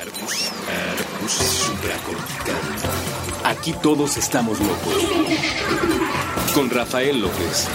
Arbus, 0.00 0.50
arbus 0.66 1.32
supracortical. 1.32 2.56
Aquí 3.44 3.74
todos 3.82 4.16
estamos 4.16 4.58
locos. 4.58 4.94
Con 6.54 6.70
Rafael 6.70 7.20
López. 7.20 7.68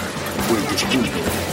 Puentes.mx. 0.50 1.45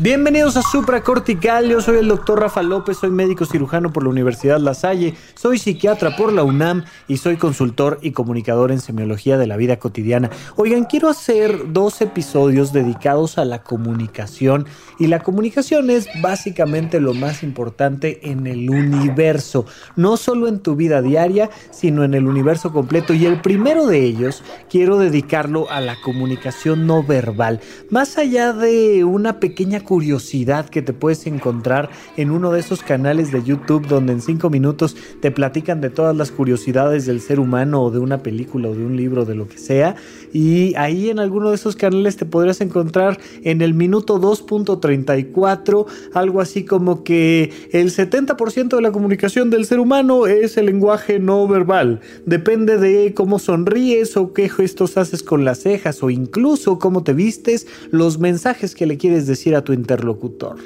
Bienvenidos 0.00 0.56
a 0.56 0.62
Supracortical, 0.62 1.68
yo 1.68 1.80
soy 1.80 1.98
el 1.98 2.06
doctor 2.06 2.38
Rafa 2.38 2.62
López, 2.62 2.98
soy 2.98 3.10
médico 3.10 3.44
cirujano 3.46 3.92
por 3.92 4.04
la 4.04 4.10
Universidad 4.10 4.60
La 4.60 4.72
Salle, 4.72 5.14
soy 5.34 5.58
psiquiatra 5.58 6.14
por 6.14 6.32
la 6.32 6.44
UNAM 6.44 6.84
y 7.08 7.16
soy 7.16 7.36
consultor 7.36 7.98
y 8.00 8.12
comunicador 8.12 8.70
en 8.70 8.80
semiología 8.80 9.38
de 9.38 9.48
la 9.48 9.56
vida 9.56 9.80
cotidiana. 9.80 10.30
Oigan, 10.54 10.84
quiero 10.84 11.08
hacer 11.08 11.72
dos 11.72 12.00
episodios 12.00 12.72
dedicados 12.72 13.38
a 13.38 13.44
la 13.44 13.64
comunicación 13.64 14.66
y 15.00 15.08
la 15.08 15.18
comunicación 15.18 15.90
es 15.90 16.06
básicamente 16.22 17.00
lo 17.00 17.12
más 17.12 17.42
importante 17.42 18.30
en 18.30 18.46
el 18.46 18.70
universo, 18.70 19.66
no 19.96 20.16
solo 20.16 20.46
en 20.46 20.60
tu 20.60 20.76
vida 20.76 21.02
diaria, 21.02 21.50
sino 21.72 22.04
en 22.04 22.14
el 22.14 22.28
universo 22.28 22.72
completo. 22.72 23.14
Y 23.14 23.26
el 23.26 23.40
primero 23.40 23.88
de 23.88 24.04
ellos 24.04 24.44
quiero 24.70 24.96
dedicarlo 24.96 25.68
a 25.72 25.80
la 25.80 25.96
comunicación 26.04 26.86
no 26.86 27.02
verbal, 27.02 27.58
más 27.90 28.16
allá 28.16 28.52
de 28.52 29.02
una 29.02 29.40
pequeña 29.40 29.87
curiosidad 29.88 30.68
que 30.68 30.82
te 30.82 30.92
puedes 30.92 31.26
encontrar 31.26 31.88
en 32.18 32.30
uno 32.30 32.52
de 32.52 32.60
esos 32.60 32.82
canales 32.82 33.32
de 33.32 33.42
YouTube 33.42 33.86
donde 33.86 34.12
en 34.12 34.20
cinco 34.20 34.50
minutos 34.50 34.94
te 35.22 35.30
platican 35.30 35.80
de 35.80 35.88
todas 35.88 36.14
las 36.14 36.30
curiosidades 36.30 37.06
del 37.06 37.22
ser 37.22 37.40
humano 37.40 37.84
o 37.84 37.90
de 37.90 37.98
una 37.98 38.22
película 38.22 38.68
o 38.68 38.74
de 38.74 38.84
un 38.84 38.98
libro, 38.98 39.24
de 39.24 39.34
lo 39.34 39.48
que 39.48 39.56
sea. 39.56 39.96
Y 40.30 40.74
ahí 40.76 41.08
en 41.08 41.18
alguno 41.18 41.48
de 41.48 41.54
esos 41.54 41.74
canales 41.74 42.18
te 42.18 42.26
podrías 42.26 42.60
encontrar 42.60 43.18
en 43.42 43.62
el 43.62 43.72
minuto 43.72 44.20
2.34 44.20 45.86
algo 46.12 46.42
así 46.42 46.66
como 46.66 47.02
que 47.02 47.50
el 47.72 47.90
70% 47.90 48.76
de 48.76 48.82
la 48.82 48.92
comunicación 48.92 49.48
del 49.48 49.64
ser 49.64 49.80
humano 49.80 50.26
es 50.26 50.58
el 50.58 50.66
lenguaje 50.66 51.18
no 51.18 51.48
verbal. 51.48 52.00
Depende 52.26 52.76
de 52.76 53.14
cómo 53.14 53.38
sonríes 53.38 54.18
o 54.18 54.34
qué 54.34 54.50
gestos 54.50 54.98
haces 54.98 55.22
con 55.22 55.46
las 55.46 55.60
cejas 55.60 56.02
o 56.02 56.10
incluso 56.10 56.78
cómo 56.78 57.04
te 57.04 57.14
vistes, 57.14 57.66
los 57.90 58.18
mensajes 58.18 58.74
que 58.74 58.84
le 58.84 58.98
quieres 58.98 59.26
decir 59.26 59.56
a 59.56 59.64
tu 59.64 59.77
interlocutor. 59.78 60.58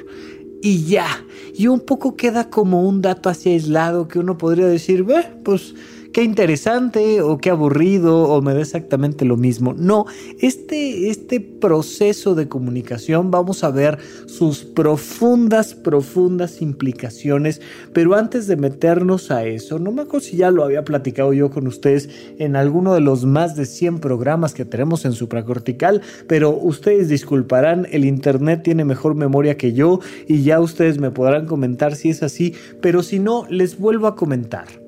Y 0.61 0.85
ya, 0.85 1.07
y 1.55 1.67
un 1.67 1.81
poco 1.81 2.15
queda 2.15 2.49
como 2.49 2.87
un 2.87 3.01
dato 3.01 3.29
así 3.29 3.49
aislado 3.49 4.07
que 4.07 4.19
uno 4.19 4.37
podría 4.37 4.65
decir, 4.65 5.03
ve, 5.03 5.25
pues 5.43 5.75
qué 6.13 6.23
interesante 6.23 7.21
o 7.21 7.39
qué 7.39 7.49
aburrido 7.49 8.23
o 8.25 8.41
me 8.41 8.53
da 8.53 8.61
exactamente 8.61 9.25
lo 9.25 9.35
mismo. 9.35 9.73
No, 9.73 10.05
este, 10.39 11.09
este 11.09 11.39
proceso 11.41 12.35
de 12.35 12.47
comunicación 12.47 13.31
vamos 13.31 13.63
a 13.63 13.71
ver 13.71 13.97
sus 14.27 14.63
profundas, 14.63 15.73
profundas 15.73 16.61
implicaciones, 16.61 17.61
pero 17.93 18.13
antes 18.13 18.45
de 18.45 18.55
meternos 18.55 19.31
a 19.31 19.45
eso, 19.45 19.79
no 19.79 19.91
me 19.91 20.03
acuerdo 20.03 20.27
si 20.27 20.37
ya 20.37 20.51
lo 20.51 20.63
había 20.63 20.85
platicado 20.85 21.33
yo 21.33 21.49
con 21.49 21.65
ustedes 21.65 22.09
en 22.37 22.55
alguno 22.55 22.93
de 22.93 23.01
los 23.01 23.25
más 23.25 23.55
de 23.55 23.65
100 23.65 23.99
programas 23.99 24.53
que 24.53 24.65
tenemos 24.65 25.05
en 25.05 25.13
supracortical, 25.13 26.01
pero 26.27 26.51
ustedes 26.51 27.09
disculparán, 27.09 27.87
el 27.91 28.05
internet 28.05 28.61
tiene 28.63 28.85
mejor 28.85 29.15
memoria 29.15 29.57
que 29.57 29.73
yo 29.73 29.99
y 30.27 30.43
ya 30.43 30.59
ustedes 30.59 30.99
me 30.99 31.09
podrán 31.09 31.47
comentar 31.47 31.95
si 31.95 32.09
es 32.09 32.21
así, 32.21 32.53
pero 32.81 33.01
si 33.01 33.17
no, 33.17 33.47
les 33.49 33.79
vuelvo 33.79 34.05
a 34.05 34.15
comentar. 34.15 34.82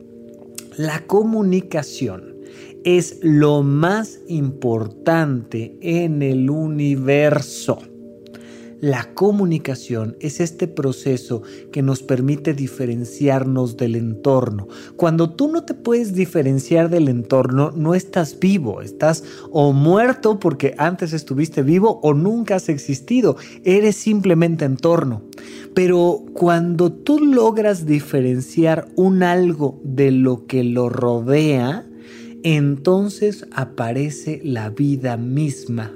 La 0.77 1.05
comunicación 1.07 2.35
es 2.83 3.19
lo 3.21 3.63
más 3.63 4.19
importante 4.27 5.77
en 5.79 6.21
el 6.21 6.49
universo. 6.49 7.79
La 8.85 9.15
comunicación 9.15 10.15
es 10.19 10.39
este 10.39 10.67
proceso 10.67 11.41
que 11.71 11.81
nos 11.81 12.03
permite 12.03 12.53
diferenciarnos 12.53 13.77
del 13.77 13.95
entorno. 13.95 14.67
Cuando 14.95 15.31
tú 15.31 15.47
no 15.47 15.63
te 15.63 15.73
puedes 15.73 16.13
diferenciar 16.13 16.91
del 16.91 17.09
entorno, 17.09 17.71
no 17.71 17.95
estás 17.95 18.39
vivo, 18.39 18.83
estás 18.83 19.23
o 19.49 19.73
muerto 19.73 20.39
porque 20.39 20.75
antes 20.77 21.13
estuviste 21.13 21.63
vivo 21.63 21.99
o 22.03 22.13
nunca 22.13 22.57
has 22.57 22.69
existido, 22.69 23.37
eres 23.63 23.95
simplemente 23.95 24.65
entorno. 24.65 25.23
Pero 25.73 26.23
cuando 26.33 26.93
tú 26.93 27.25
logras 27.25 27.87
diferenciar 27.87 28.87
un 28.95 29.23
algo 29.23 29.81
de 29.83 30.11
lo 30.11 30.45
que 30.45 30.63
lo 30.63 30.89
rodea, 30.89 31.87
entonces 32.43 33.47
aparece 33.51 34.41
la 34.43 34.69
vida 34.69 35.17
misma 35.17 35.91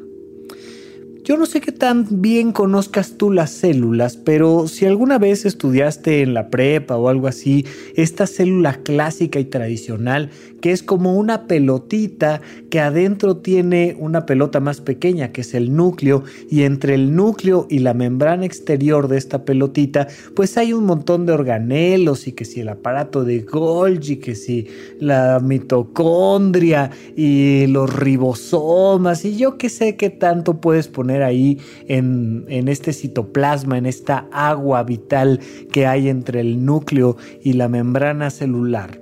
yo 1.29 1.37
no 1.37 1.45
sé 1.45 1.61
qué 1.61 1.71
tan 1.71 2.07
bien 2.09 2.51
conozcas 2.51 3.15
tú 3.15 3.31
las 3.31 3.51
células, 3.51 4.17
pero 4.17 4.67
si 4.67 4.87
alguna 4.87 5.19
vez 5.19 5.45
estudiaste 5.45 6.23
en 6.23 6.33
la 6.33 6.49
prepa 6.49 6.97
o 6.97 7.07
algo 7.07 7.27
así, 7.27 7.67
esta 7.95 8.25
célula 8.25 8.79
clásica 8.81 9.39
y 9.39 9.45
tradicional, 9.45 10.31
que 10.59 10.71
es 10.71 10.81
como 10.81 11.15
una 11.15 11.45
pelotita 11.45 12.41
que 12.71 12.79
adentro 12.79 13.37
tiene 13.37 13.95
una 13.99 14.25
pelota 14.25 14.59
más 14.59 14.81
pequeña, 14.81 15.31
que 15.31 15.41
es 15.41 15.53
el 15.53 15.75
núcleo, 15.75 16.23
y 16.49 16.63
entre 16.63 16.95
el 16.95 17.15
núcleo 17.15 17.67
y 17.69 17.77
la 17.77 17.93
membrana 17.93 18.47
exterior 18.47 19.07
de 19.07 19.19
esta 19.19 19.45
pelotita, 19.45 20.07
pues 20.35 20.57
hay 20.57 20.73
un 20.73 20.85
montón 20.85 21.27
de 21.27 21.33
organelos 21.33 22.27
y 22.27 22.31
que 22.31 22.43
si 22.43 22.61
el 22.61 22.69
aparato 22.69 23.23
de 23.23 23.41
Golgi, 23.41 24.17
que 24.17 24.33
si 24.33 24.65
la 24.99 25.39
mitocondria 25.39 26.89
y 27.15 27.67
los 27.67 27.93
ribosomas 27.95 29.25
y 29.25 29.37
yo 29.37 29.59
qué 29.59 29.69
sé 29.69 29.95
qué 29.95 30.09
tanto 30.09 30.59
puedes 30.59 30.87
poner 30.87 31.18
ahí 31.23 31.59
en, 31.87 32.45
en 32.47 32.67
este 32.67 32.93
citoplasma, 32.93 33.77
en 33.77 33.85
esta 33.85 34.27
agua 34.31 34.83
vital 34.83 35.39
que 35.71 35.87
hay 35.87 36.09
entre 36.09 36.41
el 36.41 36.65
núcleo 36.65 37.17
y 37.43 37.53
la 37.53 37.67
membrana 37.69 38.29
celular. 38.29 39.01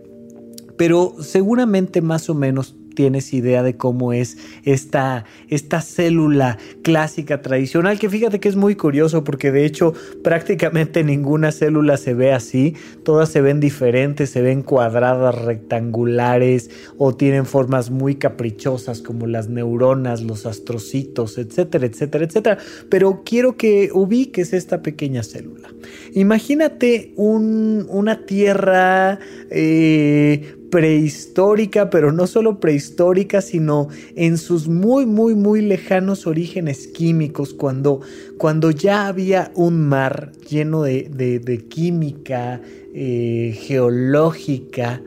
Pero 0.77 1.15
seguramente 1.19 2.01
más 2.01 2.29
o 2.29 2.35
menos 2.35 2.75
tienes 2.97 3.31
idea 3.31 3.61
de 3.61 3.77
cómo 3.77 4.11
es 4.11 4.39
esta, 4.63 5.23
esta 5.49 5.81
célula 5.81 6.57
clásica 6.81 7.43
tradicional, 7.43 7.99
que 7.99 8.09
fíjate 8.09 8.39
que 8.39 8.49
es 8.49 8.55
muy 8.55 8.73
curioso 8.73 9.23
porque 9.23 9.51
de 9.51 9.65
hecho 9.65 9.93
prácticamente 10.23 11.03
ninguna 11.03 11.51
célula 11.51 11.97
se 11.97 12.15
ve 12.15 12.33
así, 12.33 12.73
todas 13.03 13.29
se 13.29 13.41
ven 13.41 13.59
diferentes, 13.59 14.31
se 14.31 14.41
ven 14.41 14.63
cuadradas, 14.63 15.35
rectangulares 15.35 16.71
o 16.97 17.15
tienen 17.15 17.45
formas 17.45 17.91
muy 17.91 18.15
caprichosas 18.15 19.03
como 19.03 19.27
las 19.27 19.47
neuronas, 19.47 20.23
los 20.23 20.47
astrocitos, 20.47 21.37
etcétera, 21.37 21.85
etcétera, 21.85 22.25
etcétera. 22.25 22.57
Pero 22.89 23.21
quiero 23.23 23.57
que 23.57 23.91
ubiques 23.93 24.53
esta 24.53 24.81
pequeña 24.81 25.21
célula. 25.21 25.69
Imagínate 26.13 27.13
una 27.15 28.25
tierra 28.25 29.19
eh, 29.51 30.57
prehistórica, 30.77 31.89
pero 31.89 32.11
no 32.11 32.27
solo 32.27 32.59
prehistórica, 32.59 33.41
sino 33.41 33.87
en 34.15 34.37
sus 34.37 34.67
muy, 34.67 35.07
muy, 35.07 35.33
muy 35.33 35.61
lejanos 35.61 36.27
orígenes 36.27 36.85
químicos, 36.85 37.55
cuando, 37.55 38.01
cuando 38.37 38.69
ya 38.69 39.07
había 39.07 39.51
un 39.55 39.81
mar 39.81 40.33
lleno 40.47 40.83
de, 40.83 41.65
química 41.67 42.61
eh, 42.93 43.57
geológica, 43.59 45.01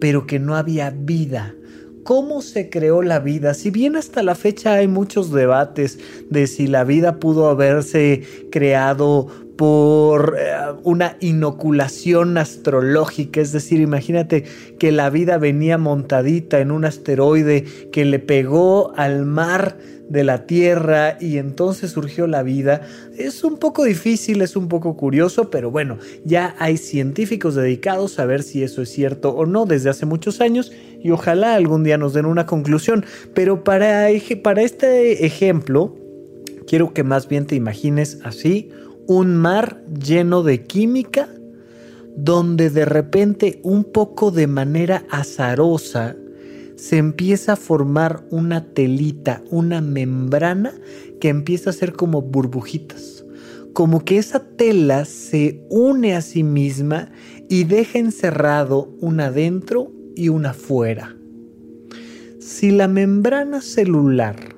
pero 0.00 0.28
que 0.28 0.38
no 0.38 0.54
había 0.54 0.90
vida. 0.90 1.56
¿Cómo 2.04 2.40
se 2.40 2.70
creó 2.70 3.02
la 3.02 3.18
vida? 3.18 3.54
Si 3.54 3.72
bien 3.72 3.96
hasta 3.96 4.22
la 4.22 4.36
fecha 4.36 4.74
hay 4.74 4.86
muchos 4.86 5.32
debates 5.32 5.98
de 6.30 6.46
si 6.46 6.68
la 6.68 6.84
vida 6.84 7.18
pudo 7.18 7.48
haberse 7.48 8.22
creado 8.52 9.26
por 9.56 10.36
eh, 10.38 10.54
una 10.82 11.16
inoculación 11.20 12.38
astrológica, 12.38 13.40
es 13.40 13.52
decir, 13.52 13.80
imagínate 13.80 14.44
que 14.78 14.92
la 14.92 15.10
vida 15.10 15.38
venía 15.38 15.78
montadita 15.78 16.60
en 16.60 16.70
un 16.70 16.84
asteroide 16.84 17.64
que 17.90 18.04
le 18.04 18.18
pegó 18.18 18.92
al 18.96 19.24
mar 19.24 19.76
de 20.08 20.24
la 20.24 20.46
Tierra 20.46 21.16
y 21.20 21.38
entonces 21.38 21.90
surgió 21.90 22.26
la 22.26 22.42
vida. 22.42 22.82
Es 23.18 23.42
un 23.44 23.58
poco 23.58 23.84
difícil, 23.84 24.40
es 24.42 24.56
un 24.56 24.68
poco 24.68 24.96
curioso, 24.96 25.50
pero 25.50 25.70
bueno, 25.70 25.98
ya 26.24 26.54
hay 26.58 26.76
científicos 26.76 27.54
dedicados 27.54 28.18
a 28.18 28.26
ver 28.26 28.42
si 28.42 28.62
eso 28.62 28.82
es 28.82 28.90
cierto 28.90 29.30
o 29.30 29.46
no 29.46 29.66
desde 29.66 29.90
hace 29.90 30.06
muchos 30.06 30.40
años 30.40 30.72
y 31.02 31.10
ojalá 31.10 31.54
algún 31.54 31.82
día 31.82 31.98
nos 31.98 32.12
den 32.14 32.26
una 32.26 32.46
conclusión. 32.46 33.04
Pero 33.34 33.64
para, 33.64 34.08
para 34.42 34.62
este 34.62 35.26
ejemplo, 35.26 35.96
quiero 36.66 36.92
que 36.92 37.02
más 37.02 37.28
bien 37.28 37.46
te 37.46 37.56
imagines 37.56 38.18
así 38.22 38.70
un 39.06 39.36
mar 39.36 39.82
lleno 39.86 40.42
de 40.42 40.64
química 40.64 41.28
donde 42.16 42.70
de 42.70 42.84
repente 42.84 43.60
un 43.62 43.84
poco 43.84 44.30
de 44.30 44.46
manera 44.46 45.04
azarosa 45.10 46.16
se 46.76 46.96
empieza 46.98 47.52
a 47.52 47.56
formar 47.56 48.24
una 48.30 48.64
telita, 48.64 49.42
una 49.50 49.80
membrana 49.80 50.72
que 51.20 51.28
empieza 51.28 51.70
a 51.70 51.74
ser 51.74 51.92
como 51.92 52.22
burbujitas. 52.22 53.24
Como 53.72 54.04
que 54.04 54.18
esa 54.18 54.40
tela 54.40 55.04
se 55.04 55.62
une 55.68 56.14
a 56.14 56.22
sí 56.22 56.42
misma 56.42 57.10
y 57.48 57.64
deja 57.64 57.98
encerrado 57.98 58.94
una 59.00 59.30
dentro 59.30 59.92
y 60.14 60.30
una 60.30 60.54
fuera. 60.54 61.16
Si 62.38 62.70
la 62.70 62.88
membrana 62.88 63.60
celular 63.60 64.55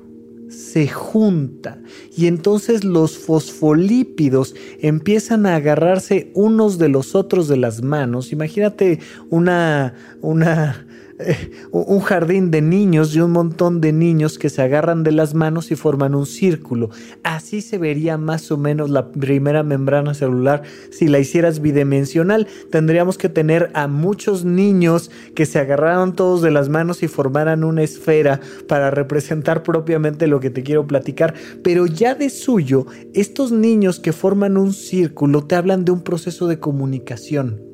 se 0.59 0.89
junta 0.89 1.79
y 2.17 2.27
entonces 2.27 2.83
los 2.83 3.17
fosfolípidos 3.17 4.57
empiezan 4.81 5.47
a 5.47 5.55
agarrarse 5.55 6.33
unos 6.35 6.79
de 6.79 6.89
los 6.89 7.15
otros 7.15 7.47
de 7.47 7.57
las 7.57 7.83
manos. 7.83 8.33
Imagínate 8.33 8.99
una, 9.31 9.95
una, 10.21 10.88
un 11.73 12.01
jardín 12.01 12.51
de 12.51 12.63
niños 12.63 13.15
y 13.15 13.21
un 13.21 13.33
montón 13.33 13.81
de 13.81 13.93
niños 13.93 14.39
que 14.39 14.51
se 14.51 14.63
agarran 14.63 15.03
de 15.03 15.13
las 15.13 15.35
manos 15.35 15.71
y 15.71 15.77
forman 15.77 16.15
un 16.15 16.27
círculo. 16.27 16.91
Así 17.23 17.61
se 17.61 17.79
vería 17.79 18.17
más 18.19 18.51
o 18.51 18.57
menos 18.57 18.91
la 18.91 19.11
primera 19.11 19.63
membrana 19.63 20.15
celular 20.15 20.63
si 20.91 21.09
la 21.09 21.19
hicieras 21.19 21.61
bidimensional. 21.61 22.47
Tendríamos 22.71 23.19
que 23.19 23.29
tener 23.29 23.71
a 23.75 23.89
muchos 23.89 24.45
niños 24.45 25.11
que 25.35 25.47
se 25.47 25.59
agarraran 25.59 26.15
todos 26.15 26.43
de 26.43 26.51
las 26.51 26.69
manos 26.69 27.03
y 27.03 27.09
formaran 27.09 27.65
una 27.65 27.83
esfera 27.83 28.41
para 28.67 28.91
representar 28.91 29.63
propiamente 29.63 30.27
lo 30.27 30.41
que 30.41 30.51
te 30.51 30.63
quiero 30.63 30.87
platicar. 30.87 31.35
Pero 31.63 31.87
ya 31.87 32.15
de 32.15 32.31
suyo, 32.31 32.87
estos 33.15 33.53
niños 33.53 34.01
que 34.01 34.13
forman 34.13 34.57
un 34.57 34.73
círculo 34.73 35.45
te 35.45 35.57
hablan 35.57 35.85
de 35.85 35.93
un 35.93 36.03
proceso 36.03 36.47
de 36.47 36.59
comunicación 36.59 37.68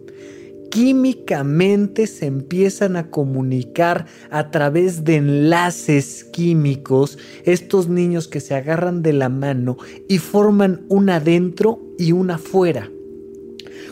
químicamente 0.75 2.09
se 2.09 2.27
empiezan 2.27 2.97
a 2.97 3.09
comunicar 3.09 4.07
a 4.29 4.51
través 4.51 5.05
de 5.05 5.15
enlaces 5.15 6.25
químicos 6.25 7.17
estos 7.45 7.89
niños 7.89 8.27
que 8.27 8.41
se 8.41 8.57
agarran 8.57 9.01
de 9.01 9.13
la 9.13 9.29
mano 9.29 9.77
y 10.09 10.19
forman 10.19 10.85
un 10.89 11.11
adentro 11.11 11.81
y 11.97 12.11
un 12.11 12.33
afuera. 12.33 12.91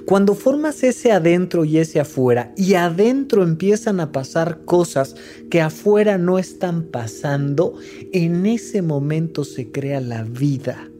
Cuando 0.06 0.34
formas 0.34 0.82
ese 0.82 1.12
adentro 1.12 1.64
y 1.64 1.78
ese 1.78 2.00
afuera 2.00 2.52
y 2.56 2.74
adentro 2.74 3.44
empiezan 3.44 4.00
a 4.00 4.10
pasar 4.10 4.64
cosas 4.64 5.14
que 5.50 5.60
afuera 5.60 6.18
no 6.18 6.36
están 6.36 6.82
pasando, 6.82 7.76
en 8.12 8.44
ese 8.44 8.82
momento 8.82 9.44
se 9.44 9.70
crea 9.70 10.00
la 10.00 10.24
vida. 10.24 10.91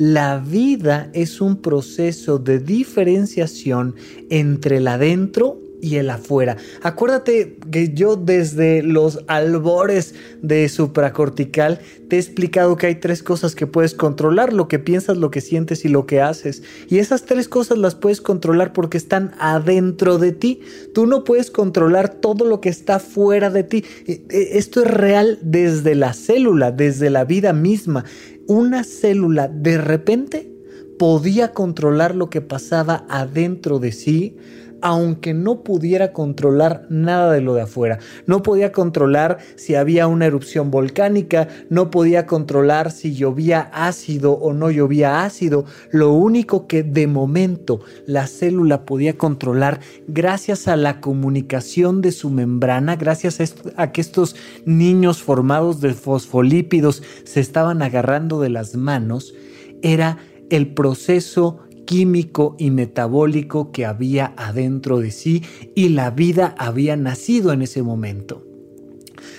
La 0.00 0.38
vida 0.38 1.10
es 1.12 1.42
un 1.42 1.60
proceso 1.60 2.38
de 2.38 2.58
diferenciación 2.58 3.96
entre 4.30 4.78
el 4.78 4.88
adentro 4.88 5.60
y 5.82 5.96
el 5.96 6.08
afuera. 6.08 6.56
Acuérdate 6.82 7.58
que 7.70 7.92
yo 7.92 8.16
desde 8.16 8.82
los 8.82 9.20
albores 9.26 10.14
de 10.40 10.70
supracortical 10.70 11.80
te 12.08 12.16
he 12.16 12.18
explicado 12.18 12.76
que 12.76 12.86
hay 12.86 12.94
tres 12.94 13.22
cosas 13.22 13.54
que 13.54 13.66
puedes 13.66 13.92
controlar, 13.92 14.54
lo 14.54 14.68
que 14.68 14.78
piensas, 14.78 15.18
lo 15.18 15.30
que 15.30 15.42
sientes 15.42 15.84
y 15.84 15.88
lo 15.88 16.06
que 16.06 16.22
haces. 16.22 16.62
Y 16.88 16.96
esas 16.96 17.26
tres 17.26 17.46
cosas 17.46 17.76
las 17.76 17.94
puedes 17.94 18.22
controlar 18.22 18.72
porque 18.72 18.96
están 18.96 19.32
adentro 19.38 20.16
de 20.16 20.32
ti. 20.32 20.60
Tú 20.94 21.06
no 21.06 21.24
puedes 21.24 21.50
controlar 21.50 22.08
todo 22.08 22.46
lo 22.46 22.62
que 22.62 22.70
está 22.70 23.00
fuera 23.00 23.50
de 23.50 23.64
ti. 23.64 23.84
E, 24.06 24.22
e, 24.30 24.58
esto 24.58 24.80
es 24.80 24.90
real 24.90 25.38
desde 25.42 25.94
la 25.94 26.14
célula, 26.14 26.72
desde 26.72 27.10
la 27.10 27.24
vida 27.24 27.52
misma 27.52 28.06
una 28.50 28.82
célula 28.82 29.46
de 29.46 29.78
repente 29.78 30.52
podía 30.98 31.52
controlar 31.52 32.16
lo 32.16 32.30
que 32.30 32.40
pasaba 32.40 33.06
adentro 33.08 33.78
de 33.78 33.92
sí, 33.92 34.36
aunque 34.82 35.34
no 35.34 35.62
pudiera 35.62 36.12
controlar 36.12 36.86
nada 36.88 37.32
de 37.32 37.40
lo 37.40 37.54
de 37.54 37.62
afuera. 37.62 37.98
No 38.26 38.42
podía 38.42 38.72
controlar 38.72 39.38
si 39.56 39.74
había 39.74 40.06
una 40.06 40.26
erupción 40.26 40.70
volcánica, 40.70 41.48
no 41.68 41.90
podía 41.90 42.26
controlar 42.26 42.90
si 42.90 43.14
llovía 43.14 43.70
ácido 43.72 44.32
o 44.32 44.52
no 44.52 44.70
llovía 44.70 45.24
ácido. 45.24 45.64
Lo 45.90 46.12
único 46.12 46.66
que 46.66 46.82
de 46.82 47.06
momento 47.06 47.80
la 48.06 48.26
célula 48.26 48.84
podía 48.84 49.16
controlar 49.16 49.80
gracias 50.08 50.68
a 50.68 50.76
la 50.76 51.00
comunicación 51.00 52.00
de 52.00 52.12
su 52.12 52.30
membrana, 52.30 52.96
gracias 52.96 53.54
a, 53.76 53.92
que 53.92 54.00
estos 54.00 54.36
niños 54.64 55.22
formados 55.22 55.80
de 55.80 55.94
fosfolípidos 55.94 57.02
se 57.24 57.40
estaban 57.40 57.82
agarrando 57.82 58.40
de 58.40 58.50
las 58.50 58.74
manos, 58.74 59.34
era 59.82 60.18
el 60.50 60.68
proceso 60.68 61.60
químico 61.90 62.54
y 62.56 62.70
metabólico 62.70 63.72
que 63.72 63.84
había 63.84 64.32
adentro 64.36 65.00
de 65.00 65.10
sí 65.10 65.42
y 65.74 65.88
la 65.88 66.12
vida 66.12 66.54
había 66.56 66.96
nacido 66.96 67.52
en 67.52 67.62
ese 67.62 67.82
momento. 67.82 68.46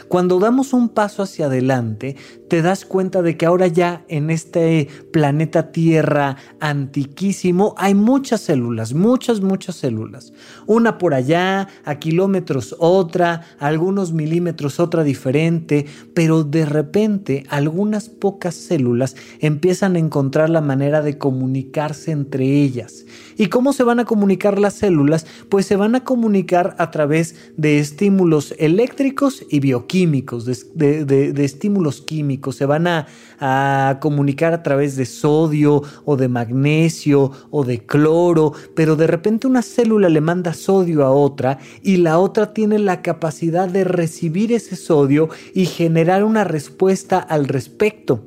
Cuando 0.09 0.37
damos 0.37 0.73
un 0.73 0.89
paso 0.89 1.23
hacia 1.23 1.45
adelante, 1.45 2.17
te 2.51 2.61
das 2.61 2.83
cuenta 2.83 3.21
de 3.21 3.37
que 3.37 3.45
ahora 3.45 3.67
ya 3.67 4.03
en 4.09 4.29
este 4.29 4.89
planeta 5.13 5.71
Tierra 5.71 6.35
antiquísimo 6.59 7.73
hay 7.77 7.95
muchas 7.95 8.41
células, 8.41 8.93
muchas, 8.93 9.39
muchas 9.39 9.77
células. 9.77 10.33
Una 10.67 10.97
por 10.97 11.13
allá, 11.13 11.69
a 11.85 11.95
kilómetros 11.95 12.75
otra, 12.77 13.43
algunos 13.57 14.11
milímetros 14.11 14.81
otra 14.81 15.05
diferente, 15.05 15.85
pero 16.13 16.43
de 16.43 16.65
repente 16.65 17.45
algunas 17.47 18.09
pocas 18.09 18.53
células 18.53 19.15
empiezan 19.39 19.95
a 19.95 19.99
encontrar 19.99 20.49
la 20.49 20.59
manera 20.59 21.01
de 21.01 21.17
comunicarse 21.17 22.11
entre 22.11 22.43
ellas. 22.43 23.05
¿Y 23.37 23.47
cómo 23.47 23.71
se 23.71 23.83
van 23.83 24.01
a 24.01 24.05
comunicar 24.05 24.59
las 24.59 24.73
células? 24.73 25.25
Pues 25.47 25.65
se 25.65 25.77
van 25.77 25.95
a 25.95 26.03
comunicar 26.03 26.75
a 26.79 26.91
través 26.91 27.53
de 27.55 27.79
estímulos 27.79 28.53
eléctricos 28.59 29.45
y 29.49 29.61
bioquímicos, 29.61 30.45
de, 30.75 31.33
estímulos 31.37 32.01
químicos 32.01 32.40
se 32.51 32.65
van 32.65 32.87
a, 32.87 33.07
a 33.39 33.99
comunicar 34.01 34.53
a 34.53 34.63
través 34.63 34.95
de 34.95 35.05
sodio 35.05 35.83
o 36.05 36.17
de 36.17 36.27
magnesio 36.27 37.31
o 37.51 37.63
de 37.63 37.85
cloro, 37.85 38.53
pero 38.75 38.95
de 38.95 39.07
repente 39.07 39.47
una 39.47 39.61
célula 39.61 40.09
le 40.09 40.21
manda 40.21 40.53
sodio 40.53 41.05
a 41.05 41.11
otra 41.11 41.59
y 41.83 41.97
la 41.97 42.17
otra 42.19 42.53
tiene 42.53 42.79
la 42.79 43.01
capacidad 43.01 43.69
de 43.69 43.83
recibir 43.83 44.51
ese 44.51 44.75
sodio 44.75 45.29
y 45.53 45.65
generar 45.65 46.23
una 46.23 46.43
respuesta 46.43 47.19
al 47.19 47.47
respecto. 47.47 48.25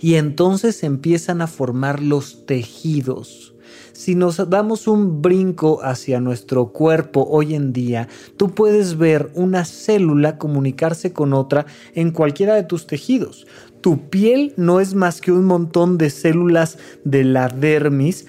Y 0.00 0.14
entonces 0.14 0.82
empiezan 0.82 1.42
a 1.42 1.46
formar 1.46 2.02
los 2.02 2.46
tejidos. 2.46 3.55
Si 3.96 4.14
nos 4.14 4.50
damos 4.50 4.88
un 4.88 5.22
brinco 5.22 5.80
hacia 5.82 6.20
nuestro 6.20 6.66
cuerpo 6.66 7.26
hoy 7.30 7.54
en 7.54 7.72
día, 7.72 8.08
tú 8.36 8.50
puedes 8.50 8.98
ver 8.98 9.30
una 9.32 9.64
célula 9.64 10.36
comunicarse 10.36 11.14
con 11.14 11.32
otra 11.32 11.64
en 11.94 12.10
cualquiera 12.10 12.54
de 12.54 12.62
tus 12.62 12.86
tejidos. 12.86 13.46
Tu 13.80 14.10
piel 14.10 14.52
no 14.58 14.80
es 14.80 14.94
más 14.94 15.22
que 15.22 15.32
un 15.32 15.46
montón 15.46 15.96
de 15.96 16.10
células 16.10 16.76
de 17.04 17.24
la 17.24 17.48
dermis 17.48 18.26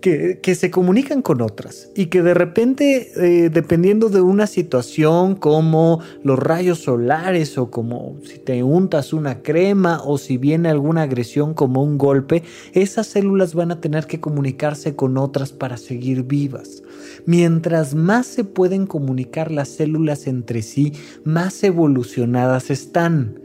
que, 0.00 0.54
se 0.54 0.70
comunican 0.70 1.22
con 1.22 1.40
otras 1.42 1.90
y 1.94 2.06
que 2.06 2.22
de 2.22 2.34
repente, 2.34 3.12
eh, 3.16 3.50
dependiendo 3.50 4.08
de 4.08 4.20
una 4.20 4.46
situación 4.46 5.36
como 5.36 6.00
los 6.24 6.38
rayos 6.38 6.80
solares 6.80 7.56
o 7.58 7.70
como 7.70 8.16
si 8.24 8.38
te 8.38 8.62
untas 8.62 9.12
una 9.12 9.42
crema 9.42 10.02
o 10.04 10.18
si 10.18 10.38
viene 10.38 10.68
alguna 10.68 11.02
agresión 11.02 11.54
como 11.54 11.82
un 11.82 11.98
golpe, 11.98 12.42
esas 12.72 13.06
células 13.06 13.54
van 13.54 13.70
a 13.70 13.80
tener 13.80 14.06
que 14.06 14.20
comunicarse 14.20 14.96
con 14.96 15.18
otras 15.18 15.52
para 15.52 15.76
seguir 15.76 16.24
vivas. 16.24 16.82
Mientras 17.26 17.94
más 17.94 18.26
se 18.26 18.44
pueden 18.44 18.86
comunicar 18.86 19.50
las 19.50 19.68
células 19.68 20.26
entre 20.26 20.62
sí, 20.62 20.92
más 21.24 21.62
evolucionadas 21.62 22.70
están. 22.70 23.40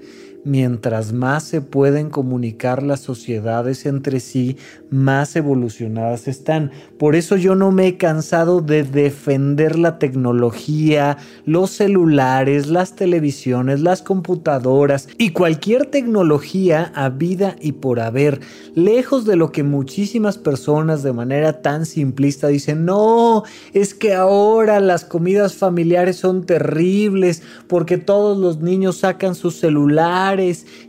Mientras 0.48 1.12
más 1.12 1.44
se 1.44 1.60
pueden 1.62 2.12
comunicar 2.12 2.84
las 2.84 3.00
sociedades 3.00 3.88
entre 3.88 4.20
sí, 4.20 4.58
más 4.92 5.36
evolucionadas 5.36 6.28
están. 6.28 6.70
Por 7.00 7.16
eso 7.16 7.36
yo 7.36 7.56
no 7.56 7.72
me 7.72 7.88
he 7.88 7.98
cansado 7.98 8.62
de 8.62 8.84
defender 8.84 9.80
la 9.80 9.98
tecnología, 9.98 11.18
los 11.46 11.72
celulares, 11.72 12.68
las 12.68 12.96
televisiones, 12.96 13.80
las 13.80 14.04
computadoras 14.04 15.08
y 15.18 15.32
cualquier 15.32 15.88
tecnología 15.88 16.92
a 16.94 17.10
vida 17.10 17.56
y 17.60 17.72
por 17.72 18.00
haber, 18.00 18.40
lejos 18.75 19.25
de 19.25 19.38
lo 19.38 19.52
que 19.52 19.64
muchísimas 19.64 20.38
personas 20.38 21.02
de 21.02 21.12
manera 21.12 21.64
tan 21.64 21.88
simplista 21.88 22.50
dicen, 22.50 22.86
no, 22.86 23.46
es 23.74 23.96
que 23.96 24.14
ahora 24.14 24.80
las 24.80 25.06
comidas 25.06 25.56
familiares 25.56 26.18
son 26.18 26.46
terribles 26.46 27.42
porque 27.66 27.98
todos 27.98 28.38
los 28.38 28.60
niños 28.60 28.98
sacan 28.98 29.34
sus 29.34 29.56
celulares 29.56 30.35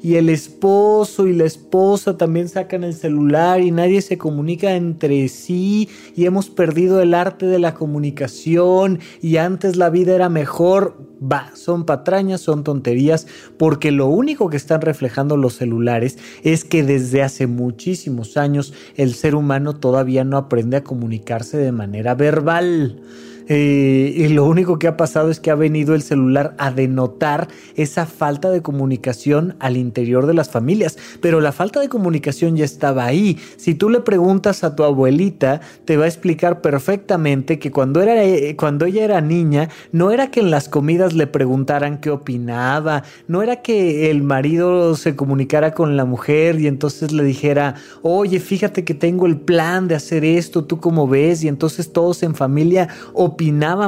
y 0.02 0.14
el 0.16 0.28
esposo 0.28 1.26
y 1.26 1.32
la 1.32 1.44
esposa 1.44 2.16
también 2.16 2.48
sacan 2.48 2.84
el 2.84 2.94
celular 2.94 3.60
y 3.60 3.70
nadie 3.70 4.02
se 4.02 4.18
comunica 4.18 4.74
entre 4.74 5.28
sí 5.28 5.88
y 6.14 6.26
hemos 6.26 6.50
perdido 6.50 7.00
el 7.00 7.14
arte 7.14 7.46
de 7.46 7.58
la 7.58 7.74
comunicación 7.74 9.00
y 9.22 9.36
antes 9.36 9.76
la 9.76 9.90
vida 9.90 10.14
era 10.14 10.28
mejor. 10.28 11.06
Va, 11.20 11.50
son 11.54 11.86
patrañas, 11.86 12.42
son 12.42 12.62
tonterías, 12.62 13.26
porque 13.56 13.90
lo 13.90 14.06
único 14.06 14.50
que 14.50 14.58
están 14.58 14.82
reflejando 14.82 15.38
los 15.38 15.54
celulares 15.54 16.18
es 16.42 16.64
que 16.64 16.82
desde 16.82 17.22
hace 17.22 17.46
muchísimos 17.46 18.36
años 18.36 18.74
el 18.96 19.14
ser 19.14 19.34
humano 19.34 19.76
todavía 19.76 20.24
no 20.24 20.36
aprende 20.36 20.76
a 20.76 20.84
comunicarse 20.84 21.56
de 21.56 21.72
manera 21.72 22.14
verbal. 22.14 23.00
Eh, 23.48 24.12
y 24.16 24.28
lo 24.28 24.44
único 24.44 24.78
que 24.78 24.88
ha 24.88 24.96
pasado 24.96 25.30
es 25.30 25.38
que 25.38 25.50
ha 25.50 25.54
venido 25.54 25.94
el 25.94 26.02
celular 26.02 26.54
a 26.58 26.70
denotar 26.70 27.48
esa 27.76 28.06
falta 28.06 28.50
de 28.50 28.62
comunicación 28.62 29.56
al 29.60 29.76
interior 29.76 30.26
de 30.26 30.34
las 30.34 30.50
familias. 30.50 30.98
Pero 31.20 31.40
la 31.40 31.52
falta 31.52 31.80
de 31.80 31.88
comunicación 31.88 32.56
ya 32.56 32.64
estaba 32.64 33.04
ahí. 33.04 33.38
Si 33.56 33.74
tú 33.74 33.88
le 33.88 34.00
preguntas 34.00 34.64
a 34.64 34.74
tu 34.74 34.82
abuelita, 34.82 35.60
te 35.84 35.96
va 35.96 36.04
a 36.04 36.08
explicar 36.08 36.60
perfectamente 36.60 37.58
que 37.58 37.70
cuando, 37.70 38.02
era, 38.02 38.22
eh, 38.24 38.56
cuando 38.56 38.84
ella 38.84 39.04
era 39.04 39.20
niña, 39.20 39.68
no 39.92 40.10
era 40.10 40.30
que 40.30 40.40
en 40.40 40.50
las 40.50 40.68
comidas 40.68 41.12
le 41.12 41.26
preguntaran 41.26 41.98
qué 41.98 42.10
opinaba, 42.10 43.04
no 43.28 43.42
era 43.42 43.62
que 43.62 44.10
el 44.10 44.22
marido 44.22 44.96
se 44.96 45.14
comunicara 45.14 45.72
con 45.72 45.96
la 45.96 46.04
mujer 46.04 46.60
y 46.60 46.66
entonces 46.66 47.12
le 47.12 47.22
dijera, 47.22 47.76
oye, 48.02 48.40
fíjate 48.40 48.84
que 48.84 48.94
tengo 48.94 49.26
el 49.26 49.36
plan 49.36 49.88
de 49.88 49.94
hacer 49.94 50.24
esto, 50.24 50.64
tú 50.64 50.80
cómo 50.80 51.06
ves, 51.06 51.44
y 51.44 51.48
entonces 51.48 51.92
todos 51.92 52.22
en 52.22 52.34
familia 52.34 52.88
opinaban 53.12 53.35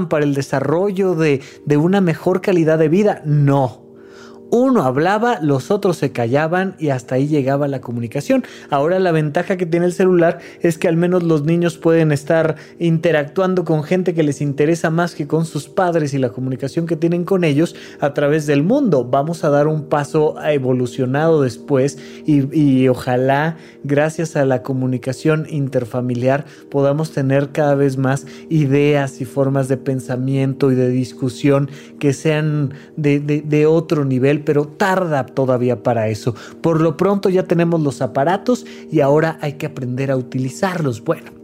para 0.08 0.24
el 0.24 0.34
desarrollo 0.34 1.14
de, 1.14 1.40
de 1.64 1.76
una 1.76 2.00
mejor 2.00 2.40
calidad 2.40 2.78
de 2.78 2.88
vida. 2.88 3.22
No. 3.24 3.87
Uno 4.50 4.82
hablaba, 4.84 5.40
los 5.42 5.70
otros 5.70 5.98
se 5.98 6.10
callaban 6.10 6.74
y 6.78 6.88
hasta 6.88 7.16
ahí 7.16 7.28
llegaba 7.28 7.68
la 7.68 7.82
comunicación. 7.82 8.44
Ahora 8.70 8.98
la 8.98 9.12
ventaja 9.12 9.58
que 9.58 9.66
tiene 9.66 9.84
el 9.84 9.92
celular 9.92 10.38
es 10.62 10.78
que 10.78 10.88
al 10.88 10.96
menos 10.96 11.22
los 11.22 11.44
niños 11.44 11.76
pueden 11.76 12.12
estar 12.12 12.56
interactuando 12.78 13.66
con 13.66 13.82
gente 13.82 14.14
que 14.14 14.22
les 14.22 14.40
interesa 14.40 14.88
más 14.88 15.14
que 15.14 15.26
con 15.26 15.44
sus 15.44 15.68
padres 15.68 16.14
y 16.14 16.18
la 16.18 16.30
comunicación 16.30 16.86
que 16.86 16.96
tienen 16.96 17.24
con 17.24 17.44
ellos 17.44 17.76
a 18.00 18.14
través 18.14 18.46
del 18.46 18.62
mundo. 18.62 19.04
Vamos 19.04 19.44
a 19.44 19.50
dar 19.50 19.66
un 19.66 19.84
paso 19.84 20.34
evolucionado 20.42 21.42
después 21.42 21.98
y, 22.24 22.88
ojalá 22.88 23.56
gracias 23.84 24.36
a 24.36 24.44
la 24.44 24.62
comunicación 24.62 25.46
interfamiliar 25.50 26.46
podamos 26.70 27.12
tener 27.12 27.50
cada 27.50 27.74
vez 27.74 27.98
más 27.98 28.26
ideas 28.48 29.20
y 29.20 29.24
formas 29.24 29.68
de 29.68 29.76
pensamiento 29.76 30.72
y 30.72 30.74
de 30.74 30.88
discusión 30.88 31.68
que 31.98 32.12
sean 32.12 32.72
de 32.96 33.66
otro 33.66 34.04
nivel 34.04 34.37
pero 34.38 34.66
tarda 34.66 35.26
todavía 35.26 35.82
para 35.82 36.08
eso. 36.08 36.34
Por 36.60 36.80
lo 36.80 36.96
pronto 36.96 37.28
ya 37.28 37.44
tenemos 37.44 37.80
los 37.80 38.02
aparatos 38.02 38.64
y 38.90 39.00
ahora 39.00 39.38
hay 39.40 39.54
que 39.54 39.66
aprender 39.66 40.10
a 40.10 40.16
utilizarlos. 40.16 41.02
Bueno. 41.02 41.38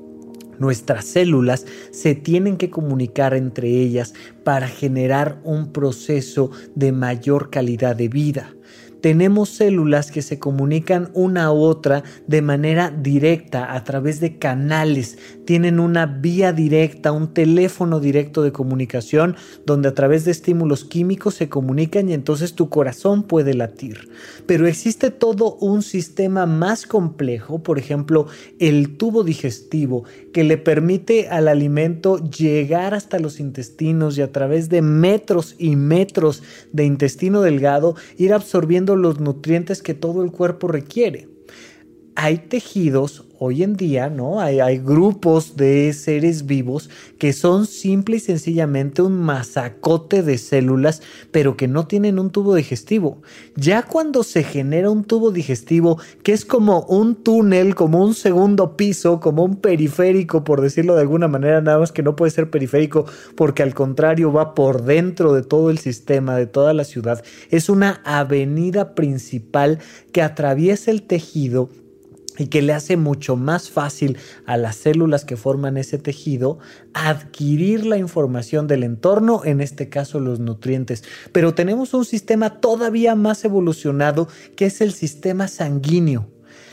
Nuestras 0.56 1.06
células 1.06 1.66
se 1.90 2.14
tienen 2.14 2.56
que 2.56 2.70
comunicar 2.70 3.34
entre 3.34 3.68
ellas 3.68 4.14
para 4.44 4.68
generar 4.68 5.40
un 5.42 5.72
proceso 5.72 6.52
de 6.76 6.92
mayor 6.92 7.50
calidad 7.50 7.96
de 7.96 8.08
vida 8.08 8.54
tenemos 9.04 9.50
células 9.50 10.10
que 10.10 10.22
se 10.22 10.38
comunican 10.38 11.10
una 11.12 11.44
a 11.44 11.50
otra 11.50 12.04
de 12.26 12.40
manera 12.40 12.90
directa 12.90 13.74
a 13.74 13.84
través 13.84 14.18
de 14.18 14.38
canales. 14.38 15.18
Tienen 15.44 15.78
una 15.78 16.06
vía 16.06 16.54
directa, 16.54 17.12
un 17.12 17.34
teléfono 17.34 18.00
directo 18.00 18.42
de 18.42 18.52
comunicación 18.52 19.36
donde 19.66 19.90
a 19.90 19.94
través 19.94 20.24
de 20.24 20.30
estímulos 20.30 20.86
químicos 20.86 21.34
se 21.34 21.50
comunican 21.50 22.08
y 22.08 22.14
entonces 22.14 22.54
tu 22.54 22.70
corazón 22.70 23.24
puede 23.24 23.52
latir. 23.52 24.08
Pero 24.46 24.66
existe 24.66 25.10
todo 25.10 25.56
un 25.56 25.82
sistema 25.82 26.46
más 26.46 26.86
complejo, 26.86 27.62
por 27.62 27.78
ejemplo, 27.78 28.26
el 28.58 28.96
tubo 28.96 29.24
digestivo, 29.24 30.04
que 30.32 30.44
le 30.44 30.58
permite 30.58 31.28
al 31.28 31.48
alimento 31.48 32.18
llegar 32.18 32.94
hasta 32.94 33.18
los 33.18 33.40
intestinos 33.40 34.18
y 34.18 34.22
a 34.22 34.32
través 34.32 34.68
de 34.68 34.82
metros 34.82 35.54
y 35.58 35.76
metros 35.76 36.42
de 36.72 36.84
intestino 36.84 37.40
delgado 37.40 37.96
ir 38.16 38.32
absorbiendo 38.32 38.96
los 38.96 39.20
nutrientes 39.20 39.82
que 39.82 39.94
todo 39.94 40.22
el 40.22 40.30
cuerpo 40.30 40.68
requiere. 40.68 41.33
Hay 42.16 42.38
tejidos 42.38 43.24
hoy 43.40 43.64
en 43.64 43.74
día, 43.74 44.08
¿no? 44.08 44.40
Hay, 44.40 44.60
hay, 44.60 44.78
grupos 44.78 45.56
de 45.56 45.92
seres 45.92 46.46
vivos 46.46 46.88
que 47.18 47.32
son 47.32 47.66
simple 47.66 48.16
y 48.16 48.20
sencillamente 48.20 49.02
un 49.02 49.20
masacote 49.20 50.22
de 50.22 50.38
células, 50.38 51.02
pero 51.32 51.56
que 51.56 51.66
no 51.66 51.88
tienen 51.88 52.20
un 52.20 52.30
tubo 52.30 52.54
digestivo. 52.54 53.20
Ya 53.56 53.82
cuando 53.82 54.22
se 54.22 54.44
genera 54.44 54.90
un 54.90 55.02
tubo 55.04 55.32
digestivo, 55.32 55.98
que 56.22 56.32
es 56.32 56.44
como 56.44 56.82
un 56.82 57.16
túnel, 57.16 57.74
como 57.74 58.04
un 58.04 58.14
segundo 58.14 58.76
piso, 58.76 59.18
como 59.18 59.44
un 59.44 59.56
periférico, 59.56 60.44
por 60.44 60.60
decirlo 60.60 60.94
de 60.94 61.02
alguna 61.02 61.26
manera, 61.26 61.60
nada 61.60 61.80
más 61.80 61.90
que 61.90 62.04
no 62.04 62.14
puede 62.14 62.30
ser 62.30 62.48
periférico, 62.48 63.06
porque 63.34 63.64
al 63.64 63.74
contrario 63.74 64.32
va 64.32 64.54
por 64.54 64.84
dentro 64.84 65.32
de 65.32 65.42
todo 65.42 65.68
el 65.70 65.78
sistema, 65.78 66.36
de 66.36 66.46
toda 66.46 66.72
la 66.72 66.84
ciudad. 66.84 67.24
Es 67.50 67.68
una 67.68 68.00
avenida 68.04 68.94
principal 68.94 69.80
que 70.12 70.22
atraviesa 70.22 70.92
el 70.92 71.02
tejido 71.02 71.68
y 72.38 72.46
que 72.46 72.62
le 72.62 72.72
hace 72.72 72.96
mucho 72.96 73.36
más 73.36 73.70
fácil 73.70 74.18
a 74.46 74.56
las 74.56 74.76
células 74.76 75.24
que 75.24 75.36
forman 75.36 75.76
ese 75.76 75.98
tejido 75.98 76.58
adquirir 76.92 77.86
la 77.86 77.96
información 77.96 78.66
del 78.66 78.82
entorno, 78.82 79.42
en 79.44 79.60
este 79.60 79.88
caso 79.88 80.20
los 80.20 80.40
nutrientes. 80.40 81.04
Pero 81.32 81.54
tenemos 81.54 81.94
un 81.94 82.04
sistema 82.04 82.60
todavía 82.60 83.14
más 83.14 83.44
evolucionado 83.44 84.28
que 84.56 84.66
es 84.66 84.80
el 84.80 84.92
sistema 84.92 85.48
sanguíneo. 85.48 86.28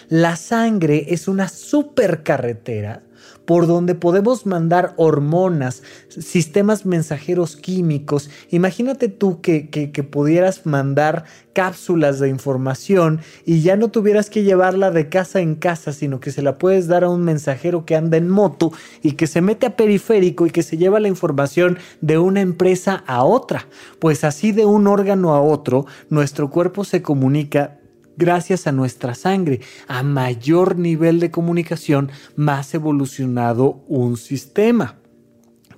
La 0.10 0.36
sangre 0.36 1.06
es 1.10 1.28
una 1.28 1.48
supercarretera 1.48 3.04
por 3.52 3.68
donde 3.68 3.96
podemos 3.96 4.46
mandar 4.46 4.94
hormonas, 4.96 5.84
sistemas 6.08 6.86
mensajeros 6.86 7.58
químicos. 7.58 8.30
Imagínate 8.50 9.10
tú 9.10 9.42
que, 9.42 9.70
que, 9.70 10.04
pudieras 10.04 10.66
mandar 10.66 11.26
cápsulas 11.52 12.22
de 12.22 12.30
información 12.30 13.20
y 13.46 13.60
ya 13.62 13.76
no 13.76 13.90
tuvieras 13.90 14.30
que 14.30 14.44
llevarla 14.44 14.90
de 14.90 15.10
casa 15.10 15.42
en 15.42 15.56
casa, 15.56 15.92
sino 15.92 16.22
que 16.22 16.32
se 16.32 16.42
la 16.42 16.58
puedes 16.58 16.88
dar 16.88 17.04
a 17.04 17.10
un 17.10 17.24
mensajero 17.24 17.86
que 17.86 17.98
anda 17.98 18.16
en 18.16 18.30
moto 18.30 18.72
y 19.04 19.18
que 19.18 19.28
se 19.28 19.42
mete 19.42 19.66
a 19.66 19.76
periférico 19.76 20.46
y 20.46 20.52
que 20.52 20.64
se 20.64 20.78
lleva 20.78 21.02
la 21.02 21.10
información 21.10 21.78
de 22.00 22.20
una 22.20 22.40
empresa 22.40 23.04
a 23.06 23.26
otra. 23.26 23.68
Pues 24.00 24.24
así 24.24 24.54
de 24.54 24.64
un 24.64 24.88
órgano 24.88 25.36
a 25.36 25.42
otro, 25.42 25.86
nuestro 26.10 26.50
cuerpo 26.50 26.86
se 26.86 27.02
comunica 27.02 27.81
gracias 28.22 28.68
a 28.68 28.72
nuestra 28.72 29.16
sangre. 29.16 29.62
A 29.88 30.04
mayor 30.04 30.78
nivel 30.78 31.20
de 31.20 31.32
comunicación, 31.32 32.12
más 32.36 32.72
evolucionado 32.76 33.84
un 33.88 34.16
sistema. 34.16 35.00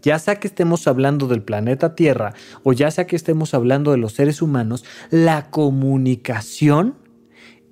Ya 0.01 0.19
sea 0.19 0.35
que 0.41 0.49
estemos 0.49 0.85
hablando 0.85 1.27
del 1.27 1.41
planeta 1.41 1.95
Tierra 1.95 2.33
o 2.63 2.73
ya 2.73 2.91
sea 2.91 3.07
que 3.07 3.15
estemos 3.15 3.53
hablando 3.53 3.91
de 3.91 3.97
los 3.97 4.11
seres 4.11 4.41
humanos, 4.41 4.83
la 5.09 5.49
comunicación 5.49 6.95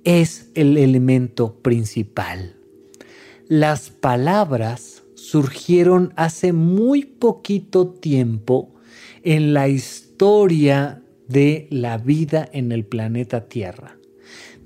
es 0.04 0.50
el 0.54 0.78
elemento 0.78 1.60
principal. 1.60 2.56
Las 3.48 3.90
palabras 3.90 5.02
surgieron 5.14 6.14
hace 6.16 6.54
muy 6.54 7.04
poquito 7.04 7.88
tiempo 7.88 8.72
en 9.22 9.52
la 9.52 9.68
historia 9.68 11.02
de 11.28 11.68
la 11.70 11.98
vida 11.98 12.48
en 12.54 12.72
el 12.72 12.86
planeta 12.86 13.48
Tierra. 13.48 13.98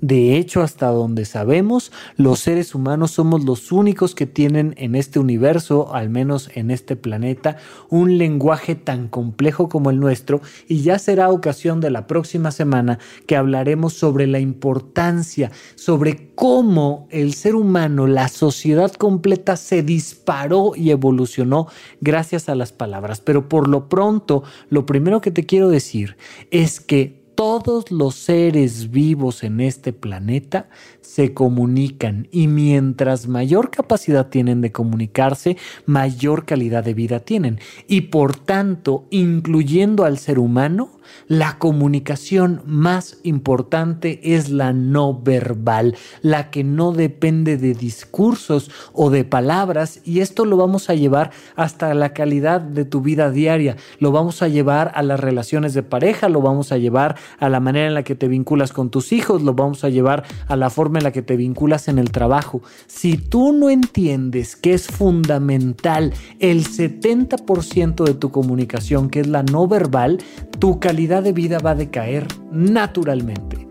De 0.01 0.37
hecho, 0.37 0.61
hasta 0.61 0.87
donde 0.87 1.25
sabemos, 1.25 1.91
los 2.17 2.39
seres 2.39 2.75
humanos 2.75 3.11
somos 3.11 3.43
los 3.43 3.71
únicos 3.71 4.13
que 4.13 4.27
tienen 4.27 4.75
en 4.77 4.93
este 4.93 5.17
universo, 5.17 5.95
al 5.95 6.09
menos 6.09 6.51
en 6.53 6.69
este 6.69 6.95
planeta, 6.95 7.57
un 7.89 8.19
lenguaje 8.19 8.75
tan 8.75 9.07
complejo 9.07 9.69
como 9.69 9.89
el 9.89 9.99
nuestro 9.99 10.41
y 10.67 10.81
ya 10.81 10.99
será 10.99 11.29
ocasión 11.29 11.81
de 11.81 11.89
la 11.89 12.05
próxima 12.05 12.51
semana 12.51 12.99
que 13.25 13.35
hablaremos 13.35 13.93
sobre 13.93 14.27
la 14.27 14.39
importancia, 14.39 15.51
sobre 15.73 16.29
cómo 16.35 17.07
el 17.09 17.33
ser 17.33 17.55
humano, 17.55 18.05
la 18.05 18.27
sociedad 18.27 18.91
completa 18.93 19.57
se 19.57 19.81
disparó 19.81 20.73
y 20.75 20.91
evolucionó 20.91 21.67
gracias 22.01 22.49
a 22.49 22.55
las 22.55 22.71
palabras. 22.71 23.19
Pero 23.19 23.49
por 23.49 23.67
lo 23.67 23.89
pronto, 23.89 24.43
lo 24.69 24.85
primero 24.85 25.21
que 25.21 25.31
te 25.31 25.47
quiero 25.47 25.69
decir 25.69 26.17
es 26.51 26.79
que 26.79 27.16
todos 27.37 27.91
los 27.91 28.15
seres 28.15 28.89
vivos 28.89 29.43
en 29.43 29.61
este 29.61 29.93
planeta 29.93 30.69
se 31.01 31.35
comunican 31.35 32.27
y 32.31 32.47
mientras 32.47 33.27
mayor 33.27 33.69
capacidad 33.69 34.29
tienen 34.29 34.59
de 34.59 34.71
comunicarse, 34.71 35.55
mayor 35.85 36.47
calidad 36.47 36.83
de 36.83 36.95
vida 36.95 37.19
tienen. 37.19 37.59
Y 37.87 38.01
por 38.01 38.35
tanto, 38.35 39.05
incluyendo 39.11 40.03
al 40.03 40.17
ser 40.17 40.39
humano, 40.39 40.96
la 41.27 41.57
comunicación 41.57 42.61
más 42.65 43.17
importante 43.23 44.35
es 44.35 44.49
la 44.49 44.73
no 44.73 45.19
verbal, 45.19 45.95
la 46.21 46.49
que 46.49 46.63
no 46.63 46.91
depende 46.91 47.57
de 47.57 47.73
discursos 47.73 48.71
o 48.93 49.09
de 49.09 49.23
palabras 49.23 50.01
y 50.03 50.19
esto 50.19 50.45
lo 50.45 50.57
vamos 50.57 50.89
a 50.89 50.95
llevar 50.95 51.31
hasta 51.55 51.93
la 51.93 52.13
calidad 52.13 52.61
de 52.61 52.85
tu 52.85 53.01
vida 53.01 53.31
diaria, 53.31 53.75
lo 53.99 54.11
vamos 54.11 54.41
a 54.41 54.47
llevar 54.47 54.91
a 54.95 55.03
las 55.03 55.19
relaciones 55.19 55.73
de 55.73 55.83
pareja, 55.83 56.29
lo 56.29 56.41
vamos 56.41 56.71
a 56.71 56.77
llevar 56.77 57.15
a 57.39 57.49
la 57.49 57.59
manera 57.59 57.87
en 57.87 57.93
la 57.93 58.03
que 58.03 58.15
te 58.15 58.27
vinculas 58.27 58.73
con 58.73 58.89
tus 58.89 59.11
hijos, 59.11 59.41
lo 59.41 59.53
vamos 59.53 59.83
a 59.83 59.89
llevar 59.89 60.23
a 60.47 60.55
la 60.55 60.69
forma 60.69 60.99
en 60.99 61.03
la 61.03 61.11
que 61.11 61.21
te 61.21 61.37
vinculas 61.37 61.87
en 61.87 61.99
el 61.99 62.11
trabajo. 62.11 62.61
Si 62.87 63.17
tú 63.17 63.53
no 63.53 63.69
entiendes 63.69 64.55
que 64.55 64.73
es 64.73 64.87
fundamental 64.87 66.13
el 66.39 66.65
70% 66.65 68.03
de 68.03 68.13
tu 68.13 68.31
comunicación, 68.31 69.09
que 69.09 69.21
es 69.21 69.27
la 69.27 69.43
no 69.43 69.67
verbal, 69.67 70.19
tu 70.59 70.79
calidad 70.79 70.96
de 70.97 71.31
vida 71.31 71.59
va 71.59 71.71
a 71.71 71.75
decaer 71.75 72.25
naturalmente. 72.51 73.67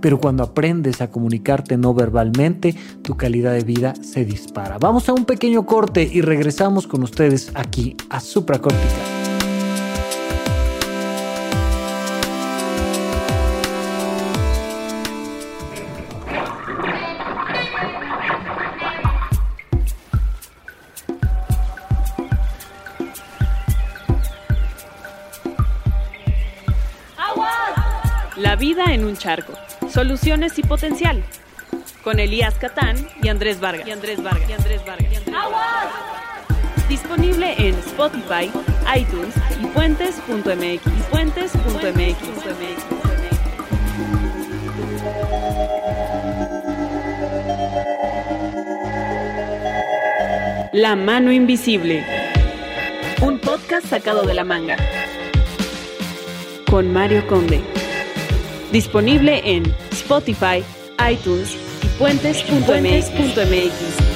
pero 0.00 0.20
cuando 0.20 0.44
aprendes 0.44 1.00
a 1.00 1.10
comunicarte 1.10 1.76
no 1.76 1.92
verbalmente, 1.92 2.72
tu 3.02 3.16
calidad 3.16 3.52
de 3.52 3.64
vida 3.64 3.94
se 4.00 4.24
dispara. 4.24 4.78
Vamos 4.78 5.08
a 5.08 5.12
un 5.12 5.24
pequeño 5.24 5.66
corte 5.66 6.08
y 6.08 6.20
regresamos 6.20 6.86
con 6.86 7.02
ustedes 7.02 7.50
aquí 7.56 7.96
a 8.08 8.20
Supracórtica. 8.20 9.27
Un 29.08 29.16
charco. 29.16 29.54
Soluciones 29.90 30.58
y 30.58 30.62
potencial. 30.62 31.24
Con 32.04 32.20
Elías 32.20 32.54
Catán 32.54 32.96
y 33.22 33.28
Andrés 33.28 33.60
Vargas. 33.60 33.88
Y 33.88 33.90
Andrés 33.90 34.22
Vargas. 34.22 34.48
Y 34.48 34.52
Andrés 34.52 34.82
Vargas. 34.86 35.08
Disponible 36.88 37.54
en 37.58 37.74
Spotify, 37.74 38.50
iTunes 38.96 39.34
y 39.60 39.66
puentes.mx. 39.66 40.86
Y 40.86 41.02
puentes.mx. 41.10 42.16
La 50.72 50.96
mano 50.96 51.32
invisible. 51.32 52.04
Un 53.20 53.38
podcast 53.38 53.86
sacado 53.86 54.22
de 54.22 54.34
la 54.34 54.44
manga. 54.44 54.76
Con 56.70 56.92
Mario 56.92 57.26
Conde. 57.26 57.77
Disponible 58.72 59.42
en 59.44 59.74
Spotify, 59.90 60.64
iTunes 60.98 61.56
y 61.82 61.86
puentes.mx. 61.98 64.08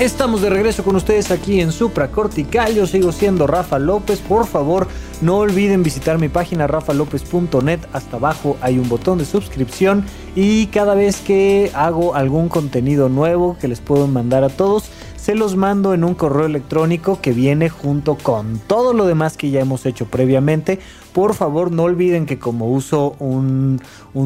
Estamos 0.00 0.42
de 0.42 0.50
regreso 0.50 0.82
con 0.82 0.96
ustedes 0.96 1.30
aquí 1.30 1.60
en 1.60 1.70
Supra 1.70 2.10
Cortical. 2.10 2.74
Yo 2.74 2.84
sigo 2.84 3.12
siendo 3.12 3.46
Rafa 3.46 3.78
López. 3.78 4.18
Por 4.18 4.44
favor, 4.44 4.88
no 5.20 5.36
olviden 5.36 5.84
visitar 5.84 6.18
mi 6.18 6.28
página 6.28 6.66
rafalopez.net. 6.66 7.78
Hasta 7.92 8.16
abajo 8.16 8.56
hay 8.60 8.80
un 8.80 8.88
botón 8.88 9.18
de 9.18 9.24
suscripción 9.24 10.04
y 10.34 10.66
cada 10.66 10.96
vez 10.96 11.20
que 11.20 11.70
hago 11.74 12.16
algún 12.16 12.48
contenido 12.48 13.08
nuevo 13.08 13.56
que 13.60 13.68
les 13.68 13.80
puedo 13.80 14.08
mandar 14.08 14.42
a 14.42 14.48
todos, 14.48 14.90
se 15.14 15.36
los 15.36 15.54
mando 15.54 15.94
en 15.94 16.02
un 16.02 16.16
correo 16.16 16.46
electrónico 16.46 17.20
que 17.22 17.32
viene 17.32 17.70
junto 17.70 18.16
con 18.16 18.58
todo 18.58 18.94
lo 18.94 19.06
demás 19.06 19.36
que 19.36 19.50
ya 19.50 19.60
hemos 19.60 19.86
hecho 19.86 20.06
previamente. 20.06 20.80
Por 21.14 21.34
favor, 21.34 21.70
no 21.70 21.84
olviden 21.84 22.26
que 22.26 22.40
como 22.40 22.72
uso 22.72 23.14
un, 23.20 23.80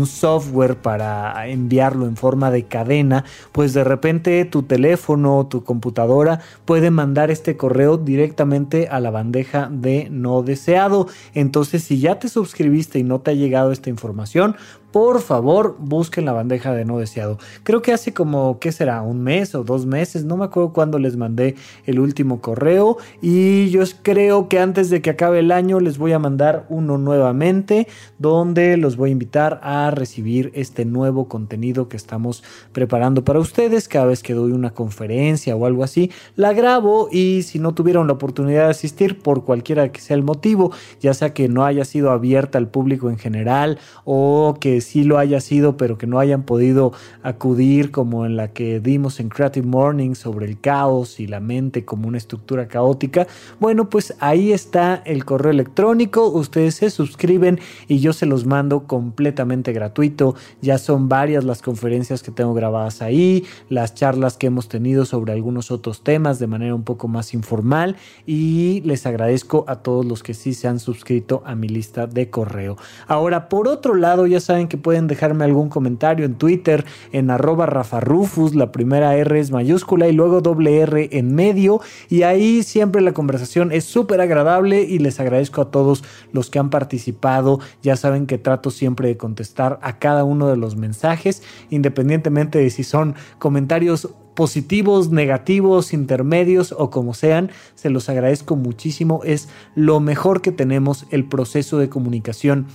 software 0.06 0.76
para 0.76 1.46
enviarlo 1.46 2.06
en 2.06 2.16
forma 2.16 2.50
de 2.50 2.64
cadena, 2.64 3.26
pues 3.52 3.74
de 3.74 3.84
repente 3.84 4.42
tu 4.46 4.62
teléfono, 4.62 5.46
tu 5.50 5.64
computadora 5.64 6.40
puede 6.64 6.90
mandar 6.90 7.30
este 7.30 7.58
correo 7.58 7.98
directamente 7.98 8.88
a 8.88 9.00
la 9.00 9.10
bandeja 9.10 9.68
de 9.70 10.08
no 10.10 10.42
deseado. 10.42 11.08
Entonces, 11.34 11.84
si 11.84 12.00
ya 12.00 12.18
te 12.18 12.30
suscribiste 12.30 12.98
y 12.98 13.02
no 13.02 13.20
te 13.20 13.32
ha 13.32 13.34
llegado 13.34 13.70
esta 13.70 13.90
información, 13.90 14.56
por 14.92 15.20
favor 15.20 15.76
busquen 15.78 16.24
la 16.24 16.32
bandeja 16.32 16.72
de 16.72 16.84
no 16.84 16.98
deseado. 16.98 17.38
Creo 17.62 17.82
que 17.82 17.92
hace 17.92 18.14
como, 18.14 18.58
¿qué 18.58 18.72
será? 18.72 19.02
Un 19.02 19.22
mes 19.22 19.54
o 19.54 19.62
dos 19.62 19.84
meses, 19.86 20.24
no 20.24 20.36
me 20.36 20.46
acuerdo 20.46 20.72
cuándo 20.72 20.98
les 20.98 21.16
mandé 21.16 21.56
el 21.84 22.00
último 22.00 22.40
correo 22.40 22.96
y 23.20 23.68
yo 23.70 23.82
creo 24.02 24.48
que 24.48 24.58
antes 24.58 24.88
de 24.90 25.02
que 25.02 25.10
acabe 25.10 25.40
el 25.40 25.52
año 25.52 25.80
les 25.80 25.98
voy 25.98 26.12
a 26.12 26.18
mandar 26.18 26.66
uno 26.78 26.98
nuevamente 26.98 27.86
donde 28.18 28.76
los 28.76 28.96
voy 28.96 29.10
a 29.10 29.12
invitar 29.12 29.60
a 29.62 29.90
recibir 29.90 30.50
este 30.54 30.84
nuevo 30.84 31.28
contenido 31.28 31.88
que 31.88 31.96
estamos 31.96 32.42
preparando 32.72 33.24
para 33.24 33.40
ustedes. 33.40 33.88
Cada 33.88 34.06
vez 34.06 34.22
que 34.22 34.34
doy 34.34 34.52
una 34.52 34.70
conferencia 34.70 35.56
o 35.56 35.66
algo 35.66 35.84
así, 35.84 36.10
la 36.36 36.52
grabo 36.52 37.08
y 37.10 37.42
si 37.42 37.58
no 37.58 37.74
tuvieron 37.74 38.06
la 38.06 38.14
oportunidad 38.14 38.64
de 38.64 38.70
asistir 38.70 39.18
por 39.20 39.44
cualquiera 39.44 39.92
que 39.92 40.00
sea 40.00 40.16
el 40.16 40.22
motivo, 40.22 40.72
ya 41.00 41.14
sea 41.14 41.34
que 41.34 41.48
no 41.48 41.64
haya 41.64 41.84
sido 41.84 42.10
abierta 42.10 42.58
al 42.58 42.68
público 42.68 43.10
en 43.10 43.18
general 43.18 43.78
o 44.04 44.56
que 44.60 44.80
sí 44.80 45.04
lo 45.04 45.18
haya 45.18 45.40
sido, 45.40 45.76
pero 45.76 45.98
que 45.98 46.06
no 46.06 46.18
hayan 46.18 46.44
podido 46.44 46.92
acudir 47.22 47.90
como 47.90 48.24
en 48.24 48.36
la 48.36 48.52
que 48.52 48.80
dimos 48.80 49.20
en 49.20 49.28
Creative 49.28 49.66
Morning 49.66 50.14
sobre 50.14 50.46
el 50.46 50.60
caos 50.60 51.20
y 51.20 51.26
la 51.26 51.40
mente 51.40 51.84
como 51.84 52.08
una 52.08 52.18
estructura 52.18 52.68
caótica, 52.68 53.26
bueno, 53.60 53.88
pues 53.90 54.14
ahí 54.20 54.52
está 54.52 55.02
el 55.04 55.24
correo 55.24 55.50
electrónico, 55.50 56.28
ustedes 56.28 56.67
se 56.70 56.90
suscriben 56.90 57.60
y 57.86 58.00
yo 58.00 58.12
se 58.12 58.26
los 58.26 58.46
mando 58.46 58.86
completamente 58.86 59.72
gratuito, 59.72 60.34
ya 60.60 60.78
son 60.78 61.08
varias 61.08 61.44
las 61.44 61.62
conferencias 61.62 62.22
que 62.22 62.30
tengo 62.30 62.54
grabadas 62.54 63.02
ahí, 63.02 63.44
las 63.68 63.94
charlas 63.94 64.36
que 64.36 64.48
hemos 64.48 64.68
tenido 64.68 65.04
sobre 65.04 65.32
algunos 65.32 65.70
otros 65.70 66.02
temas 66.02 66.38
de 66.38 66.46
manera 66.46 66.74
un 66.74 66.84
poco 66.84 67.08
más 67.08 67.34
informal 67.34 67.96
y 68.26 68.80
les 68.82 69.06
agradezco 69.06 69.64
a 69.68 69.76
todos 69.76 70.04
los 70.04 70.22
que 70.22 70.34
sí 70.34 70.54
se 70.54 70.68
han 70.68 70.80
suscrito 70.80 71.42
a 71.44 71.54
mi 71.54 71.68
lista 71.68 72.06
de 72.06 72.30
correo. 72.30 72.76
Ahora, 73.06 73.48
por 73.48 73.68
otro 73.68 73.94
lado, 73.94 74.26
ya 74.26 74.40
saben 74.40 74.68
que 74.68 74.76
pueden 74.76 75.06
dejarme 75.06 75.44
algún 75.44 75.68
comentario 75.68 76.24
en 76.24 76.34
Twitter 76.34 76.84
en 77.12 77.30
arroba 77.30 77.66
rafarufus, 77.66 78.54
la 78.54 78.72
primera 78.72 79.16
R 79.16 79.38
es 79.38 79.50
mayúscula 79.50 80.08
y 80.08 80.12
luego 80.12 80.40
doble 80.40 80.78
R 80.80 81.08
en 81.12 81.34
medio 81.34 81.80
y 82.08 82.22
ahí 82.22 82.62
siempre 82.62 83.00
la 83.00 83.12
conversación 83.12 83.72
es 83.72 83.84
súper 83.84 84.20
agradable 84.20 84.82
y 84.82 84.98
les 84.98 85.20
agradezco 85.20 85.62
a 85.62 85.70
todos 85.70 86.04
los 86.32 86.50
que 86.50 86.57
han 86.58 86.70
participado. 86.70 87.60
Ya 87.82 87.96
saben 87.96 88.26
que 88.26 88.38
trato 88.38 88.70
siempre 88.70 89.08
de 89.08 89.16
contestar 89.16 89.78
a 89.82 89.98
cada 89.98 90.24
uno 90.24 90.48
de 90.48 90.56
los 90.56 90.76
mensajes, 90.76 91.42
independientemente 91.70 92.58
de 92.58 92.70
si 92.70 92.84
son 92.84 93.14
comentarios 93.38 94.08
positivos, 94.34 95.10
negativos, 95.10 95.92
intermedios 95.92 96.72
o 96.76 96.90
como 96.90 97.12
sean, 97.12 97.50
se 97.74 97.90
los 97.90 98.08
agradezco 98.08 98.54
muchísimo. 98.54 99.20
Es 99.24 99.48
lo 99.74 99.98
mejor 99.98 100.42
que 100.42 100.52
tenemos 100.52 101.06
el 101.10 101.24
proceso 101.24 101.78
de 101.78 101.88
comunicación 101.88 102.68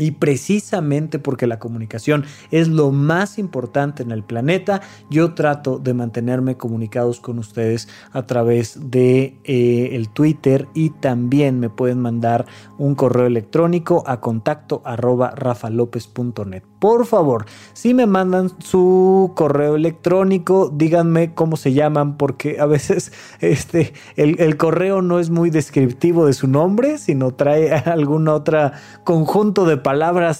y 0.00 0.12
precisamente 0.12 1.18
porque 1.18 1.46
la 1.46 1.58
comunicación 1.58 2.24
es 2.50 2.68
lo 2.68 2.90
más 2.90 3.38
importante 3.38 4.02
en 4.02 4.10
el 4.10 4.24
planeta, 4.24 4.80
yo 5.10 5.34
trato 5.34 5.78
de 5.78 5.94
mantenerme 5.94 6.56
comunicados 6.56 7.20
con 7.20 7.38
ustedes 7.38 7.88
a 8.12 8.26
través 8.26 8.90
de 8.90 9.36
eh, 9.44 9.90
el 9.92 10.08
Twitter 10.08 10.66
y 10.74 10.90
también 10.90 11.60
me 11.60 11.70
pueden 11.70 12.00
mandar 12.00 12.46
un 12.78 12.94
correo 12.94 13.26
electrónico 13.26 14.02
a 14.06 14.20
contacto 14.20 14.82
arroba 14.84 15.32
rafalopez.net. 15.36 16.62
Por 16.80 17.04
favor, 17.04 17.44
si 17.74 17.92
me 17.92 18.06
mandan 18.06 18.50
su 18.58 19.32
correo 19.36 19.76
electrónico, 19.76 20.72
díganme 20.74 21.34
cómo 21.34 21.58
se 21.58 21.74
llaman 21.74 22.16
porque 22.16 22.58
a 22.58 22.64
veces 22.64 23.12
este, 23.40 23.92
el, 24.16 24.40
el 24.40 24.56
correo 24.56 25.02
no 25.02 25.18
es 25.18 25.28
muy 25.28 25.50
descriptivo 25.50 26.24
de 26.24 26.32
su 26.32 26.48
nombre, 26.48 26.96
sino 26.96 27.34
trae 27.34 27.70
algún 27.86 28.28
otro 28.28 28.70
conjunto 29.04 29.66
de 29.66 29.76
palabras, 29.76 29.89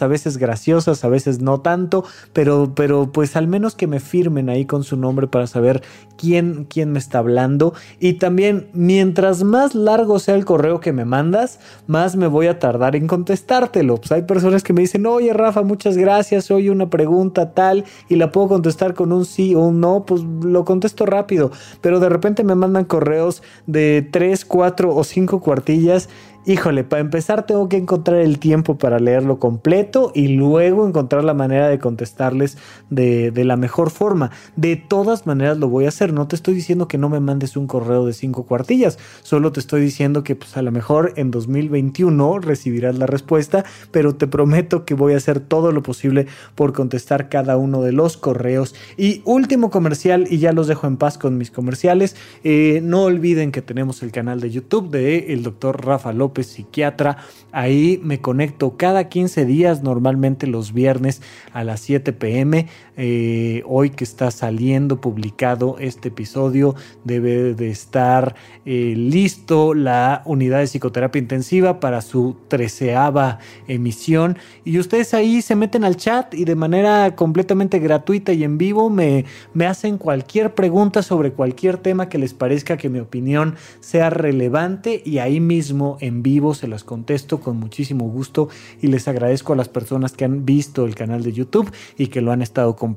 a 0.02 0.06
veces 0.06 0.36
graciosas, 0.36 1.04
a 1.04 1.08
veces 1.08 1.40
no 1.40 1.60
tanto, 1.60 2.04
pero, 2.32 2.72
pero 2.74 3.10
pues 3.12 3.36
al 3.36 3.46
menos 3.46 3.74
que 3.74 3.86
me 3.86 4.00
firmen 4.00 4.48
ahí 4.48 4.64
con 4.64 4.84
su 4.84 4.96
nombre 4.96 5.26
para 5.26 5.46
saber 5.46 5.82
quién, 6.16 6.66
quién 6.68 6.92
me 6.92 6.98
está 6.98 7.18
hablando. 7.18 7.74
Y 7.98 8.14
también, 8.14 8.68
mientras 8.72 9.42
más 9.42 9.74
largo 9.74 10.18
sea 10.18 10.34
el 10.34 10.44
correo 10.44 10.80
que 10.80 10.92
me 10.92 11.04
mandas, 11.04 11.60
más 11.86 12.16
me 12.16 12.26
voy 12.26 12.46
a 12.46 12.58
tardar 12.58 12.94
en 12.96 13.06
contestártelo. 13.06 13.96
Pues 13.96 14.12
hay 14.12 14.22
personas 14.22 14.62
que 14.62 14.72
me 14.72 14.82
dicen, 14.82 15.06
oye 15.06 15.32
Rafa, 15.32 15.62
muchas 15.62 15.96
gracias, 15.96 16.50
oye 16.50 16.70
una 16.70 16.90
pregunta 16.90 17.52
tal, 17.52 17.84
y 18.08 18.16
la 18.16 18.30
puedo 18.32 18.48
contestar 18.48 18.94
con 18.94 19.12
un 19.12 19.24
sí 19.24 19.54
o 19.54 19.60
un 19.60 19.80
no, 19.80 20.04
pues 20.06 20.22
lo 20.22 20.64
contesto 20.64 21.06
rápido. 21.06 21.50
Pero 21.80 22.00
de 22.00 22.08
repente 22.08 22.44
me 22.44 22.54
mandan 22.54 22.84
correos 22.84 23.42
de 23.66 24.06
3, 24.10 24.44
4 24.44 24.94
o 24.94 25.04
5 25.04 25.40
cuartillas 25.40 26.08
híjole, 26.46 26.84
para 26.84 27.00
empezar 27.00 27.44
tengo 27.44 27.68
que 27.68 27.76
encontrar 27.76 28.20
el 28.20 28.38
tiempo 28.38 28.78
para 28.78 28.98
leerlo 28.98 29.38
completo 29.38 30.10
y 30.14 30.28
luego 30.28 30.86
encontrar 30.86 31.24
la 31.24 31.34
manera 31.34 31.68
de 31.68 31.78
contestarles 31.78 32.56
de, 32.88 33.32
la 33.44 33.56
mejor 33.56 33.90
forma. 33.90 34.30
De 34.56 34.76
todas 34.76 35.26
maneras 35.26 35.58
lo 35.58 35.68
voy 35.68 35.84
a 35.84 35.88
hacer. 35.88 36.12
No 36.12 36.28
te 36.28 36.36
estoy 36.36 36.54
diciendo 36.54 36.88
que 36.88 36.98
no 36.98 37.08
me 37.08 37.20
mandes 37.20 37.56
un 37.56 37.66
correo 37.66 38.06
de 38.06 38.12
cinco 38.12 38.44
cuartillas. 38.44 38.98
Solo 39.22 39.52
te 39.52 39.60
estoy 39.60 39.80
diciendo 39.80 40.22
que 40.22 40.36
pues 40.36 40.56
a 40.56 40.62
lo 40.62 40.72
mejor 40.72 41.12
en 41.16 41.30
2021 41.30 42.38
recibirás 42.38 42.98
la 42.98 43.06
respuesta, 43.06 43.64
pero 43.90 44.14
te 44.14 44.26
prometo 44.26 44.84
que 44.84 44.94
voy 44.94 45.14
a 45.14 45.18
hacer 45.18 45.40
todo 45.40 45.72
lo 45.72 45.82
posible 45.82 46.26
por 46.54 46.72
contestar 46.72 47.28
cada 47.28 47.56
uno 47.56 47.82
de 47.82 47.92
los 47.92 48.16
correos. 48.16 48.74
Y 48.96 49.22
último 49.24 49.70
comercial, 49.70 50.26
y 50.30 50.38
ya 50.38 50.52
los 50.52 50.66
dejo 50.66 50.86
en 50.86 50.96
paz 50.96 51.18
con 51.18 51.36
mis 51.36 51.50
comerciales. 51.50 52.16
Eh, 52.44 52.80
no 52.82 53.04
olviden 53.04 53.52
que 53.52 53.62
tenemos 53.62 54.02
el 54.02 54.12
canal 54.12 54.40
de 54.40 54.50
YouTube 54.50 54.90
de 54.90 55.32
el 55.32 55.42
doctor 55.42 55.84
Rafa 55.84 56.12
López 56.12 56.29
Psiquiatra. 56.34 57.18
Ahí 57.52 58.00
me 58.02 58.20
conecto 58.20 58.76
cada 58.76 59.08
15 59.08 59.44
días, 59.44 59.82
normalmente 59.82 60.46
los 60.46 60.72
viernes 60.72 61.22
a 61.52 61.64
las 61.64 61.80
7 61.80 62.12
pm. 62.12 62.68
Eh, 63.02 63.62
hoy 63.64 63.88
que 63.88 64.04
está 64.04 64.30
saliendo 64.30 65.00
publicado 65.00 65.76
este 65.78 66.08
episodio, 66.08 66.74
debe 67.02 67.54
de 67.54 67.70
estar 67.70 68.34
eh, 68.66 68.92
listo 68.94 69.72
la 69.72 70.20
unidad 70.26 70.58
de 70.58 70.66
psicoterapia 70.66 71.18
intensiva 71.18 71.80
para 71.80 72.02
su 72.02 72.36
treceava 72.48 73.38
emisión. 73.68 74.36
Y 74.66 74.78
ustedes 74.78 75.14
ahí 75.14 75.40
se 75.40 75.56
meten 75.56 75.82
al 75.82 75.96
chat 75.96 76.34
y 76.34 76.44
de 76.44 76.54
manera 76.56 77.16
completamente 77.16 77.78
gratuita 77.78 78.34
y 78.34 78.44
en 78.44 78.58
vivo 78.58 78.90
me, 78.90 79.24
me 79.54 79.66
hacen 79.66 79.96
cualquier 79.96 80.54
pregunta 80.54 81.02
sobre 81.02 81.32
cualquier 81.32 81.78
tema 81.78 82.10
que 82.10 82.18
les 82.18 82.34
parezca 82.34 82.76
que 82.76 82.90
mi 82.90 82.98
opinión 82.98 83.54
sea 83.80 84.10
relevante 84.10 85.00
y 85.06 85.20
ahí 85.20 85.40
mismo 85.40 85.96
en 86.00 86.22
vivo 86.22 86.52
se 86.52 86.68
las 86.68 86.84
contesto 86.84 87.40
con 87.40 87.56
muchísimo 87.56 88.10
gusto 88.10 88.50
y 88.82 88.88
les 88.88 89.08
agradezco 89.08 89.54
a 89.54 89.56
las 89.56 89.70
personas 89.70 90.12
que 90.12 90.26
han 90.26 90.44
visto 90.44 90.84
el 90.84 90.94
canal 90.94 91.22
de 91.22 91.32
YouTube 91.32 91.72
y 91.96 92.08
que 92.08 92.20
lo 92.20 92.30
han 92.32 92.42
estado 92.42 92.76
compartiendo. 92.76 92.89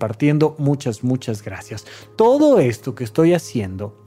Muchas, 0.57 1.03
muchas 1.03 1.43
gracias. 1.43 1.85
Todo 2.15 2.59
esto 2.59 2.95
que 2.95 3.03
estoy 3.03 3.33
haciendo 3.33 4.03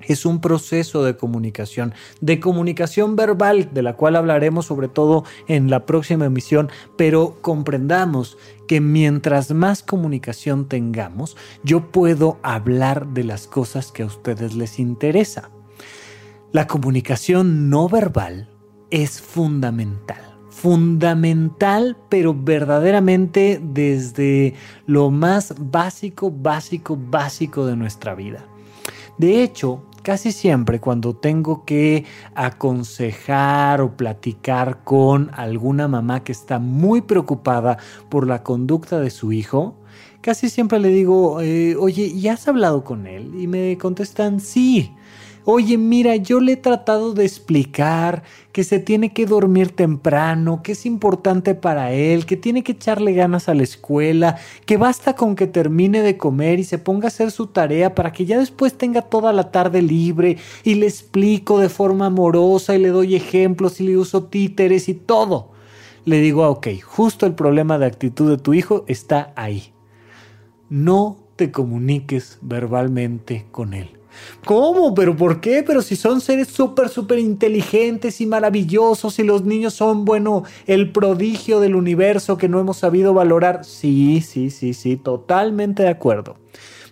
es 0.00 0.26
un 0.26 0.40
proceso 0.40 1.04
de 1.04 1.16
comunicación, 1.16 1.94
de 2.20 2.38
comunicación 2.40 3.16
verbal, 3.16 3.70
de 3.72 3.82
la 3.82 3.96
cual 3.96 4.16
hablaremos 4.16 4.66
sobre 4.66 4.88
todo 4.88 5.24
en 5.48 5.70
la 5.70 5.86
próxima 5.86 6.26
emisión, 6.26 6.70
pero 6.96 7.38
comprendamos 7.40 8.38
que 8.68 8.80
mientras 8.80 9.52
más 9.52 9.82
comunicación 9.82 10.66
tengamos, 10.68 11.36
yo 11.62 11.90
puedo 11.90 12.38
hablar 12.42 13.08
de 13.08 13.24
las 13.24 13.46
cosas 13.46 13.92
que 13.92 14.02
a 14.02 14.06
ustedes 14.06 14.54
les 14.54 14.78
interesa. 14.78 15.50
La 16.52 16.66
comunicación 16.66 17.68
no 17.68 17.88
verbal 17.88 18.48
es 18.90 19.20
fundamental 19.20 20.25
fundamental, 20.56 21.98
pero 22.08 22.34
verdaderamente 22.34 23.60
desde 23.62 24.54
lo 24.86 25.10
más 25.10 25.54
básico, 25.58 26.30
básico, 26.30 26.96
básico 26.98 27.66
de 27.66 27.76
nuestra 27.76 28.14
vida. 28.14 28.46
De 29.18 29.42
hecho, 29.42 29.84
casi 30.02 30.32
siempre 30.32 30.80
cuando 30.80 31.14
tengo 31.14 31.66
que 31.66 32.06
aconsejar 32.34 33.82
o 33.82 33.98
platicar 33.98 34.82
con 34.82 35.30
alguna 35.34 35.88
mamá 35.88 36.24
que 36.24 36.32
está 36.32 36.58
muy 36.58 37.02
preocupada 37.02 37.76
por 38.08 38.26
la 38.26 38.42
conducta 38.42 38.98
de 38.98 39.10
su 39.10 39.32
hijo, 39.32 39.76
casi 40.22 40.48
siempre 40.48 40.78
le 40.78 40.88
digo, 40.88 41.42
eh, 41.42 41.76
oye, 41.76 42.06
¿y 42.06 42.28
has 42.28 42.48
hablado 42.48 42.82
con 42.82 43.06
él? 43.06 43.38
Y 43.38 43.46
me 43.46 43.76
contestan, 43.76 44.40
sí 44.40 44.95
oye, 45.46 45.78
mira, 45.78 46.16
yo 46.16 46.40
le 46.40 46.52
he 46.52 46.56
tratado 46.56 47.14
de 47.14 47.24
explicar 47.24 48.24
que 48.52 48.64
se 48.64 48.80
tiene 48.80 49.12
que 49.12 49.26
dormir 49.26 49.70
temprano, 49.70 50.60
que 50.62 50.72
es 50.72 50.84
importante 50.84 51.54
para 51.54 51.92
él, 51.92 52.26
que 52.26 52.36
tiene 52.36 52.64
que 52.64 52.72
echarle 52.72 53.14
ganas 53.14 53.48
a 53.48 53.54
la 53.54 53.62
escuela, 53.62 54.38
que 54.66 54.76
basta 54.76 55.14
con 55.14 55.36
que 55.36 55.46
termine 55.46 56.02
de 56.02 56.18
comer 56.18 56.58
y 56.58 56.64
se 56.64 56.78
ponga 56.78 57.06
a 57.06 57.08
hacer 57.08 57.30
su 57.30 57.46
tarea 57.46 57.94
para 57.94 58.12
que 58.12 58.26
ya 58.26 58.40
después 58.40 58.76
tenga 58.76 59.02
toda 59.02 59.32
la 59.32 59.52
tarde 59.52 59.82
libre 59.82 60.36
y 60.64 60.74
le 60.74 60.86
explico 60.86 61.60
de 61.60 61.68
forma 61.68 62.06
amorosa 62.06 62.74
y 62.74 62.80
le 62.80 62.88
doy 62.88 63.14
ejemplos 63.14 63.80
y 63.80 63.84
le 63.84 63.96
uso 63.96 64.24
títeres 64.24 64.88
y 64.88 64.94
todo. 64.94 65.52
Le 66.04 66.18
digo, 66.18 66.42
ah, 66.42 66.50
ok, 66.50 66.68
justo 66.84 67.24
el 67.24 67.34
problema 67.34 67.78
de 67.78 67.86
actitud 67.86 68.28
de 68.28 68.38
tu 68.38 68.52
hijo 68.52 68.84
está 68.88 69.32
ahí. 69.36 69.72
No 70.68 71.18
te 71.36 71.52
comuniques 71.52 72.38
verbalmente 72.42 73.46
con 73.52 73.74
él. 73.74 73.95
¿Cómo? 74.44 74.94
¿Pero 74.94 75.16
por 75.16 75.40
qué? 75.40 75.62
Pero 75.66 75.82
si 75.82 75.96
son 75.96 76.20
seres 76.20 76.48
súper, 76.48 76.88
súper 76.88 77.18
inteligentes 77.18 78.20
y 78.20 78.26
maravillosos 78.26 79.18
y 79.18 79.24
los 79.24 79.44
niños 79.44 79.74
son, 79.74 80.04
bueno, 80.04 80.44
el 80.66 80.92
prodigio 80.92 81.60
del 81.60 81.74
universo 81.74 82.38
que 82.38 82.48
no 82.48 82.60
hemos 82.60 82.78
sabido 82.78 83.14
valorar. 83.14 83.64
Sí, 83.64 84.20
sí, 84.20 84.50
sí, 84.50 84.74
sí, 84.74 84.96
totalmente 84.96 85.82
de 85.82 85.88
acuerdo. 85.88 86.36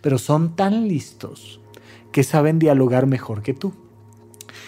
Pero 0.03 0.19
son 0.19 0.57
tan 0.57 0.89
listos 0.89 1.61
que 2.13 2.23
saben 2.23 2.59
dialogar 2.59 3.07
mejor 3.07 3.43
que 3.43 3.55
tú. 3.55 3.73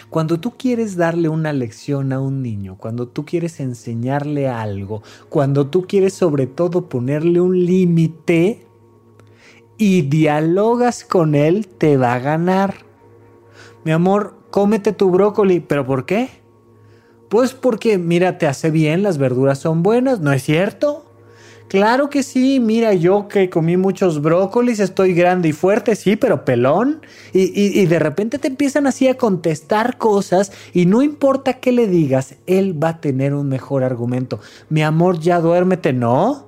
Cuando 0.09 0.39
tú 0.39 0.53
quieres 0.57 0.95
darle 0.95 1.27
una 1.27 1.51
lección 1.51 2.13
a 2.13 2.21
un 2.21 2.41
niño, 2.41 2.77
cuando 2.77 3.09
tú 3.09 3.25
quieres 3.25 3.59
enseñarle 3.59 4.47
algo, 4.47 5.03
cuando 5.27 5.67
tú 5.67 5.85
quieres 5.85 6.13
sobre 6.13 6.47
todo 6.47 6.87
ponerle 6.87 7.41
un 7.41 7.65
límite, 7.65 8.66
y 9.77 10.03
dialogas 10.03 11.03
con 11.03 11.35
él, 11.35 11.67
te 11.67 11.97
va 11.97 12.13
a 12.13 12.19
ganar. 12.19 12.75
Mi 13.83 13.91
amor, 13.91 14.35
cómete 14.49 14.91
tu 14.91 15.09
brócoli. 15.09 15.59
¿Pero 15.59 15.85
por 15.85 16.05
qué? 16.05 16.29
Pues 17.29 17.53
porque, 17.53 17.97
mira, 17.97 18.37
te 18.37 18.47
hace 18.47 18.71
bien, 18.71 19.03
las 19.03 19.17
verduras 19.17 19.59
son 19.59 19.83
buenas, 19.83 20.19
¿no 20.19 20.31
es 20.31 20.43
cierto? 20.43 21.03
Claro 21.67 22.09
que 22.09 22.23
sí, 22.23 22.61
mira, 22.61 22.93
yo 22.93 23.27
que 23.27 23.49
comí 23.49 23.75
muchos 23.75 24.21
brócolis, 24.21 24.79
estoy 24.79 25.13
grande 25.13 25.49
y 25.49 25.51
fuerte, 25.51 25.97
sí, 25.97 26.15
pero 26.15 26.45
pelón. 26.45 27.01
Y, 27.33 27.51
y, 27.53 27.85
de 27.85 27.99
repente 27.99 28.39
te 28.39 28.47
empiezan 28.47 28.87
así 28.87 29.09
a 29.09 29.17
contestar 29.17 29.97
cosas 29.97 30.53
y 30.73 30.85
no 30.85 31.01
importa 31.01 31.55
qué 31.55 31.73
le 31.73 31.87
digas, 31.87 32.35
él 32.45 32.81
va 32.81 32.89
a 32.89 33.01
tener 33.01 33.33
un 33.33 33.49
mejor 33.49 33.83
argumento. 33.83 34.39
Mi 34.69 34.81
amor, 34.81 35.19
ya 35.19 35.41
duérmete, 35.41 35.91
¿no? 35.91 36.46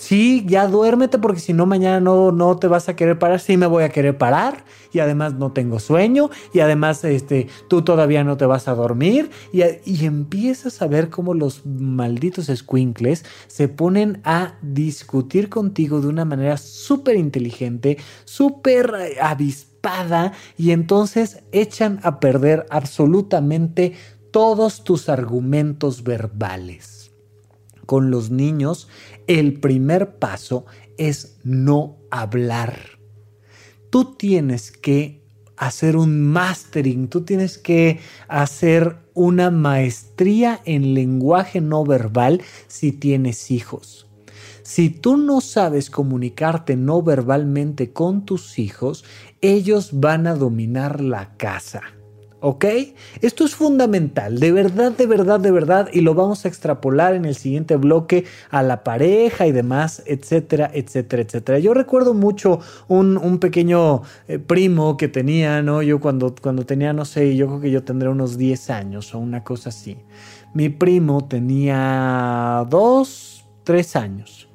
Sí, 0.00 0.44
ya 0.48 0.66
duérmete 0.66 1.18
porque 1.18 1.40
si 1.40 1.52
no 1.52 1.66
mañana 1.66 2.00
no, 2.00 2.32
no 2.32 2.56
te 2.56 2.66
vas 2.66 2.88
a 2.88 2.96
querer 2.96 3.18
parar, 3.18 3.38
sí 3.38 3.58
me 3.58 3.66
voy 3.66 3.84
a 3.84 3.90
querer 3.90 4.16
parar 4.16 4.64
y 4.92 4.98
además 4.98 5.34
no 5.34 5.52
tengo 5.52 5.78
sueño 5.78 6.30
y 6.54 6.60
además 6.60 7.04
este, 7.04 7.48
tú 7.68 7.82
todavía 7.82 8.24
no 8.24 8.38
te 8.38 8.46
vas 8.46 8.66
a 8.66 8.74
dormir 8.74 9.30
y, 9.52 9.60
y 9.84 10.06
empiezas 10.06 10.80
a 10.80 10.86
ver 10.86 11.10
cómo 11.10 11.34
los 11.34 11.66
malditos 11.66 12.46
squinkles 12.46 13.26
se 13.46 13.68
ponen 13.68 14.22
a 14.24 14.54
discutir 14.62 15.50
contigo 15.50 16.00
de 16.00 16.08
una 16.08 16.24
manera 16.24 16.56
súper 16.56 17.16
inteligente, 17.16 17.98
súper 18.24 18.92
avispada 19.20 20.32
y 20.56 20.70
entonces 20.70 21.42
echan 21.52 22.00
a 22.02 22.20
perder 22.20 22.66
absolutamente 22.70 23.92
todos 24.32 24.82
tus 24.82 25.10
argumentos 25.10 26.02
verbales 26.02 27.09
con 27.90 28.12
los 28.12 28.30
niños, 28.30 28.86
el 29.26 29.54
primer 29.54 30.20
paso 30.20 30.64
es 30.96 31.40
no 31.42 31.96
hablar. 32.12 33.00
Tú 33.90 34.14
tienes 34.14 34.70
que 34.70 35.24
hacer 35.56 35.96
un 35.96 36.22
mastering, 36.22 37.08
tú 37.08 37.22
tienes 37.22 37.58
que 37.58 37.98
hacer 38.28 38.98
una 39.12 39.50
maestría 39.50 40.60
en 40.64 40.94
lenguaje 40.94 41.60
no 41.60 41.84
verbal 41.84 42.42
si 42.68 42.92
tienes 42.92 43.50
hijos. 43.50 44.06
Si 44.62 44.90
tú 44.90 45.16
no 45.16 45.40
sabes 45.40 45.90
comunicarte 45.90 46.76
no 46.76 47.02
verbalmente 47.02 47.92
con 47.92 48.24
tus 48.24 48.60
hijos, 48.60 49.04
ellos 49.40 49.90
van 49.94 50.28
a 50.28 50.36
dominar 50.36 51.00
la 51.00 51.36
casa. 51.36 51.82
¿Ok? 52.42 52.64
Esto 53.20 53.44
es 53.44 53.54
fundamental, 53.54 54.40
de 54.40 54.50
verdad, 54.50 54.92
de 54.92 55.06
verdad, 55.06 55.38
de 55.38 55.50
verdad, 55.50 55.88
y 55.92 56.00
lo 56.00 56.14
vamos 56.14 56.44
a 56.44 56.48
extrapolar 56.48 57.14
en 57.14 57.26
el 57.26 57.34
siguiente 57.34 57.76
bloque 57.76 58.24
a 58.48 58.62
la 58.62 58.82
pareja 58.82 59.46
y 59.46 59.52
demás, 59.52 60.02
etcétera, 60.06 60.70
etcétera, 60.72 61.22
etcétera. 61.22 61.58
Yo 61.58 61.74
recuerdo 61.74 62.14
mucho 62.14 62.60
un, 62.88 63.38
pequeño 63.40 64.02
eh, 64.26 64.38
primo 64.38 64.96
que 64.96 65.08
tenía, 65.08 65.60
¿no? 65.62 65.82
Yo 65.82 66.00
cuando, 66.00 66.34
cuando 66.40 66.64
tenía, 66.64 66.94
no 66.94 67.04
sé, 67.04 67.36
yo 67.36 67.46
creo 67.46 67.60
que 67.60 67.70
yo 67.70 67.84
tendré 67.84 68.08
unos 68.08 68.38
10 68.38 68.70
años 68.70 69.14
o 69.14 69.18
una 69.18 69.44
cosa 69.44 69.68
así. 69.68 69.98
Mi 70.54 70.70
primo 70.70 71.26
tenía 71.28 72.66
dos, 72.70 73.44
tres 73.64 73.96
años 73.96 74.50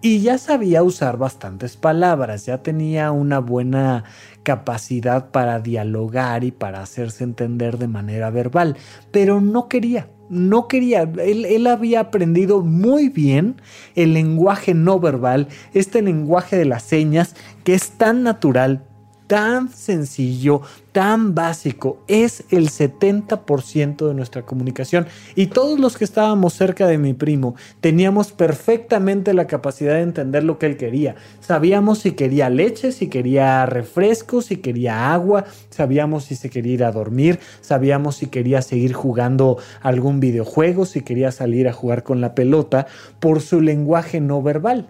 y 0.00 0.20
ya 0.20 0.38
sabía 0.38 0.82
usar 0.82 1.16
bastantes 1.16 1.76
palabras, 1.76 2.46
ya 2.46 2.62
tenía 2.62 3.10
una 3.10 3.40
buena 3.40 4.04
capacidad 4.46 5.32
para 5.32 5.58
dialogar 5.58 6.44
y 6.44 6.52
para 6.52 6.80
hacerse 6.80 7.24
entender 7.24 7.78
de 7.78 7.88
manera 7.88 8.30
verbal, 8.30 8.76
pero 9.10 9.40
no 9.40 9.66
quería, 9.66 10.08
no 10.30 10.68
quería, 10.68 11.02
él, 11.02 11.44
él, 11.46 11.66
había 11.66 11.98
aprendido 11.98 12.62
muy 12.62 13.08
bien 13.08 13.60
el 13.96 14.14
lenguaje 14.14 14.72
no 14.72 15.00
verbal, 15.00 15.48
este 15.74 16.00
lenguaje 16.00 16.56
de 16.56 16.64
las 16.64 16.84
señas 16.84 17.34
que 17.64 17.74
es 17.74 17.90
tan 17.98 18.22
natural, 18.22 18.85
tan 19.26 19.68
sencillo, 19.68 20.62
tan 20.92 21.34
básico, 21.34 21.98
es 22.08 22.44
el 22.50 22.70
70% 22.70 24.08
de 24.08 24.14
nuestra 24.14 24.42
comunicación. 24.42 25.06
Y 25.34 25.48
todos 25.48 25.78
los 25.78 25.96
que 25.96 26.04
estábamos 26.04 26.54
cerca 26.54 26.86
de 26.86 26.98
mi 26.98 27.12
primo 27.12 27.54
teníamos 27.80 28.32
perfectamente 28.32 29.34
la 29.34 29.46
capacidad 29.46 29.94
de 29.94 30.02
entender 30.02 30.44
lo 30.44 30.58
que 30.58 30.66
él 30.66 30.76
quería. 30.76 31.16
Sabíamos 31.40 31.98
si 31.98 32.12
quería 32.12 32.48
leche, 32.48 32.92
si 32.92 33.08
quería 33.08 33.66
refresco, 33.66 34.42
si 34.42 34.58
quería 34.58 35.12
agua, 35.12 35.44
sabíamos 35.70 36.24
si 36.24 36.36
se 36.36 36.50
quería 36.50 36.74
ir 36.74 36.84
a 36.84 36.92
dormir, 36.92 37.40
sabíamos 37.60 38.16
si 38.16 38.26
quería 38.28 38.62
seguir 38.62 38.92
jugando 38.92 39.58
algún 39.82 40.20
videojuego, 40.20 40.86
si 40.86 41.02
quería 41.02 41.32
salir 41.32 41.68
a 41.68 41.72
jugar 41.72 42.02
con 42.02 42.20
la 42.20 42.34
pelota, 42.34 42.86
por 43.20 43.40
su 43.40 43.60
lenguaje 43.60 44.20
no 44.20 44.42
verbal 44.42 44.88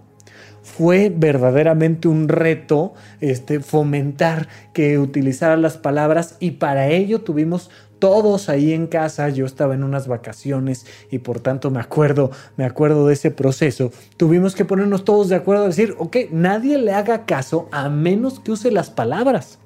fue 0.66 1.12
verdaderamente 1.14 2.08
un 2.08 2.28
reto 2.28 2.92
este, 3.20 3.60
fomentar 3.60 4.48
que 4.72 4.98
utilizara 4.98 5.56
las 5.56 5.78
palabras 5.78 6.36
y 6.40 6.52
para 6.52 6.88
ello 6.88 7.20
tuvimos 7.20 7.70
todos 8.00 8.48
ahí 8.48 8.72
en 8.72 8.88
casa, 8.88 9.28
yo 9.28 9.46
estaba 9.46 9.74
en 9.74 9.84
unas 9.84 10.08
vacaciones 10.08 10.84
y 11.10 11.20
por 11.20 11.38
tanto 11.40 11.70
me 11.70 11.80
acuerdo, 11.80 12.32
me 12.56 12.64
acuerdo 12.64 13.06
de 13.06 13.14
ese 13.14 13.30
proceso, 13.30 13.92
tuvimos 14.16 14.56
que 14.56 14.64
ponernos 14.64 15.04
todos 15.04 15.28
de 15.28 15.36
acuerdo 15.36 15.64
a 15.64 15.68
decir, 15.68 15.94
ok, 15.98 16.16
nadie 16.32 16.78
le 16.78 16.92
haga 16.92 17.26
caso 17.26 17.68
a 17.70 17.88
menos 17.88 18.40
que 18.40 18.50
use 18.50 18.70
las 18.72 18.90
palabras. 18.90 19.60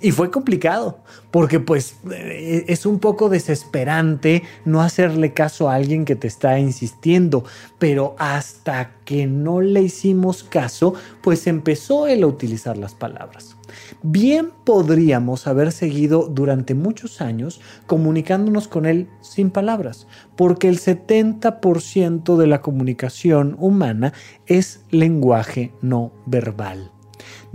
Y 0.00 0.10
fue 0.10 0.30
complicado, 0.30 0.98
porque 1.30 1.60
pues 1.60 1.96
eh, 2.10 2.64
es 2.68 2.86
un 2.86 2.98
poco 2.98 3.28
desesperante 3.28 4.42
no 4.64 4.82
hacerle 4.82 5.32
caso 5.32 5.68
a 5.68 5.74
alguien 5.74 6.04
que 6.04 6.16
te 6.16 6.28
está 6.28 6.58
insistiendo, 6.58 7.44
pero 7.78 8.14
hasta 8.18 8.92
que 9.04 9.26
no 9.26 9.60
le 9.60 9.82
hicimos 9.82 10.44
caso, 10.44 10.94
pues 11.22 11.46
empezó 11.46 12.06
él 12.06 12.22
a 12.22 12.26
utilizar 12.26 12.76
las 12.76 12.94
palabras. 12.94 13.56
Bien 14.02 14.50
podríamos 14.64 15.46
haber 15.46 15.72
seguido 15.72 16.28
durante 16.28 16.74
muchos 16.74 17.20
años 17.20 17.60
comunicándonos 17.86 18.68
con 18.68 18.86
él 18.86 19.08
sin 19.20 19.50
palabras, 19.50 20.06
porque 20.36 20.68
el 20.68 20.78
70% 20.78 22.36
de 22.36 22.46
la 22.46 22.60
comunicación 22.60 23.56
humana 23.58 24.12
es 24.46 24.80
lenguaje 24.90 25.72
no 25.82 26.12
verbal. 26.26 26.95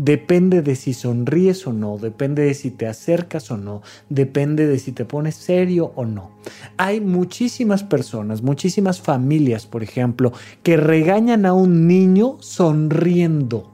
Depende 0.04 0.64
de 0.64 0.76
si 0.76 0.96
sonríes 0.96 1.68
o 1.68 1.74
no, 1.74 2.00
depende 2.00 2.42
de 2.42 2.56
si 2.56 2.72
te 2.72 2.88
acercas 2.88 3.52
o 3.52 3.58
no, 3.58 3.84
depende 4.10 4.66
de 4.66 4.80
si 4.80 4.94
te 4.94 5.06
pones 5.06 5.36
serio 5.36 5.92
o 5.94 6.06
no. 6.06 6.32
Hay 6.78 7.00
muchísimas 7.00 7.84
personas, 7.84 8.42
muchísimas 8.42 9.00
familias, 9.00 9.68
por 9.68 9.84
ejemplo, 9.84 10.34
que 10.64 10.76
regañan 10.76 11.46
a 11.46 11.54
un 11.54 11.86
niño 11.86 12.38
sonriendo. 12.40 13.71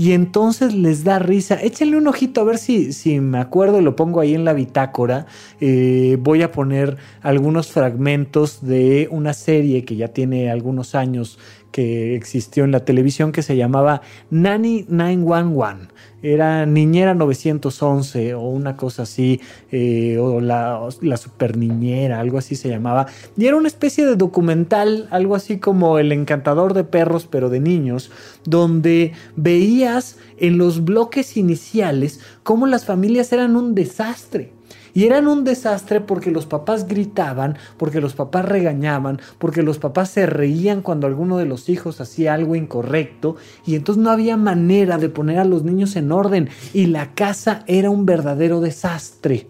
Y 0.00 0.12
entonces 0.12 0.74
les 0.74 1.02
da 1.02 1.18
risa. 1.18 1.56
Échenle 1.56 1.96
un 1.96 2.06
ojito 2.06 2.40
a 2.40 2.44
ver 2.44 2.58
si, 2.58 2.92
si 2.92 3.18
me 3.18 3.38
acuerdo, 3.38 3.80
lo 3.80 3.96
pongo 3.96 4.20
ahí 4.20 4.32
en 4.32 4.44
la 4.44 4.52
bitácora. 4.52 5.26
Eh, 5.60 6.16
voy 6.20 6.42
a 6.42 6.52
poner 6.52 6.98
algunos 7.20 7.72
fragmentos 7.72 8.64
de 8.64 9.08
una 9.10 9.32
serie 9.32 9.84
que 9.84 9.96
ya 9.96 10.06
tiene 10.06 10.52
algunos 10.52 10.94
años 10.94 11.40
que 11.72 12.14
existió 12.14 12.62
en 12.62 12.70
la 12.70 12.84
televisión 12.84 13.32
que 13.32 13.42
se 13.42 13.56
llamaba 13.56 14.00
Nanny 14.30 14.86
911. 14.88 15.88
Era 16.22 16.66
Niñera 16.66 17.14
911 17.14 18.34
o 18.34 18.40
una 18.40 18.76
cosa 18.76 19.02
así, 19.02 19.40
eh, 19.70 20.18
o 20.18 20.40
la, 20.40 20.88
la 21.00 21.16
Super 21.16 21.56
Niñera, 21.56 22.18
algo 22.20 22.38
así 22.38 22.56
se 22.56 22.68
llamaba. 22.68 23.06
Y 23.36 23.46
era 23.46 23.56
una 23.56 23.68
especie 23.68 24.04
de 24.04 24.16
documental, 24.16 25.08
algo 25.10 25.34
así 25.34 25.58
como 25.58 25.98
El 25.98 26.12
Encantador 26.12 26.74
de 26.74 26.84
Perros, 26.84 27.28
pero 27.30 27.50
de 27.50 27.60
niños, 27.60 28.10
donde 28.44 29.12
veías 29.36 30.16
en 30.38 30.58
los 30.58 30.84
bloques 30.84 31.36
iniciales 31.36 32.20
cómo 32.42 32.66
las 32.66 32.84
familias 32.84 33.32
eran 33.32 33.56
un 33.56 33.74
desastre 33.74 34.57
y 34.98 35.06
eran 35.06 35.28
un 35.28 35.44
desastre 35.44 36.00
porque 36.00 36.32
los 36.32 36.46
papás 36.46 36.88
gritaban, 36.88 37.56
porque 37.76 38.00
los 38.00 38.14
papás 38.14 38.44
regañaban, 38.44 39.20
porque 39.38 39.62
los 39.62 39.78
papás 39.78 40.10
se 40.10 40.26
reían 40.26 40.82
cuando 40.82 41.06
alguno 41.06 41.36
de 41.36 41.44
los 41.44 41.68
hijos 41.68 42.00
hacía 42.00 42.34
algo 42.34 42.56
incorrecto 42.56 43.36
y 43.64 43.76
entonces 43.76 44.02
no 44.02 44.10
había 44.10 44.36
manera 44.36 44.98
de 44.98 45.08
poner 45.08 45.38
a 45.38 45.44
los 45.44 45.62
niños 45.62 45.94
en 45.94 46.10
orden 46.10 46.48
y 46.74 46.86
la 46.86 47.14
casa 47.14 47.62
era 47.68 47.90
un 47.90 48.06
verdadero 48.06 48.60
desastre. 48.60 49.46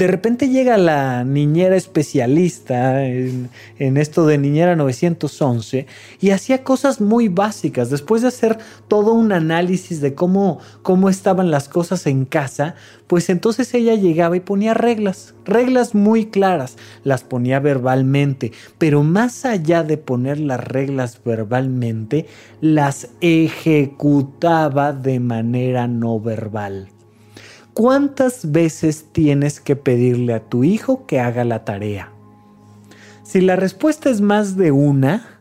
De 0.00 0.06
repente 0.06 0.48
llega 0.48 0.78
la 0.78 1.24
niñera 1.24 1.76
especialista 1.76 3.04
en, 3.04 3.50
esto 3.78 4.24
de 4.24 4.38
niñera 4.38 4.74
911 4.74 5.86
y 6.22 6.30
hacía 6.30 6.64
cosas 6.64 7.02
muy 7.02 7.28
básicas. 7.28 7.90
Después 7.90 8.22
de 8.22 8.28
hacer 8.28 8.56
todo 8.88 9.12
un 9.12 9.30
análisis 9.30 10.00
de 10.00 10.14
cómo, 10.14 10.58
cómo 10.80 11.10
estaban 11.10 11.50
las 11.50 11.68
cosas 11.68 12.06
en 12.06 12.24
casa, 12.24 12.76
pues 13.08 13.28
entonces 13.28 13.74
ella 13.74 13.94
llegaba 13.94 14.38
y 14.38 14.40
ponía 14.40 14.72
reglas, 14.72 15.34
reglas 15.44 15.94
muy 15.94 16.24
claras, 16.24 16.78
las 17.04 17.22
ponía 17.22 17.60
verbalmente, 17.60 18.52
pero 18.78 19.02
más 19.02 19.44
allá 19.44 19.82
de 19.82 19.98
poner 19.98 20.40
las 20.40 20.64
reglas 20.64 21.20
verbalmente, 21.22 22.24
las 22.62 23.08
ejecutaba 23.20 24.94
de 24.94 25.20
manera 25.20 25.86
no 25.88 26.18
verbal. 26.18 26.88
¿Cuántas 27.74 28.50
veces 28.50 29.06
tienes 29.12 29.60
que 29.60 29.76
pedirle 29.76 30.34
a 30.34 30.40
tu 30.40 30.64
hijo 30.64 31.06
que 31.06 31.20
haga 31.20 31.44
la 31.44 31.64
tarea? 31.64 32.10
Si 33.22 33.40
la 33.40 33.54
respuesta 33.54 34.10
es 34.10 34.20
más 34.20 34.56
de 34.56 34.72
una, 34.72 35.38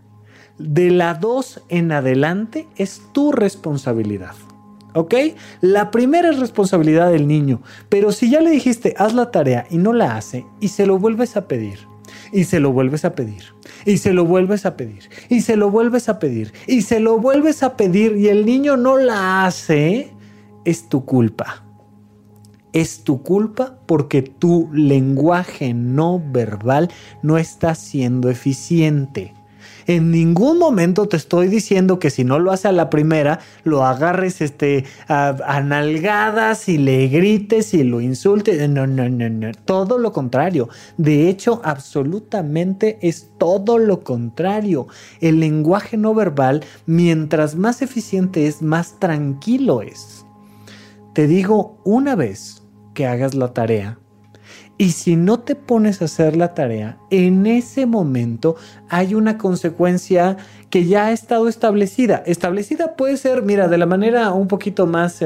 de 0.59 0.91
la 0.91 1.15
dos 1.15 1.61
en 1.69 1.91
adelante 1.91 2.67
es 2.77 3.01
tu 3.13 3.31
responsabilidad. 3.31 4.35
¿Ok? 4.93 5.15
La 5.61 5.89
primera 5.89 6.29
es 6.29 6.39
responsabilidad 6.39 7.11
del 7.11 7.27
niño, 7.27 7.61
pero 7.89 8.11
si 8.11 8.29
ya 8.29 8.41
le 8.41 8.51
dijiste 8.51 8.93
haz 8.97 9.13
la 9.13 9.31
tarea 9.31 9.65
y 9.69 9.77
no 9.77 9.93
la 9.93 10.15
hace 10.15 10.45
y 10.59 10.67
se 10.67 10.85
lo 10.85 10.99
vuelves 10.99 11.35
a 11.35 11.47
pedir, 11.47 11.79
y 12.31 12.43
se 12.43 12.59
lo 12.59 12.71
vuelves 12.71 13.05
a 13.05 13.15
pedir, 13.15 13.43
y 13.85 13.97
se 13.97 14.13
lo 14.13 14.25
vuelves 14.25 14.65
a 14.65 14.77
pedir, 14.77 15.09
y 15.29 15.41
se 15.41 15.55
lo 15.55 15.71
vuelves 15.71 16.09
a 16.09 16.19
pedir, 16.19 16.53
y 16.67 16.81
se 16.83 16.99
lo 16.99 17.17
vuelves 17.17 17.63
a 17.63 17.75
pedir 17.75 18.17
y 18.17 18.27
el 18.27 18.45
niño 18.45 18.77
no 18.77 18.97
la 18.97 19.45
hace, 19.45 20.13
es 20.65 20.89
tu 20.89 21.05
culpa 21.05 21.63
es 22.73 23.03
tu 23.03 23.23
culpa 23.23 23.79
porque 23.85 24.21
tu 24.21 24.69
lenguaje 24.73 25.73
no 25.73 26.21
verbal 26.31 26.89
no 27.21 27.37
está 27.37 27.75
siendo 27.75 28.29
eficiente. 28.29 29.33
En 29.89 30.11
ningún 30.11 30.59
momento 30.59 31.07
te 31.07 31.17
estoy 31.17 31.47
diciendo 31.47 31.97
que 31.97 32.11
si 32.11 32.23
no 32.23 32.37
lo 32.37 32.51
hace 32.51 32.67
a 32.67 32.71
la 32.71 32.91
primera, 32.91 33.39
lo 33.63 33.83
agarres 33.83 34.39
este, 34.39 34.85
a, 35.07 35.61
nalgadas 35.65 36.69
y 36.69 36.77
le 36.77 37.07
grites 37.07 37.73
y 37.73 37.83
lo 37.83 37.99
insultes. 37.99 38.69
No, 38.69 38.85
no, 38.85 39.09
no, 39.09 39.29
no. 39.29 39.51
Todo 39.65 39.97
lo 39.97 40.11
contrario. 40.13 40.69
De 40.97 41.27
hecho, 41.27 41.59
absolutamente 41.63 42.99
es 43.01 43.31
todo 43.39 43.79
lo 43.79 44.01
contrario. 44.01 44.85
El 45.21 45.39
lenguaje 45.39 45.97
no 45.97 46.13
verbal, 46.13 46.63
mientras 46.85 47.55
más 47.55 47.81
eficiente 47.81 48.45
es, 48.45 48.61
más 48.61 48.99
tranquilo 48.99 49.81
es. 49.81 50.23
Te 51.13 51.25
digo 51.25 51.79
una 51.83 52.15
vez, 52.15 52.58
que 52.99 53.07
hagas 53.07 53.33
la 53.33 53.53
tarea. 53.53 53.97
Y 54.77 54.91
si 54.91 55.15
no 55.15 55.39
te 55.39 55.55
pones 55.55 56.01
a 56.01 56.05
hacer 56.05 56.35
la 56.35 56.53
tarea, 56.53 56.97
en 57.11 57.47
ese 57.47 57.85
momento 57.85 58.57
hay 58.89 59.15
una 59.15 59.37
consecuencia 59.37 60.37
que 60.69 60.85
ya 60.85 61.07
ha 61.07 61.11
estado 61.11 61.47
establecida. 61.47 62.23
Establecida 62.25 62.95
puede 62.95 63.17
ser, 63.17 63.41
mira, 63.41 63.67
de 63.67 63.77
la 63.77 63.85
manera 63.85 64.31
un 64.31 64.47
poquito 64.47 64.85
más 64.85 65.23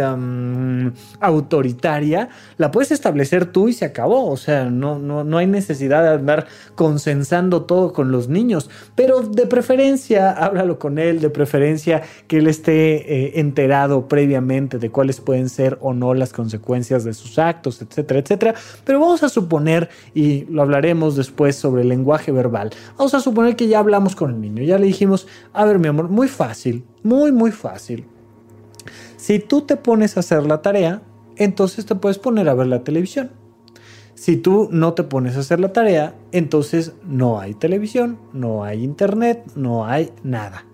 autoritaria, 1.20 2.30
la 2.58 2.72
puedes 2.72 2.92
establecer 2.92 3.46
tú 3.46 3.68
y 3.68 3.74
se 3.74 3.86
acabó. 3.86 4.30
O 4.30 4.38
sea, 4.38 4.66
no, 4.66 5.00
no, 5.00 5.24
no 5.24 5.38
hay 5.38 5.48
necesidad 5.48 6.04
de 6.04 6.10
andar 6.10 6.48
consensando 6.76 7.64
todo 7.64 7.94
con 7.94 8.12
los 8.12 8.30
niños, 8.30 8.70
pero 8.96 9.22
de 9.22 9.46
preferencia 9.46 10.32
háblalo 10.32 10.80
con 10.80 10.98
él, 10.98 11.20
de 11.20 11.30
preferencia 11.30 12.04
que 12.28 12.38
él 12.38 12.48
esté 12.48 12.96
eh, 12.96 13.40
enterado 13.40 14.08
previamente 14.08 14.80
de 14.80 14.90
cuáles 14.90 15.20
pueden 15.20 15.50
ser 15.50 15.78
o 15.82 15.94
no 15.94 16.14
las 16.14 16.32
consecuencias 16.32 17.04
de 17.04 17.14
sus 17.14 17.38
actos, 17.38 17.82
etcétera, 17.82 18.20
etcétera. 18.22 18.56
Pero 18.86 19.00
vamos 19.00 19.24
a 19.24 19.30
suponer, 19.30 19.90
y 20.14 20.46
lo 20.46 20.62
hablaremos 20.62 21.16
después 21.16 21.56
sobre 21.56 21.82
el 21.82 21.90
lenguaje 21.90 22.32
verbal, 22.32 22.70
vamos 22.98 23.14
a 23.14 23.20
suponer 23.20 23.53
que 23.56 23.68
ya 23.68 23.80
hablamos 23.80 24.16
con 24.16 24.32
el 24.32 24.42
niño, 24.42 24.64
ya 24.64 24.78
le 24.78 24.86
dijimos, 24.86 25.28
a 25.54 25.66
ver, 25.66 25.80
mi 25.80 25.88
amor, 25.88 26.10
muy 26.10 26.28
fácil, 26.28 26.86
muy, 27.04 27.32
muy 27.32 27.52
fácil. 27.52 28.06
Si 29.18 29.40
tú 29.40 29.62
te 29.62 29.78
pones 29.78 30.18
a 30.18 30.22
hacer 30.22 30.46
la 30.46 30.62
tarea, 30.62 31.02
entonces 31.38 31.86
te 31.86 31.96
puedes 31.96 32.20
poner 32.20 32.50
a 32.50 32.54
ver 32.54 32.68
la 32.68 32.84
televisión. 32.84 33.32
Si 34.16 34.38
tú 34.38 34.70
no 34.72 34.94
te 34.94 35.04
pones 35.04 35.36
a 35.36 35.40
hacer 35.40 35.60
la 35.60 35.74
tarea, 35.74 36.16
entonces 36.32 36.94
no 37.04 37.40
hay 37.40 37.54
televisión, 37.54 38.20
no 38.32 38.64
hay 38.64 38.84
internet, 38.84 39.44
no 39.56 39.86
hay 39.86 40.12
nada. 40.24 40.66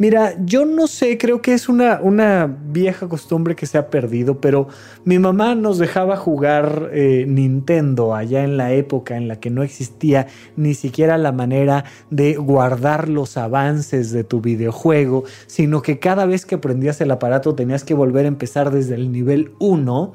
Mira, 0.00 0.34
yo 0.46 0.64
no 0.64 0.86
sé, 0.86 1.18
creo 1.18 1.42
que 1.42 1.52
es 1.52 1.68
una, 1.68 2.00
una 2.02 2.46
vieja 2.46 3.06
costumbre 3.06 3.54
que 3.54 3.66
se 3.66 3.76
ha 3.76 3.90
perdido, 3.90 4.40
pero 4.40 4.66
mi 5.04 5.18
mamá 5.18 5.54
nos 5.54 5.76
dejaba 5.76 6.16
jugar 6.16 6.88
eh, 6.94 7.26
Nintendo 7.28 8.14
allá 8.14 8.42
en 8.42 8.56
la 8.56 8.72
época 8.72 9.18
en 9.18 9.28
la 9.28 9.40
que 9.40 9.50
no 9.50 9.62
existía 9.62 10.26
ni 10.56 10.72
siquiera 10.72 11.18
la 11.18 11.32
manera 11.32 11.84
de 12.08 12.36
guardar 12.36 13.10
los 13.10 13.36
avances 13.36 14.10
de 14.10 14.24
tu 14.24 14.40
videojuego, 14.40 15.24
sino 15.46 15.82
que 15.82 15.98
cada 15.98 16.24
vez 16.24 16.46
que 16.46 16.56
prendías 16.56 16.98
el 17.02 17.10
aparato 17.10 17.54
tenías 17.54 17.84
que 17.84 17.92
volver 17.92 18.24
a 18.24 18.28
empezar 18.28 18.70
desde 18.70 18.94
el 18.94 19.12
nivel 19.12 19.52
1 19.58 20.14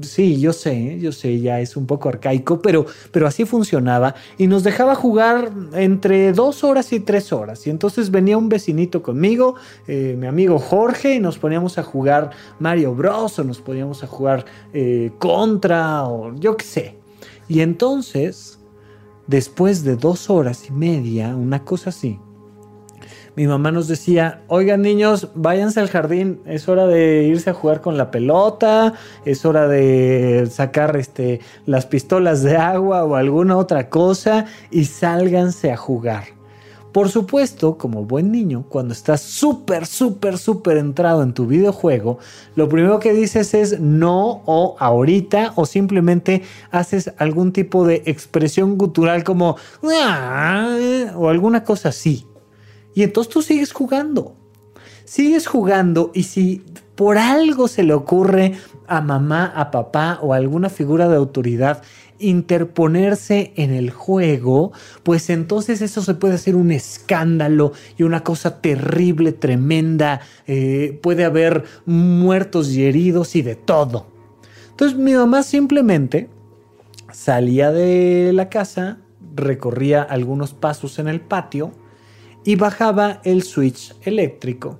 Sí, 0.00 0.40
yo 0.40 0.52
sé, 0.52 0.98
yo 1.00 1.12
sé, 1.12 1.40
ya 1.40 1.60
es 1.60 1.76
un 1.76 1.86
poco 1.86 2.08
arcaico, 2.08 2.62
pero, 2.62 2.86
pero 3.10 3.26
así 3.26 3.44
funcionaba 3.44 4.14
y 4.38 4.46
nos 4.46 4.64
dejaba 4.64 4.94
jugar 4.94 5.52
entre 5.74 6.32
dos 6.32 6.64
horas 6.64 6.92
y 6.92 7.00
tres 7.00 7.32
horas. 7.32 7.66
Y 7.66 7.70
entonces 7.70 8.10
venía 8.10 8.38
un 8.38 8.48
vecinito 8.48 9.02
conmigo, 9.02 9.56
eh, 9.86 10.16
mi 10.18 10.26
amigo 10.26 10.58
Jorge, 10.58 11.14
y 11.14 11.20
nos 11.20 11.38
poníamos 11.38 11.78
a 11.78 11.82
jugar 11.82 12.30
Mario 12.58 12.94
Bros. 12.94 13.38
o 13.38 13.44
nos 13.44 13.60
poníamos 13.60 14.02
a 14.02 14.06
jugar 14.06 14.44
eh, 14.72 15.10
Contra 15.18 16.04
o 16.04 16.34
yo 16.36 16.56
qué 16.56 16.64
sé. 16.64 16.96
Y 17.48 17.60
entonces, 17.60 18.58
después 19.26 19.84
de 19.84 19.96
dos 19.96 20.30
horas 20.30 20.68
y 20.68 20.72
media, 20.72 21.34
una 21.36 21.64
cosa 21.64 21.90
así, 21.90 22.18
mi 23.34 23.46
mamá 23.46 23.70
nos 23.70 23.88
decía, 23.88 24.42
oigan 24.48 24.82
niños, 24.82 25.28
váyanse 25.34 25.80
al 25.80 25.88
jardín, 25.88 26.40
es 26.44 26.68
hora 26.68 26.86
de 26.86 27.24
irse 27.24 27.50
a 27.50 27.54
jugar 27.54 27.80
con 27.80 27.96
la 27.96 28.10
pelota, 28.10 28.92
es 29.24 29.46
hora 29.46 29.66
de 29.68 30.46
sacar 30.50 30.96
este, 30.96 31.40
las 31.64 31.86
pistolas 31.86 32.42
de 32.42 32.58
agua 32.58 33.04
o 33.04 33.14
alguna 33.14 33.56
otra 33.56 33.88
cosa 33.88 34.44
y 34.70 34.84
sálganse 34.84 35.72
a 35.72 35.76
jugar. 35.78 36.24
Por 36.92 37.08
supuesto, 37.08 37.78
como 37.78 38.04
buen 38.04 38.30
niño, 38.30 38.66
cuando 38.68 38.92
estás 38.92 39.22
súper, 39.22 39.86
súper, 39.86 40.36
súper 40.36 40.76
entrado 40.76 41.22
en 41.22 41.32
tu 41.32 41.46
videojuego, 41.46 42.18
lo 42.54 42.68
primero 42.68 42.98
que 42.98 43.14
dices 43.14 43.54
es 43.54 43.80
no 43.80 44.42
o 44.44 44.76
ahorita 44.78 45.54
o 45.56 45.64
simplemente 45.64 46.42
haces 46.70 47.10
algún 47.16 47.54
tipo 47.54 47.86
de 47.86 48.02
expresión 48.04 48.76
gutural 48.76 49.24
como 49.24 49.56
"Ah", 49.82 50.76
o 51.16 51.30
alguna 51.30 51.64
cosa 51.64 51.88
así. 51.88 52.26
Y 52.94 53.02
entonces 53.02 53.32
tú 53.32 53.42
sigues 53.42 53.72
jugando. 53.72 54.34
Sigues 55.04 55.46
jugando 55.46 56.10
y 56.14 56.24
si 56.24 56.62
por 56.94 57.18
algo 57.18 57.68
se 57.68 57.82
le 57.82 57.94
ocurre 57.94 58.52
a 58.86 59.00
mamá, 59.00 59.52
a 59.54 59.70
papá 59.70 60.18
o 60.22 60.32
a 60.32 60.36
alguna 60.36 60.68
figura 60.68 61.08
de 61.08 61.16
autoridad 61.16 61.82
interponerse 62.18 63.52
en 63.56 63.72
el 63.72 63.90
juego, 63.90 64.72
pues 65.02 65.28
entonces 65.28 65.82
eso 65.82 66.02
se 66.02 66.14
puede 66.14 66.34
hacer 66.34 66.54
un 66.54 66.70
escándalo 66.70 67.72
y 67.98 68.04
una 68.04 68.22
cosa 68.22 68.60
terrible, 68.60 69.32
tremenda. 69.32 70.20
eh, 70.46 70.98
puede 71.02 71.24
haber 71.24 71.64
muertos 71.84 72.70
y 72.70 72.84
heridos 72.84 73.34
y 73.34 73.42
de 73.42 73.56
todo. 73.56 74.06
Entonces 74.70 74.96
mi 74.96 75.14
mamá 75.14 75.42
simplemente 75.42 76.28
salía 77.12 77.72
de 77.72 78.32
la 78.32 78.48
casa, 78.48 78.98
recorría 79.34 80.02
algunos 80.02 80.54
pasos 80.54 80.98
en 80.98 81.08
el 81.08 81.20
patio 81.20 81.72
y 82.44 82.56
bajaba 82.56 83.20
el 83.24 83.42
switch 83.42 83.94
eléctrico. 84.02 84.78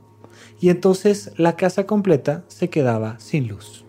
Y 0.60 0.70
entonces 0.70 1.32
la 1.36 1.56
casa 1.56 1.86
completa 1.86 2.44
se 2.48 2.70
quedaba 2.70 3.18
sin 3.18 3.48
luz. 3.48 3.84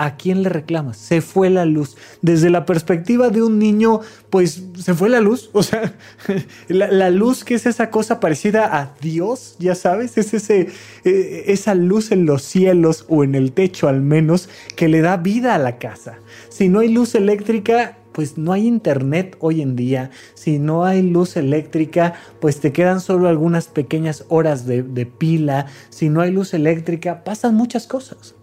¿A 0.00 0.16
quién 0.16 0.42
le 0.42 0.48
reclamas? 0.48 0.96
Se 0.96 1.20
fue 1.20 1.50
la 1.50 1.66
luz. 1.66 1.94
Desde 2.22 2.48
la 2.48 2.64
perspectiva 2.64 3.28
de 3.28 3.42
un 3.42 3.58
niño, 3.58 4.00
pues 4.30 4.62
se 4.78 4.94
fue 4.94 5.10
la 5.10 5.20
luz. 5.20 5.50
O 5.52 5.62
sea, 5.62 5.92
la, 6.68 7.10
luz 7.10 7.44
que 7.44 7.54
es 7.54 7.66
esa 7.66 7.90
cosa 7.90 8.18
parecida 8.18 8.78
a 8.78 8.94
Dios, 9.02 9.56
ya 9.58 9.74
sabes, 9.74 10.16
es 10.16 10.32
ese, 10.32 10.68
eh, 11.04 11.44
esa 11.48 11.74
luz 11.74 12.12
en 12.12 12.24
los 12.24 12.40
cielos 12.40 13.04
o 13.10 13.24
en 13.24 13.34
el 13.34 13.52
techo 13.52 13.88
al 13.88 14.00
menos 14.00 14.48
que 14.74 14.88
le 14.88 15.02
da 15.02 15.18
vida 15.18 15.54
a 15.54 15.58
la 15.58 15.76
casa. 15.76 16.18
Si 16.48 16.70
no 16.70 16.78
hay 16.78 16.88
luz 16.88 17.14
eléctrica, 17.14 17.98
pues 18.12 18.38
no 18.38 18.52
hay 18.52 18.66
internet 18.66 19.36
hoy 19.40 19.62
en 19.62 19.76
día. 19.76 20.10
Si 20.34 20.58
no 20.58 20.84
hay 20.84 21.02
luz 21.02 21.36
eléctrica, 21.36 22.14
pues 22.40 22.60
te 22.60 22.72
quedan 22.72 23.00
solo 23.00 23.28
algunas 23.28 23.68
pequeñas 23.68 24.24
horas 24.28 24.66
de, 24.66 24.82
de 24.82 25.06
pila. 25.06 25.66
Si 25.90 26.08
no 26.08 26.20
hay 26.20 26.30
luz 26.30 26.54
eléctrica, 26.54 27.24
pasan 27.24 27.54
muchas 27.54 27.86
cosas. 27.86 28.34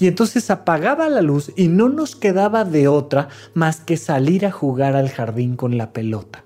Y 0.00 0.06
entonces 0.06 0.50
apagaba 0.50 1.08
la 1.08 1.22
luz 1.22 1.52
y 1.56 1.68
no 1.68 1.88
nos 1.88 2.14
quedaba 2.14 2.64
de 2.64 2.88
otra 2.88 3.28
más 3.54 3.80
que 3.80 3.96
salir 3.96 4.46
a 4.46 4.52
jugar 4.52 4.94
al 4.94 5.10
jardín 5.10 5.56
con 5.56 5.76
la 5.76 5.92
pelota. 5.92 6.44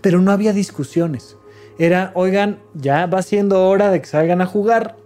Pero 0.00 0.20
no 0.20 0.32
había 0.32 0.52
discusiones. 0.52 1.36
Era, 1.78 2.12
oigan, 2.14 2.58
ya 2.74 3.06
va 3.06 3.22
siendo 3.22 3.68
hora 3.68 3.90
de 3.90 4.00
que 4.00 4.06
salgan 4.06 4.40
a 4.40 4.46
jugar. 4.46 4.96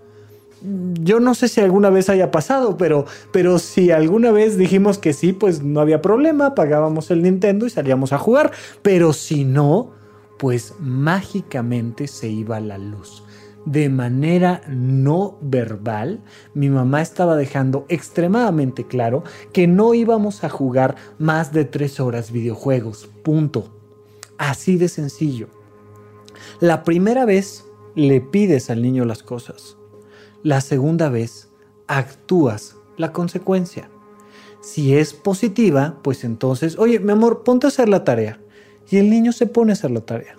Yo 1.01 1.21
no 1.21 1.35
sé 1.35 1.49
si 1.49 1.61
alguna 1.61 1.91
vez 1.91 2.09
haya 2.09 2.31
pasado, 2.31 2.77
pero, 2.77 3.07
pero 3.33 3.59
si 3.59 3.91
alguna 3.91 4.31
vez 4.31 4.57
dijimos 4.57 4.99
que 4.99 5.13
sí, 5.13 5.33
pues 5.33 5.63
no 5.63 5.81
había 5.81 6.03
problema, 6.03 6.47
apagábamos 6.47 7.11
el 7.11 7.23
Nintendo 7.23 7.67
y 7.67 7.71
salíamos 7.71 8.13
a 8.13 8.19
jugar. 8.19 8.53
Pero 8.83 9.13
si 9.13 9.45
no, 9.45 9.91
pues 10.39 10.75
mágicamente 10.79 12.07
se 12.07 12.29
iba 12.29 12.61
la 12.61 12.79
luz 12.79 13.23
de 13.65 13.89
manera 13.89 14.63
no 14.69 15.39
verbal, 15.41 16.21
mi 16.55 16.69
mamá 16.69 17.01
estaba 17.01 17.37
dejando 17.37 17.87
extremadamente 17.89 18.87
claro 18.87 19.23
que 19.53 19.67
no 19.67 19.95
íbamos 19.95 20.45
a 20.45 20.49
jugar 20.49 20.97
más 21.19 21.53
de 21.53 21.65
tres 21.65 22.01
horas 22.01 22.33
videojuegos. 22.33 23.09
Punto. 23.23 23.73
Así 24.39 24.77
de 24.77 24.89
sencillo. 24.89 25.49
La 26.61 26.83
primera 26.83 27.25
vez 27.25 27.65
le 27.95 28.21
pides 28.21 28.71
al 28.71 28.83
niño 28.83 29.05
las 29.05 29.23
cosas. 29.23 29.77
La 30.43 30.61
segunda 30.61 31.09
vez 31.09 31.49
actúas 31.87 32.77
la 32.97 33.13
consecuencia. 33.13 33.89
Si 34.61 34.97
es 34.97 35.13
positiva, 35.15 35.99
pues 36.03 36.25
entonces, 36.25 36.79
oye, 36.79 36.99
mi 36.99 37.13
amor, 37.13 37.45
ponte 37.45 37.67
a 37.67 37.69
hacer 37.69 37.89
la 37.89 38.05
tarea. 38.05 38.41
Y 38.91 38.99
el 38.99 39.09
niño 39.09 39.33
se 39.33 39.47
pone 39.47 39.73
a 39.73 39.75
hacer 39.75 39.91
la 39.91 40.01
tarea 40.01 40.37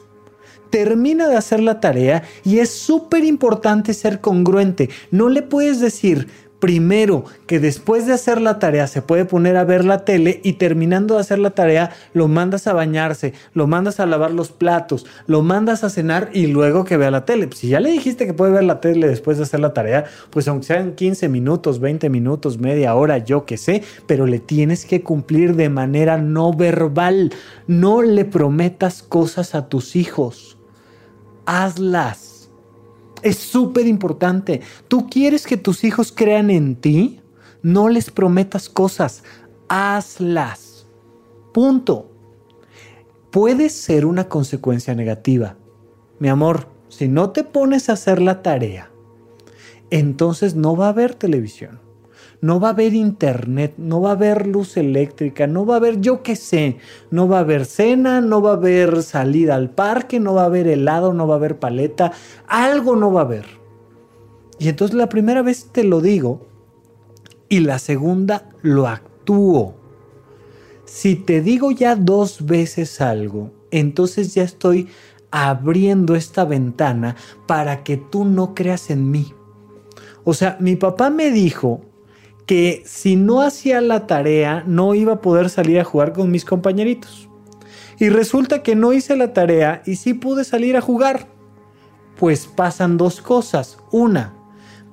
termina 0.73 1.27
de 1.27 1.35
hacer 1.35 1.59
la 1.59 1.79
tarea 1.79 2.23
y 2.43 2.57
es 2.57 2.71
súper 2.71 3.23
importante 3.23 3.93
ser 3.93 4.21
congruente. 4.21 4.89
No 5.11 5.29
le 5.29 5.43
puedes 5.43 5.79
decir 5.79 6.29
primero 6.63 7.25
que 7.45 7.59
después 7.59 8.07
de 8.07 8.13
hacer 8.13 8.39
la 8.39 8.57
tarea 8.57 8.87
se 8.87 9.01
puede 9.01 9.25
poner 9.25 9.57
a 9.57 9.65
ver 9.65 9.83
la 9.83 10.05
tele 10.05 10.39
y 10.45 10.53
terminando 10.53 11.15
de 11.15 11.19
hacer 11.19 11.37
la 11.39 11.49
tarea 11.49 11.91
lo 12.13 12.29
mandas 12.29 12.67
a 12.67 12.73
bañarse, 12.73 13.33
lo 13.53 13.67
mandas 13.67 13.99
a 13.99 14.05
lavar 14.05 14.31
los 14.31 14.53
platos, 14.53 15.05
lo 15.27 15.41
mandas 15.41 15.83
a 15.83 15.89
cenar 15.89 16.29
y 16.31 16.47
luego 16.47 16.85
que 16.85 16.95
vea 16.95 17.11
la 17.11 17.25
tele. 17.25 17.49
Si 17.53 17.67
ya 17.67 17.81
le 17.81 17.91
dijiste 17.91 18.25
que 18.25 18.33
puede 18.33 18.53
ver 18.53 18.63
la 18.63 18.79
tele 18.79 19.09
después 19.09 19.35
de 19.35 19.43
hacer 19.43 19.59
la 19.59 19.73
tarea, 19.73 20.05
pues 20.29 20.47
aunque 20.47 20.67
sean 20.67 20.93
15 20.93 21.27
minutos, 21.27 21.81
20 21.81 22.09
minutos, 22.09 22.57
media 22.57 22.95
hora, 22.95 23.17
yo 23.17 23.43
que 23.43 23.57
sé, 23.57 23.83
pero 24.07 24.25
le 24.25 24.39
tienes 24.39 24.85
que 24.85 25.01
cumplir 25.01 25.57
de 25.57 25.67
manera 25.67 26.15
no 26.17 26.53
verbal. 26.53 27.33
No 27.67 28.01
le 28.01 28.23
prometas 28.23 29.03
cosas 29.03 29.53
a 29.53 29.67
tus 29.67 29.97
hijos 29.97 30.57
hazlas. 31.45 32.32
Es 33.23 33.37
súper 33.37 33.87
importante. 33.87 34.61
¿Tú 34.87 35.09
quieres 35.09 35.47
que 35.47 35.57
tus 35.57 35.83
hijos 35.83 36.11
crean 36.11 36.49
en 36.49 36.75
ti? 36.75 37.21
No 37.61 37.89
les 37.89 38.11
prometas 38.11 38.69
cosas, 38.69 39.23
hazlas. 39.69 40.85
Punto. 41.53 42.11
Puede 43.31 43.69
ser 43.69 44.05
una 44.05 44.27
consecuencia 44.27 44.93
negativa. 44.93 45.55
Mi 46.19 46.29
amor, 46.29 46.67
si 46.89 47.07
no 47.07 47.31
te 47.31 47.43
pones 47.43 47.89
a 47.89 47.93
hacer 47.93 48.21
la 48.21 48.43
tarea, 48.43 48.91
entonces 49.89 50.55
no 50.55 50.75
va 50.75 50.87
a 50.87 50.89
haber 50.89 51.15
televisión 51.15 51.82
no 52.43 52.59
va 52.59 52.67
a 52.67 52.71
haber 52.71 52.93
internet, 52.93 53.75
no 53.77 54.01
va 54.01 54.09
a 54.09 54.13
haber 54.13 54.47
luz 54.47 54.75
eléctrica, 54.75 55.47
no 55.47 55.65
va 55.65 55.75
a 55.75 55.77
haber, 55.77 56.01
yo 56.01 56.23
qué 56.23 56.35
sé, 56.35 56.77
no 57.09 57.29
va 57.29 57.37
a 57.37 57.39
haber 57.39 57.65
cena, 57.65 58.19
no 58.19 58.41
va 58.41 58.49
a 58.49 58.55
haber 58.55 59.01
salida 59.01 59.55
al 59.55 59.69
parque, 59.69 60.19
no 60.19 60.33
va 60.33 60.41
a 60.41 60.47
haber 60.47 60.67
helado, 60.67 61.13
no 61.13 61.25
va 61.25 61.35
a 61.35 61.37
haber 61.37 61.57
paleta, 61.57 62.11
algo 62.45 62.97
no 62.97 63.13
va 63.13 63.21
a 63.21 63.23
haber. 63.23 63.45
Y 64.59 64.67
entonces 64.67 64.93
la 64.93 65.07
primera 65.07 65.41
vez 65.41 65.69
te 65.71 65.85
lo 65.85 66.01
digo 66.01 66.45
y 67.47 67.61
la 67.61 67.79
segunda 67.79 68.49
lo 68.61 68.89
actúo. 68.89 69.75
Si 70.83 71.15
te 71.15 71.39
digo 71.39 71.71
ya 71.71 71.95
dos 71.95 72.45
veces 72.45 72.99
algo, 72.99 73.51
entonces 73.71 74.33
ya 74.33 74.43
estoy 74.43 74.89
abriendo 75.31 76.13
esta 76.13 76.43
ventana 76.43 77.15
para 77.47 77.85
que 77.85 77.95
tú 77.95 78.25
no 78.25 78.53
creas 78.53 78.89
en 78.89 79.09
mí. 79.09 79.33
O 80.25 80.33
sea, 80.33 80.57
mi 80.59 80.75
papá 80.75 81.09
me 81.09 81.31
dijo 81.31 81.92
que 82.45 82.83
si 82.85 83.15
no 83.15 83.41
hacía 83.41 83.81
la 83.81 84.05
tarea 84.07 84.63
no 84.67 84.95
iba 84.95 85.13
a 85.13 85.21
poder 85.21 85.49
salir 85.49 85.79
a 85.79 85.83
jugar 85.83 86.13
con 86.13 86.31
mis 86.31 86.45
compañeritos. 86.45 87.29
Y 87.99 88.09
resulta 88.09 88.63
que 88.63 88.75
no 88.75 88.91
hice 88.91 89.15
la 89.15 89.33
tarea 89.33 89.81
y 89.85 89.95
sí 89.95 90.13
pude 90.13 90.43
salir 90.43 90.75
a 90.75 90.81
jugar. 90.81 91.27
Pues 92.17 92.47
pasan 92.47 92.97
dos 92.97 93.21
cosas. 93.21 93.77
Una, 93.91 94.33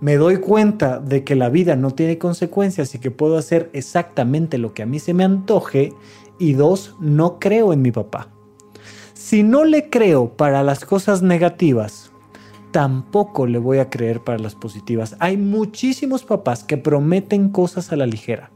me 0.01 0.17
doy 0.17 0.37
cuenta 0.37 0.99
de 0.99 1.25
que 1.25 1.35
la 1.35 1.49
vida 1.49 1.77
no 1.77 1.91
tiene 1.91 2.19
consecuencias 2.19 2.95
y 2.95 2.99
que 2.99 3.11
puedo 3.11 3.37
hacer 3.37 3.71
exactamente 3.73 4.59
lo 4.59 4.75
que 4.75 4.83
a 4.83 4.87
mí 4.87 4.99
se 4.99 5.15
me 5.15 5.25
antoje. 5.25 5.93
Y 6.39 6.53
dos, 6.55 6.95
no 7.01 7.39
creo 7.39 7.73
en 7.73 7.83
mi 7.83 7.91
papá. 7.91 8.29
Si 9.13 9.43
no 9.43 9.65
le 9.65 9.91
creo 9.91 10.37
para 10.37 10.63
las 10.63 10.85
cosas 10.85 11.21
negativas, 11.21 12.10
tampoco 12.71 13.47
le 13.47 13.59
voy 13.59 13.79
a 13.79 13.91
creer 13.91 14.21
para 14.21 14.39
las 14.39 14.55
positivas. 14.55 15.17
Hay 15.19 15.37
muchísimos 15.37 16.25
papás 16.25 16.65
que 16.65 16.77
prometen 16.77 17.51
cosas 17.51 17.93
a 17.93 17.97
la 17.97 18.07
ligera, 18.07 18.51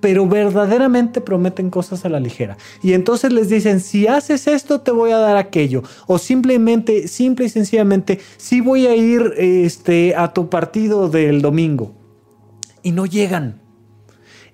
pero 0.00 0.26
verdaderamente 0.26 1.20
prometen 1.20 1.70
cosas 1.70 2.04
a 2.04 2.08
la 2.08 2.20
ligera. 2.20 2.56
Y 2.82 2.92
entonces 2.92 3.32
les 3.32 3.48
dicen, 3.48 3.80
si 3.80 4.06
haces 4.06 4.46
esto, 4.46 4.80
te 4.80 4.90
voy 4.90 5.12
a 5.12 5.18
dar 5.18 5.36
aquello. 5.36 5.82
O 6.06 6.18
simplemente, 6.18 7.08
simple 7.08 7.46
y 7.46 7.48
sencillamente, 7.48 8.18
sí 8.36 8.60
voy 8.60 8.86
a 8.86 8.96
ir 8.96 9.34
este, 9.36 10.14
a 10.16 10.32
tu 10.32 10.50
partido 10.50 11.08
del 11.08 11.40
domingo. 11.40 11.94
Y 12.82 12.92
no 12.92 13.06
llegan. 13.06 13.61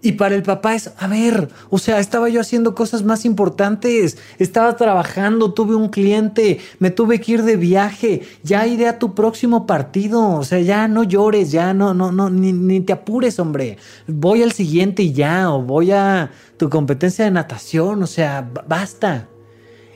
Y 0.01 0.13
para 0.13 0.37
el 0.37 0.45
papá 0.45 0.77
es, 0.77 0.93
a 0.97 1.09
ver, 1.09 1.49
o 1.71 1.79
sea, 1.79 1.99
estaba 1.99 2.29
yo 2.29 2.41
haciendo 2.41 2.77
cosas 2.77 3.03
más 3.03 3.25
importantes, 3.25 4.17
estaba 4.39 4.77
trabajando, 4.77 5.53
tuve 5.53 5.75
un 5.75 5.89
cliente, 5.89 6.61
me 6.79 6.93
tuve 6.93 7.21
que 7.21 7.33
ir 7.33 7.43
de 7.43 7.57
viaje, 7.57 8.23
ya 8.45 8.65
iré 8.69 8.87
a 8.87 9.01
tu 9.01 9.17
próximo 9.17 9.67
partido, 9.67 10.37
o 10.37 10.45
sea, 10.45 10.61
ya 10.61 10.87
no 10.87 11.03
llores, 11.03 11.51
ya 11.51 11.75
no, 11.75 11.95
no, 11.95 12.13
no, 12.13 12.31
ni, 12.31 12.53
ni 12.53 12.81
te 12.81 12.93
apures, 12.93 13.41
hombre, 13.41 13.77
voy 14.07 14.45
al 14.45 14.53
siguiente 14.53 15.03
y 15.03 15.13
ya, 15.13 15.51
o 15.51 15.63
voy 15.63 15.91
a 15.91 16.31
tu 16.59 16.71
competencia 16.71 17.25
de 17.25 17.33
natación, 17.33 18.01
o 18.01 18.07
sea, 18.07 18.49
basta. 18.69 19.29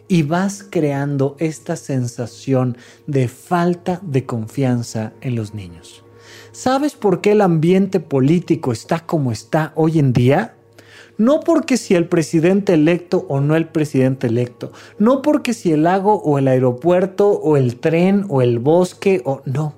y 0.08 0.24
vas 0.24 0.64
creando 0.68 1.36
esta 1.38 1.76
sensación 1.76 2.76
de 3.06 3.28
falta 3.28 4.00
de 4.02 4.26
confianza 4.26 5.12
en 5.20 5.36
los 5.36 5.54
niños. 5.54 6.01
¿Sabes 6.52 6.92
por 6.96 7.22
qué 7.22 7.32
el 7.32 7.40
ambiente 7.40 7.98
político 7.98 8.72
está 8.72 9.00
como 9.00 9.32
está 9.32 9.72
hoy 9.74 9.98
en 9.98 10.12
día? 10.12 10.54
No 11.16 11.40
porque 11.40 11.78
si 11.78 11.94
el 11.94 12.08
presidente 12.08 12.74
electo 12.74 13.24
o 13.30 13.40
no 13.40 13.56
el 13.56 13.68
presidente 13.68 14.26
electo, 14.26 14.70
no 14.98 15.22
porque 15.22 15.54
si 15.54 15.72
el 15.72 15.84
lago 15.84 16.16
o 16.16 16.36
el 16.36 16.48
aeropuerto 16.48 17.30
o 17.30 17.56
el 17.56 17.80
tren 17.80 18.26
o 18.28 18.42
el 18.42 18.58
bosque 18.58 19.22
o 19.24 19.40
no. 19.46 19.72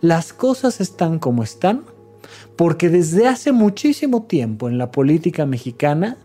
Las 0.00 0.32
cosas 0.32 0.80
están 0.80 1.18
como 1.18 1.42
están 1.42 1.82
porque 2.54 2.88
desde 2.88 3.26
hace 3.26 3.50
muchísimo 3.50 4.22
tiempo 4.22 4.68
en 4.68 4.78
la 4.78 4.92
política 4.92 5.46
mexicana 5.46 6.16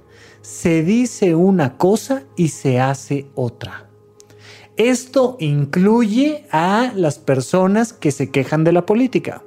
se 0.42 0.84
dice 0.84 1.34
una 1.34 1.78
cosa 1.78 2.22
y 2.36 2.50
se 2.50 2.80
hace 2.80 3.26
otra. 3.34 3.90
Esto 4.78 5.38
incluye 5.40 6.46
a 6.52 6.92
las 6.96 7.18
personas 7.18 7.94
que 7.94 8.12
se 8.12 8.30
quejan 8.30 8.64
de 8.64 8.74
la 8.74 8.86
política. 8.86 9.42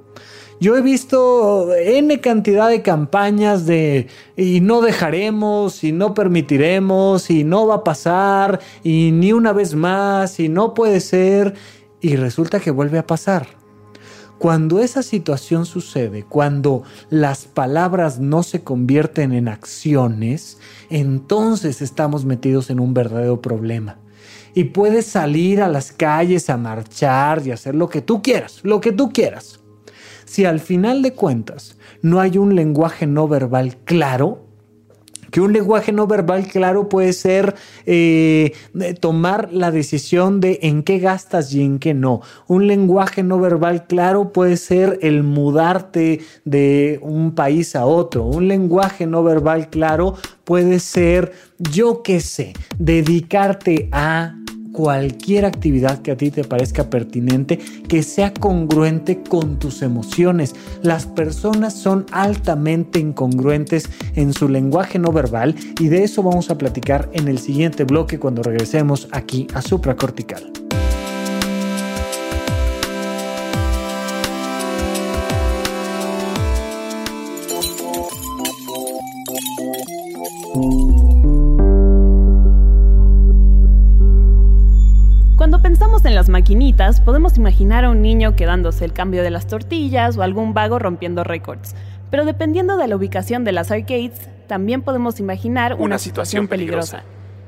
Yo 0.60 0.76
he 0.76 0.82
visto 0.82 1.74
N 1.74 2.20
cantidad 2.20 2.68
de 2.68 2.82
campañas 2.82 3.64
de 3.64 4.08
y 4.36 4.60
no 4.60 4.82
dejaremos, 4.82 5.82
y 5.82 5.92
no 5.92 6.12
permitiremos, 6.12 7.30
y 7.30 7.44
no 7.44 7.66
va 7.66 7.76
a 7.76 7.84
pasar, 7.84 8.60
y 8.84 9.10
ni 9.10 9.32
una 9.32 9.54
vez 9.54 9.74
más, 9.74 10.38
y 10.38 10.50
no 10.50 10.74
puede 10.74 11.00
ser, 11.00 11.54
y 12.02 12.16
resulta 12.16 12.60
que 12.60 12.70
vuelve 12.70 12.98
a 12.98 13.06
pasar. 13.06 13.46
Cuando 14.38 14.80
esa 14.80 15.02
situación 15.02 15.64
sucede, 15.64 16.24
cuando 16.24 16.82
las 17.08 17.46
palabras 17.46 18.20
no 18.20 18.42
se 18.42 18.62
convierten 18.62 19.32
en 19.32 19.48
acciones, 19.48 20.58
entonces 20.90 21.80
estamos 21.80 22.26
metidos 22.26 22.68
en 22.68 22.80
un 22.80 22.92
verdadero 22.92 23.40
problema. 23.40 23.96
Y 24.52 24.64
puedes 24.64 25.06
salir 25.06 25.62
a 25.62 25.68
las 25.68 25.90
calles 25.90 26.50
a 26.50 26.58
marchar 26.58 27.46
y 27.46 27.50
hacer 27.50 27.74
lo 27.74 27.88
que 27.88 28.02
tú 28.02 28.20
quieras, 28.20 28.60
lo 28.62 28.82
que 28.82 28.92
tú 28.92 29.10
quieras 29.10 29.59
si 30.30 30.44
al 30.44 30.60
final 30.60 31.02
de 31.02 31.12
cuentas 31.12 31.76
no 32.02 32.20
hay 32.20 32.38
un 32.38 32.54
lenguaje 32.54 33.04
no 33.04 33.26
verbal 33.26 33.78
claro, 33.84 34.46
que 35.32 35.40
un 35.40 35.52
lenguaje 35.52 35.90
no 35.90 36.06
verbal 36.06 36.46
claro 36.46 36.88
puede 36.88 37.12
ser 37.14 37.56
eh, 37.84 38.52
tomar 39.00 39.52
la 39.52 39.72
decisión 39.72 40.40
de 40.40 40.60
en 40.62 40.84
qué 40.84 41.00
gastas 41.00 41.52
y 41.52 41.62
en 41.62 41.80
qué 41.80 41.94
no. 41.94 42.20
Un 42.46 42.68
lenguaje 42.68 43.24
no 43.24 43.40
verbal 43.40 43.88
claro 43.88 44.32
puede 44.32 44.56
ser 44.56 45.00
el 45.02 45.24
mudarte 45.24 46.20
de 46.44 47.00
un 47.02 47.34
país 47.34 47.74
a 47.74 47.84
otro. 47.84 48.24
Un 48.24 48.46
lenguaje 48.46 49.08
no 49.08 49.24
verbal 49.24 49.68
claro 49.68 50.14
puede 50.44 50.78
ser, 50.78 51.32
yo 51.58 52.04
qué 52.04 52.20
sé, 52.20 52.52
dedicarte 52.78 53.88
a 53.90 54.36
cualquier 54.72 55.44
actividad 55.44 56.00
que 56.00 56.12
a 56.12 56.16
ti 56.16 56.30
te 56.30 56.44
parezca 56.44 56.90
pertinente 56.90 57.58
que 57.88 58.02
sea 58.02 58.32
congruente 58.32 59.22
con 59.22 59.58
tus 59.58 59.82
emociones. 59.82 60.54
Las 60.82 61.06
personas 61.06 61.74
son 61.74 62.06
altamente 62.12 62.98
incongruentes 62.98 63.88
en 64.14 64.32
su 64.32 64.48
lenguaje 64.48 64.98
no 64.98 65.12
verbal 65.12 65.54
y 65.78 65.88
de 65.88 66.04
eso 66.04 66.22
vamos 66.22 66.50
a 66.50 66.58
platicar 66.58 67.08
en 67.12 67.28
el 67.28 67.38
siguiente 67.38 67.84
bloque 67.84 68.18
cuando 68.18 68.42
regresemos 68.42 69.08
aquí 69.12 69.46
a 69.54 69.62
supracortical. 69.62 70.69
Las 86.20 86.28
maquinitas, 86.28 87.00
podemos 87.00 87.38
imaginar 87.38 87.86
a 87.86 87.88
un 87.88 88.02
niño 88.02 88.36
quedándose 88.36 88.84
el 88.84 88.92
cambio 88.92 89.22
de 89.22 89.30
las 89.30 89.46
tortillas 89.46 90.18
o 90.18 90.22
algún 90.22 90.52
vago 90.52 90.78
rompiendo 90.78 91.24
récords. 91.24 91.74
Pero 92.10 92.26
dependiendo 92.26 92.76
de 92.76 92.88
la 92.88 92.96
ubicación 92.96 93.42
de 93.42 93.52
las 93.52 93.70
arcades, 93.70 94.28
también 94.46 94.82
podemos 94.82 95.18
imaginar 95.18 95.76
una, 95.78 95.96
situación, 95.96 96.46
peligrosa. 96.46 97.04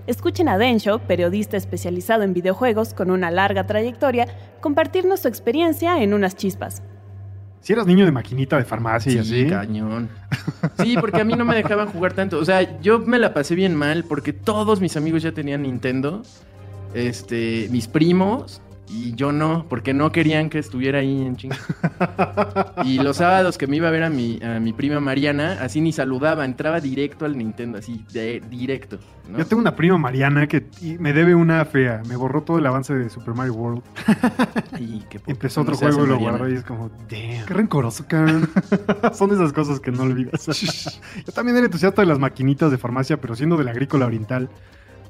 Escuchen 0.07 0.49
a 0.49 0.57
Densho, 0.57 1.01
periodista 1.01 1.59
especializado 1.59 2.23
en 2.23 2.33
videojuegos 2.33 2.95
con 2.95 3.11
una 3.11 3.31
larga 3.31 3.67
trayectoria, 3.67 4.27
compartirnos 4.63 5.21
su 5.21 5.29
experiencia 5.29 6.03
en 6.03 6.15
unas 6.15 6.35
chispas. 6.35 6.83
Si 7.61 7.75
eras 7.75 7.87
niño 7.87 8.07
de 8.07 8.13
maquinita 8.13 8.57
de 8.57 8.65
farmacia 8.65 9.13
y 9.13 9.19
así. 9.19 9.49
cañón. 9.49 10.09
Sí, 10.83 10.97
porque 10.99 11.21
a 11.21 11.25
mí 11.25 11.35
no 11.35 11.45
me 11.45 11.55
dejaban 11.55 11.89
jugar 11.89 12.15
tanto. 12.15 12.39
O 12.39 12.45
sea, 12.47 12.81
yo 12.81 13.01
me 13.01 13.19
la 13.19 13.35
pasé 13.35 13.55
bien 13.55 13.75
mal 13.75 14.05
porque 14.05 14.33
todos 14.33 14.81
mis 14.81 14.97
amigos 14.97 15.23
ya 15.23 15.33
tenían 15.33 15.63
Nintendo 15.63 16.23
este, 16.95 17.69
mis 17.71 17.89
primos 17.89 18.63
y 18.95 19.15
yo 19.15 19.33
no, 19.33 19.67
porque 19.69 19.95
no 19.95 20.13
querían 20.13 20.51
que 20.51 20.59
estuviera 20.59 20.99
ahí 20.99 21.23
en 21.23 21.37
ching. 21.37 21.53
y 22.85 22.99
los 22.99 23.17
sábados 23.17 23.57
que 23.57 23.67
me 23.67 23.77
iba 23.77 23.89
a 23.89 23.91
ver 23.91 24.03
a 24.03 24.11
mi, 24.11 24.39
a 24.43 24.61
mi 24.61 24.75
prima 24.75 25.01
Mariana, 25.01 25.59
así 25.63 25.81
ni 25.81 25.93
saludaba, 25.93 26.45
entraba 26.45 26.79
directo 26.79 27.25
al 27.25 27.39
Nintendo, 27.39 27.79
así, 27.79 28.05
de, 28.13 28.43
directo. 28.51 28.99
Yo 29.37 29.47
tengo 29.47 29.63
una 29.63 29.75
prima 29.77 29.97
Mariana 29.97 30.47
que 30.47 30.67
me 30.99 31.15
debe 31.15 31.35
una 31.35 31.65
fea, 31.65 32.03
me 32.07 32.17
borró 32.17 32.43
todo 32.43 32.59
el 32.59 32.67
avance 32.67 32.93
de 32.93 33.09
Super 33.09 33.35
Mario 33.35 33.55
World. 33.55 33.83
y 34.79 35.03
Empezó 35.27 35.63
otro 35.63 35.77
juego 35.77 36.05
y 36.05 36.09
lo 36.09 36.19
guardó 36.19 36.49
y 36.49 36.55
es 36.55 36.65
como, 36.65 36.91
damn, 37.09 37.47
qué 37.47 37.55
rencoroso, 37.55 38.05
cabrón. 38.07 38.51
Son 39.15 39.33
esas 39.33 39.55
cosas 39.55 39.81
que 39.81 39.91
no 39.91 40.03
olvidas. 40.03 41.01
Yo 41.25 41.33
también 41.33 41.57
era 41.57 41.67
entusiasta 41.67 42.03
de 42.03 42.07
las 42.07 42.19
maquinitas 42.19 42.71
de 42.71 42.77
farmacia, 42.77 43.19
pero 43.19 43.35
siendo 43.37 43.57
del 43.57 43.69
agrícola 43.69 44.05
oriental 44.05 44.51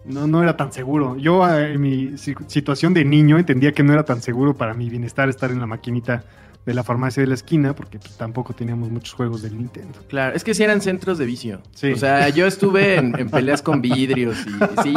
no, 0.05 0.26
no 0.26 0.42
era 0.42 0.57
tan 0.57 0.72
seguro. 0.72 1.16
Yo 1.16 1.46
eh, 1.48 1.72
en 1.72 1.80
mi 1.80 2.16
situación 2.16 2.94
de 2.94 3.05
niño 3.05 3.38
entendía 3.38 3.72
que 3.72 3.82
no 3.82 3.92
era 3.92 4.05
tan 4.05 4.22
seguro 4.22 4.55
para 4.55 4.74
mi 4.74 4.88
bienestar 4.88 5.28
estar 5.28 5.50
en 5.50 5.61
la 5.61 5.66
maquinita 5.66 6.24
de 6.64 6.74
la 6.74 6.84
farmacia 6.84 7.22
de 7.22 7.26
la 7.26 7.34
esquina, 7.34 7.74
porque 7.74 7.98
pues, 7.98 8.16
tampoco 8.16 8.53
teníamos 8.55 8.90
muchos 8.90 9.14
juegos 9.14 9.42
del 9.42 9.57
Nintendo. 9.59 9.98
Claro, 10.09 10.36
es 10.36 10.44
que 10.44 10.55
sí 10.55 10.62
eran 10.62 10.80
centros 10.80 11.18
de 11.18 11.26
vicio. 11.26 11.61
O 11.74 11.96
sea, 11.96 12.28
yo 12.28 12.46
estuve 12.46 12.96
en, 12.96 13.28
peleas 13.30 13.62
con 13.62 13.82
vidrios 13.82 14.36
y 14.46 14.82
sí. 14.82 14.94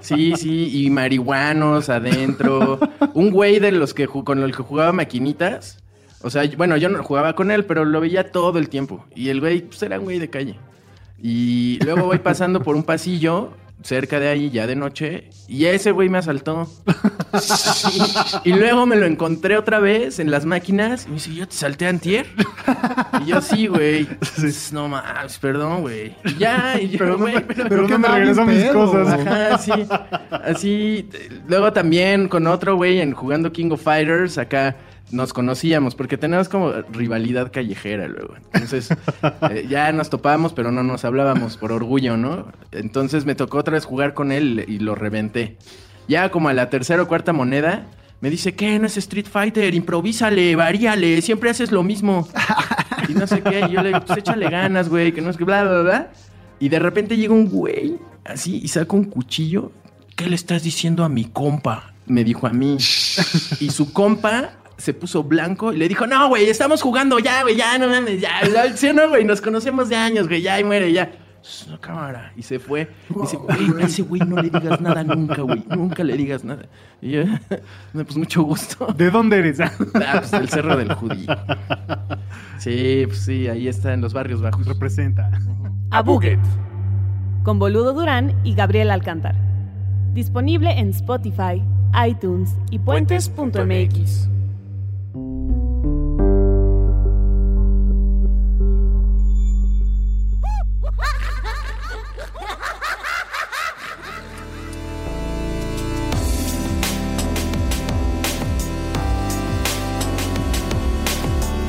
Sí, 0.00 0.36
sí, 0.36 0.84
y 0.84 0.90
marihuanos 0.90 1.88
adentro. 1.88 2.78
Un 3.14 3.30
güey 3.30 3.58
de 3.58 3.72
los 3.72 3.94
que 3.94 4.06
con 4.06 4.42
el 4.42 4.54
que 4.54 4.62
jugaba 4.62 4.92
maquinitas. 4.92 5.78
O 6.22 6.30
sea, 6.30 6.44
bueno, 6.56 6.76
yo 6.76 6.88
no 6.88 7.02
jugaba 7.02 7.34
con 7.34 7.50
él, 7.50 7.64
pero 7.64 7.84
lo 7.84 8.00
veía 8.00 8.30
todo 8.30 8.60
el 8.60 8.68
tiempo. 8.68 9.04
Y 9.16 9.30
el 9.30 9.40
güey, 9.40 9.62
pues 9.62 9.82
era 9.82 9.98
un 9.98 10.04
güey 10.04 10.20
de 10.20 10.30
calle. 10.30 10.56
Y 11.22 11.78
luego 11.84 12.06
voy 12.06 12.18
pasando 12.18 12.62
por 12.62 12.74
un 12.74 12.82
pasillo 12.82 13.52
cerca 13.82 14.20
de 14.20 14.28
ahí, 14.28 14.50
ya 14.50 14.66
de 14.66 14.76
noche, 14.76 15.28
y 15.48 15.64
ese 15.66 15.90
güey 15.90 16.08
me 16.08 16.18
asaltó. 16.18 16.68
y 18.44 18.52
luego 18.52 18.86
me 18.86 18.96
lo 18.96 19.06
encontré 19.06 19.56
otra 19.56 19.80
vez 19.80 20.18
en 20.18 20.30
las 20.30 20.44
máquinas 20.44 21.06
y 21.06 21.08
me 21.08 21.14
dice, 21.14 21.34
¿yo 21.34 21.48
te 21.48 21.54
salté 21.54 21.86
antier? 21.86 22.26
y 23.22 23.26
yo, 23.26 23.40
sí, 23.40 23.66
güey. 23.66 24.08
No 24.72 24.88
más, 24.88 25.38
perdón, 25.38 25.82
güey. 25.82 26.14
ya, 26.38 26.80
y 26.80 26.90
yo, 26.90 26.98
pero, 26.98 27.18
güey, 27.18 27.44
pero, 27.46 27.68
pero, 27.68 27.88
no 27.88 27.98
me 27.98 28.08
regresó 28.08 28.44
mis 28.44 28.64
cosas. 28.70 29.08
Ajá, 29.08 29.58
sí. 29.58 29.72
Así, 30.30 31.08
luego 31.46 31.72
también 31.72 32.28
con 32.28 32.46
otro 32.46 32.76
güey 32.76 33.00
en 33.00 33.12
jugando 33.12 33.52
King 33.52 33.70
of 33.70 33.82
Fighters, 33.82 34.38
acá 34.38 34.76
nos 35.12 35.32
conocíamos, 35.32 35.94
porque 35.94 36.16
teníamos 36.16 36.48
como 36.48 36.72
rivalidad 36.72 37.52
callejera 37.52 38.08
luego. 38.08 38.34
Entonces, 38.52 38.88
eh, 39.50 39.66
ya 39.68 39.92
nos 39.92 40.10
topábamos, 40.10 40.52
pero 40.52 40.72
no 40.72 40.82
nos 40.82 41.04
hablábamos 41.04 41.56
por 41.56 41.70
orgullo, 41.70 42.16
¿no? 42.16 42.46
Entonces 42.72 43.24
me 43.24 43.34
tocó 43.34 43.58
otra 43.58 43.74
vez 43.74 43.84
jugar 43.84 44.14
con 44.14 44.32
él 44.32 44.64
y 44.66 44.78
lo 44.78 44.94
reventé. 44.94 45.56
Ya 46.08 46.30
como 46.30 46.48
a 46.48 46.54
la 46.54 46.70
tercera 46.70 47.02
o 47.02 47.08
cuarta 47.08 47.32
moneda, 47.32 47.86
me 48.20 48.30
dice, 48.30 48.54
¿qué? 48.54 48.78
No 48.78 48.86
es 48.86 48.96
Street 48.96 49.26
Fighter, 49.30 49.74
improvísale, 49.74 50.56
varíale, 50.56 51.20
siempre 51.22 51.50
haces 51.50 51.70
lo 51.70 51.82
mismo. 51.82 52.28
y 53.08 53.14
no 53.14 53.26
sé 53.26 53.42
qué, 53.42 53.66
y 53.68 53.72
yo 53.72 53.82
le 53.82 53.88
digo, 53.88 54.00
pues 54.00 54.18
échale 54.18 54.48
ganas, 54.48 54.88
güey, 54.88 55.12
que 55.12 55.20
no 55.20 55.30
es 55.30 55.36
que 55.36 55.44
bla, 55.44 55.62
bla, 55.64 55.82
bla. 55.82 56.12
Y 56.58 56.68
de 56.68 56.78
repente 56.78 57.16
llega 57.16 57.34
un 57.34 57.48
güey, 57.48 57.98
así, 58.24 58.60
y 58.62 58.68
saca 58.68 58.96
un 58.96 59.04
cuchillo. 59.04 59.72
¿Qué 60.16 60.26
le 60.26 60.36
estás 60.36 60.62
diciendo 60.62 61.04
a 61.04 61.08
mi 61.08 61.24
compa? 61.24 61.94
Me 62.06 62.24
dijo 62.24 62.46
a 62.46 62.50
mí. 62.50 62.76
y 63.60 63.70
su 63.70 63.92
compa 63.92 64.61
se 64.76 64.94
puso 64.94 65.22
blanco 65.22 65.72
y 65.72 65.76
le 65.76 65.88
dijo, 65.88 66.06
no, 66.06 66.28
güey, 66.28 66.48
estamos 66.48 66.82
jugando 66.82 67.18
ya, 67.18 67.42
güey, 67.42 67.56
ya, 67.56 67.78
no 67.78 67.88
mames, 67.88 68.20
ya. 68.20 68.40
Sí, 68.74 68.90
no, 68.92 69.08
güey, 69.08 69.24
nos 69.24 69.40
conocemos 69.40 69.88
de 69.88 69.96
años, 69.96 70.28
güey, 70.28 70.42
ya, 70.42 70.58
y 70.58 70.64
muere, 70.64 70.92
ya. 70.92 71.10
No, 71.68 71.80
cámara. 71.80 72.32
Y 72.36 72.42
se 72.42 72.58
fue. 72.58 72.88
Y 73.10 73.20
dice, 73.20 73.36
güey, 73.36 73.82
a 73.82 73.86
ese 73.86 74.02
güey 74.02 74.20
no 74.20 74.40
le 74.40 74.48
digas 74.48 74.80
nada 74.80 75.02
nunca, 75.02 75.42
güey. 75.42 75.64
Nunca 75.68 76.04
le 76.04 76.16
digas 76.16 76.44
nada. 76.44 76.66
Y 77.00 77.10
yo, 77.12 77.22
pues 77.92 78.16
mucho 78.16 78.42
gusto. 78.42 78.86
¿De 78.96 79.10
dónde 79.10 79.38
eres? 79.38 79.60
ah, 79.60 79.72
pues 80.18 80.30
del 80.30 80.48
Cerro 80.48 80.76
del 80.76 80.92
Judío. 80.94 81.34
Sí, 82.58 83.04
pues 83.06 83.18
sí, 83.18 83.48
ahí 83.48 83.66
está 83.66 83.92
en 83.92 84.00
los 84.00 84.12
barrios 84.12 84.40
bajos. 84.40 84.66
Representa. 84.66 85.30
A 85.90 86.00
Buget. 86.02 86.38
Con 87.42 87.58
Boludo 87.58 87.92
Durán 87.92 88.36
y 88.44 88.54
Gabriel 88.54 88.92
Alcántar. 88.92 89.34
Disponible 90.14 90.70
en 90.78 90.90
Spotify, 90.90 91.62
iTunes 92.06 92.54
y 92.70 92.78
puentes.mx. 92.78 94.28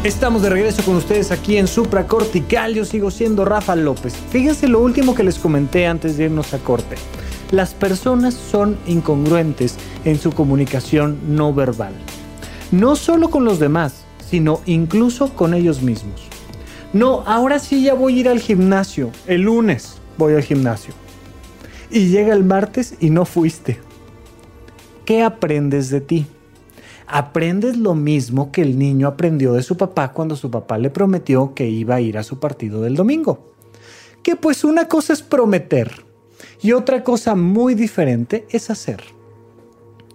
Estamos 0.03 0.41
de 0.41 0.49
regreso 0.49 0.83
con 0.83 0.97
ustedes 0.97 1.31
aquí 1.31 1.55
en 1.55 1.65
Supra 1.65 2.07
Cortical. 2.07 2.73
Yo 2.73 2.83
sigo 2.83 3.09
siendo 3.09 3.45
Rafa 3.45 3.73
López. 3.73 4.13
Fíjense 4.31 4.67
lo 4.67 4.81
último 4.81 5.15
que 5.15 5.23
les 5.23 5.39
comenté 5.39 5.87
antes 5.87 6.17
de 6.17 6.25
irnos 6.25 6.53
a 6.53 6.57
corte. 6.57 6.97
Las 7.51 7.73
personas 7.73 8.33
son 8.33 8.77
incongruentes 8.85 9.77
en 10.03 10.19
su 10.19 10.33
comunicación 10.33 11.19
no 11.37 11.53
verbal. 11.53 11.93
No 12.71 12.97
solo 12.97 13.29
con 13.29 13.45
los 13.45 13.59
demás, 13.59 14.03
sino 14.29 14.59
incluso 14.65 15.33
con 15.35 15.53
ellos 15.53 15.81
mismos. 15.81 16.27
No, 16.91 17.23
ahora 17.25 17.57
sí 17.59 17.81
ya 17.81 17.93
voy 17.93 18.17
a 18.17 18.19
ir 18.19 18.27
al 18.27 18.41
gimnasio. 18.41 19.09
El 19.25 19.43
lunes 19.43 19.99
voy 20.17 20.33
al 20.33 20.43
gimnasio. 20.43 20.93
Y 21.89 22.09
llega 22.09 22.33
el 22.33 22.43
martes 22.43 22.95
y 22.99 23.09
no 23.09 23.23
fuiste. 23.23 23.79
¿Qué 25.05 25.23
aprendes 25.23 25.89
de 25.89 26.01
ti? 26.01 26.27
Aprendes 27.07 27.77
lo 27.77 27.95
mismo 27.95 28.51
que 28.51 28.61
el 28.61 28.77
niño 28.77 29.07
aprendió 29.07 29.53
de 29.53 29.63
su 29.63 29.77
papá 29.77 30.11
cuando 30.11 30.35
su 30.35 30.49
papá 30.49 30.77
le 30.77 30.89
prometió 30.89 31.53
que 31.53 31.67
iba 31.67 31.95
a 31.95 32.01
ir 32.01 32.17
a 32.17 32.23
su 32.23 32.39
partido 32.39 32.81
del 32.81 32.95
domingo. 32.95 33.53
Que 34.21 34.35
pues 34.35 34.63
una 34.63 34.87
cosa 34.87 35.13
es 35.13 35.21
prometer 35.21 36.05
y 36.61 36.71
otra 36.71 37.03
cosa 37.03 37.35
muy 37.35 37.75
diferente 37.75 38.47
es 38.49 38.69
hacer. 38.69 39.03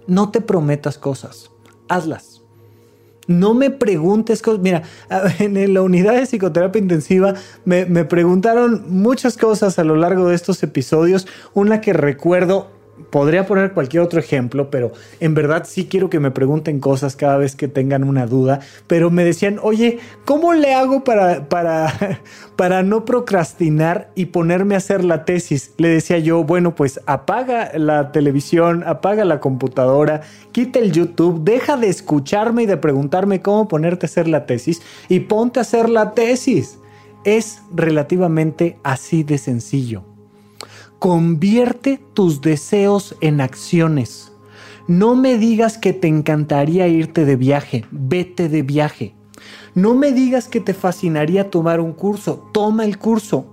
No 0.06 0.30
te 0.30 0.40
prometas 0.40 0.98
cosas, 0.98 1.50
hazlas. 1.88 2.42
No 3.26 3.52
me 3.52 3.70
preguntes 3.70 4.40
cosas. 4.40 4.62
Mira, 4.62 4.82
en 5.38 5.74
la 5.74 5.82
unidad 5.82 6.14
de 6.14 6.24
psicoterapia 6.26 6.80
intensiva 6.80 7.34
me, 7.66 7.84
me 7.84 8.06
preguntaron 8.06 8.86
muchas 8.88 9.36
cosas 9.36 9.78
a 9.78 9.84
lo 9.84 9.96
largo 9.96 10.28
de 10.28 10.34
estos 10.34 10.62
episodios. 10.62 11.26
Una 11.52 11.82
que 11.82 11.92
recuerdo 11.92 12.77
podría 13.10 13.46
poner 13.46 13.72
cualquier 13.72 14.02
otro 14.02 14.20
ejemplo, 14.20 14.70
pero 14.70 14.92
en 15.20 15.34
verdad 15.34 15.64
sí 15.66 15.86
quiero 15.86 16.10
que 16.10 16.20
me 16.20 16.30
pregunten 16.30 16.80
cosas 16.80 17.16
cada 17.16 17.36
vez 17.38 17.56
que 17.56 17.68
tengan 17.68 18.04
una 18.04 18.26
duda. 18.26 18.60
Pero 18.86 19.10
me 19.10 19.24
decían, 19.24 19.58
oye, 19.62 19.98
¿cómo 20.24 20.52
le 20.52 20.74
hago 20.74 21.04
para, 21.04 21.48
para, 21.48 22.20
para 22.56 22.82
no 22.82 23.04
procrastinar 23.04 24.10
y 24.14 24.26
ponerme 24.26 24.74
a 24.74 24.78
hacer 24.78 25.04
la 25.04 25.24
tesis? 25.24 25.72
Le 25.78 25.88
decía 25.88 26.18
yo, 26.18 26.44
bueno, 26.44 26.74
pues 26.74 27.00
apaga 27.06 27.70
la 27.76 28.12
televisión, 28.12 28.84
apaga 28.86 29.24
la 29.24 29.40
computadora, 29.40 30.22
quita 30.52 30.78
el 30.78 30.92
YouTube, 30.92 31.42
deja 31.44 31.76
de 31.76 31.88
escucharme 31.88 32.64
y 32.64 32.66
de 32.66 32.76
preguntarme 32.76 33.42
cómo 33.42 33.68
ponerte 33.68 34.06
a 34.06 34.08
hacer 34.08 34.28
la 34.28 34.46
tesis 34.46 34.82
y 35.08 35.20
ponte 35.20 35.60
a 35.60 35.62
hacer 35.62 35.88
la 35.88 36.12
tesis. 36.12 36.78
Es 37.24 37.62
relativamente 37.74 38.78
así 38.84 39.22
de 39.22 39.38
sencillo. 39.38 40.07
Convierte 40.98 42.00
tus 42.12 42.40
deseos 42.40 43.14
en 43.20 43.40
acciones. 43.40 44.32
No 44.88 45.14
me 45.14 45.38
digas 45.38 45.78
que 45.78 45.92
te 45.92 46.08
encantaría 46.08 46.88
irte 46.88 47.24
de 47.24 47.36
viaje, 47.36 47.86
vete 47.92 48.48
de 48.48 48.62
viaje. 48.62 49.14
No 49.76 49.94
me 49.94 50.10
digas 50.10 50.48
que 50.48 50.58
te 50.58 50.74
fascinaría 50.74 51.50
tomar 51.50 51.80
un 51.80 51.92
curso, 51.92 52.50
toma 52.52 52.84
el 52.84 52.98
curso. 52.98 53.46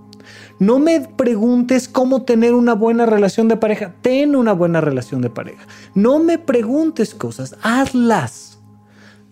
No 0.58 0.80
me 0.80 1.02
preguntes 1.02 1.88
cómo 1.88 2.22
tener 2.22 2.52
una 2.52 2.74
buena 2.74 3.06
relación 3.06 3.46
de 3.46 3.56
pareja, 3.56 3.94
ten 4.02 4.34
una 4.34 4.52
buena 4.52 4.80
relación 4.80 5.20
de 5.20 5.30
pareja. 5.30 5.68
No 5.94 6.18
me 6.18 6.38
preguntes 6.38 7.14
cosas, 7.14 7.54
hazlas. 7.62 8.58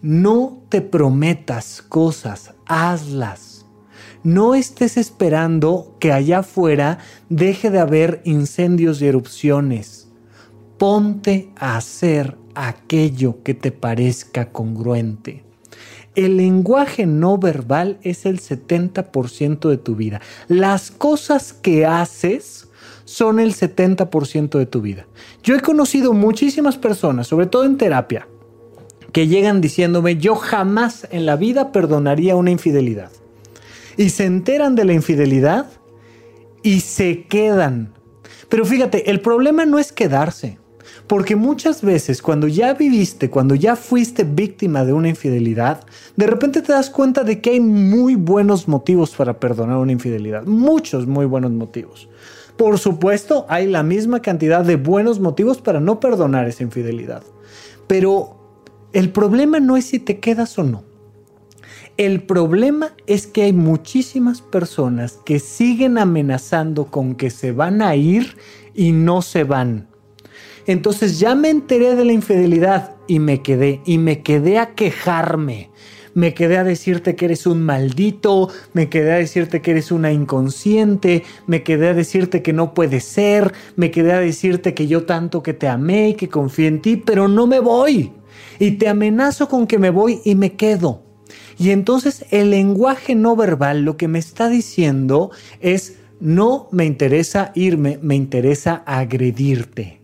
No 0.02 0.62
te 0.68 0.82
prometas 0.82 1.82
cosas, 1.82 2.54
hazlas 2.66 3.53
no 4.24 4.54
estés 4.54 4.96
esperando 4.96 5.96
que 6.00 6.10
allá 6.10 6.38
afuera 6.38 6.98
deje 7.28 7.70
de 7.70 7.78
haber 7.78 8.22
incendios 8.24 9.00
y 9.02 9.06
erupciones. 9.06 10.08
Ponte 10.78 11.50
a 11.56 11.76
hacer 11.76 12.36
aquello 12.54 13.42
que 13.42 13.52
te 13.52 13.70
parezca 13.70 14.50
congruente. 14.50 15.44
El 16.14 16.38
lenguaje 16.38 17.06
no 17.06 17.38
verbal 17.38 17.98
es 18.02 18.24
el 18.24 18.40
70% 18.40 19.68
de 19.68 19.76
tu 19.76 19.94
vida. 19.94 20.20
Las 20.48 20.90
cosas 20.90 21.52
que 21.52 21.84
haces 21.84 22.68
son 23.04 23.40
el 23.40 23.54
70% 23.54 24.58
de 24.58 24.66
tu 24.66 24.80
vida. 24.80 25.06
Yo 25.42 25.54
he 25.54 25.60
conocido 25.60 26.14
muchísimas 26.14 26.78
personas, 26.78 27.26
sobre 27.26 27.46
todo 27.46 27.64
en 27.64 27.76
terapia, 27.76 28.26
que 29.12 29.26
llegan 29.26 29.60
diciéndome, 29.60 30.16
yo 30.16 30.34
jamás 30.34 31.06
en 31.10 31.26
la 31.26 31.36
vida 31.36 31.72
perdonaría 31.72 32.36
una 32.36 32.52
infidelidad 32.52 33.10
y 33.96 34.10
se 34.10 34.24
enteran 34.24 34.74
de 34.74 34.84
la 34.84 34.92
infidelidad 34.92 35.66
y 36.62 36.80
se 36.80 37.24
quedan. 37.24 37.94
Pero 38.48 38.64
fíjate, 38.64 39.10
el 39.10 39.20
problema 39.20 39.64
no 39.64 39.78
es 39.78 39.92
quedarse. 39.92 40.58
Porque 41.06 41.36
muchas 41.36 41.82
veces 41.82 42.22
cuando 42.22 42.48
ya 42.48 42.72
viviste, 42.72 43.28
cuando 43.28 43.54
ya 43.54 43.76
fuiste 43.76 44.24
víctima 44.24 44.84
de 44.84 44.92
una 44.92 45.08
infidelidad, 45.08 45.84
de 46.16 46.26
repente 46.26 46.62
te 46.62 46.72
das 46.72 46.88
cuenta 46.88 47.24
de 47.24 47.40
que 47.40 47.50
hay 47.50 47.60
muy 47.60 48.14
buenos 48.14 48.68
motivos 48.68 49.14
para 49.14 49.38
perdonar 49.38 49.78
una 49.78 49.92
infidelidad. 49.92 50.44
Muchos 50.44 51.06
muy 51.06 51.26
buenos 51.26 51.50
motivos. 51.50 52.08
Por 52.56 52.78
supuesto, 52.78 53.44
hay 53.48 53.66
la 53.66 53.82
misma 53.82 54.22
cantidad 54.22 54.64
de 54.64 54.76
buenos 54.76 55.20
motivos 55.20 55.60
para 55.60 55.80
no 55.80 56.00
perdonar 56.00 56.48
esa 56.48 56.62
infidelidad. 56.62 57.22
Pero 57.86 58.36
el 58.92 59.10
problema 59.10 59.60
no 59.60 59.76
es 59.76 59.86
si 59.86 59.98
te 59.98 60.20
quedas 60.20 60.58
o 60.58 60.62
no. 60.62 60.93
El 61.96 62.24
problema 62.24 62.90
es 63.06 63.28
que 63.28 63.44
hay 63.44 63.52
muchísimas 63.52 64.42
personas 64.42 65.20
que 65.24 65.38
siguen 65.38 65.96
amenazando 65.96 66.86
con 66.86 67.14
que 67.14 67.30
se 67.30 67.52
van 67.52 67.82
a 67.82 67.94
ir 67.94 68.36
y 68.74 68.90
no 68.90 69.22
se 69.22 69.44
van. 69.44 69.86
Entonces 70.66 71.20
ya 71.20 71.36
me 71.36 71.50
enteré 71.50 71.94
de 71.94 72.04
la 72.04 72.12
infidelidad 72.12 72.96
y 73.06 73.20
me 73.20 73.42
quedé, 73.42 73.80
y 73.86 73.98
me 73.98 74.22
quedé 74.22 74.58
a 74.58 74.74
quejarme. 74.74 75.70
Me 76.14 76.34
quedé 76.34 76.58
a 76.58 76.64
decirte 76.64 77.14
que 77.14 77.26
eres 77.26 77.46
un 77.46 77.62
maldito, 77.62 78.48
me 78.72 78.88
quedé 78.88 79.12
a 79.12 79.18
decirte 79.18 79.62
que 79.62 79.70
eres 79.70 79.92
una 79.92 80.10
inconsciente, 80.10 81.22
me 81.46 81.62
quedé 81.62 81.90
a 81.90 81.94
decirte 81.94 82.42
que 82.42 82.52
no 82.52 82.74
puede 82.74 82.98
ser, 82.98 83.52
me 83.76 83.92
quedé 83.92 84.14
a 84.14 84.20
decirte 84.20 84.74
que 84.74 84.88
yo 84.88 85.04
tanto 85.04 85.44
que 85.44 85.54
te 85.54 85.68
amé 85.68 86.08
y 86.08 86.14
que 86.14 86.28
confié 86.28 86.66
en 86.66 86.82
ti, 86.82 86.96
pero 86.96 87.28
no 87.28 87.46
me 87.46 87.60
voy. 87.60 88.10
Y 88.58 88.72
te 88.72 88.88
amenazo 88.88 89.48
con 89.48 89.68
que 89.68 89.78
me 89.78 89.90
voy 89.90 90.20
y 90.24 90.34
me 90.34 90.54
quedo. 90.54 91.03
Y 91.58 91.70
entonces 91.70 92.24
el 92.30 92.50
lenguaje 92.50 93.14
no 93.14 93.36
verbal 93.36 93.82
lo 93.82 93.96
que 93.96 94.08
me 94.08 94.18
está 94.18 94.48
diciendo 94.48 95.30
es, 95.60 95.96
no 96.20 96.68
me 96.70 96.84
interesa 96.84 97.52
irme, 97.54 97.98
me 98.02 98.14
interesa 98.14 98.82
agredirte. 98.86 100.00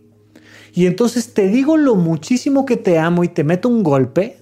Y 0.73 0.85
entonces 0.85 1.33
te 1.33 1.47
digo 1.47 1.77
lo 1.77 1.95
muchísimo 1.95 2.65
que 2.65 2.77
te 2.77 2.97
amo 2.97 3.23
y 3.23 3.27
te 3.27 3.43
meto 3.43 3.67
un 3.67 3.83
golpe 3.83 4.37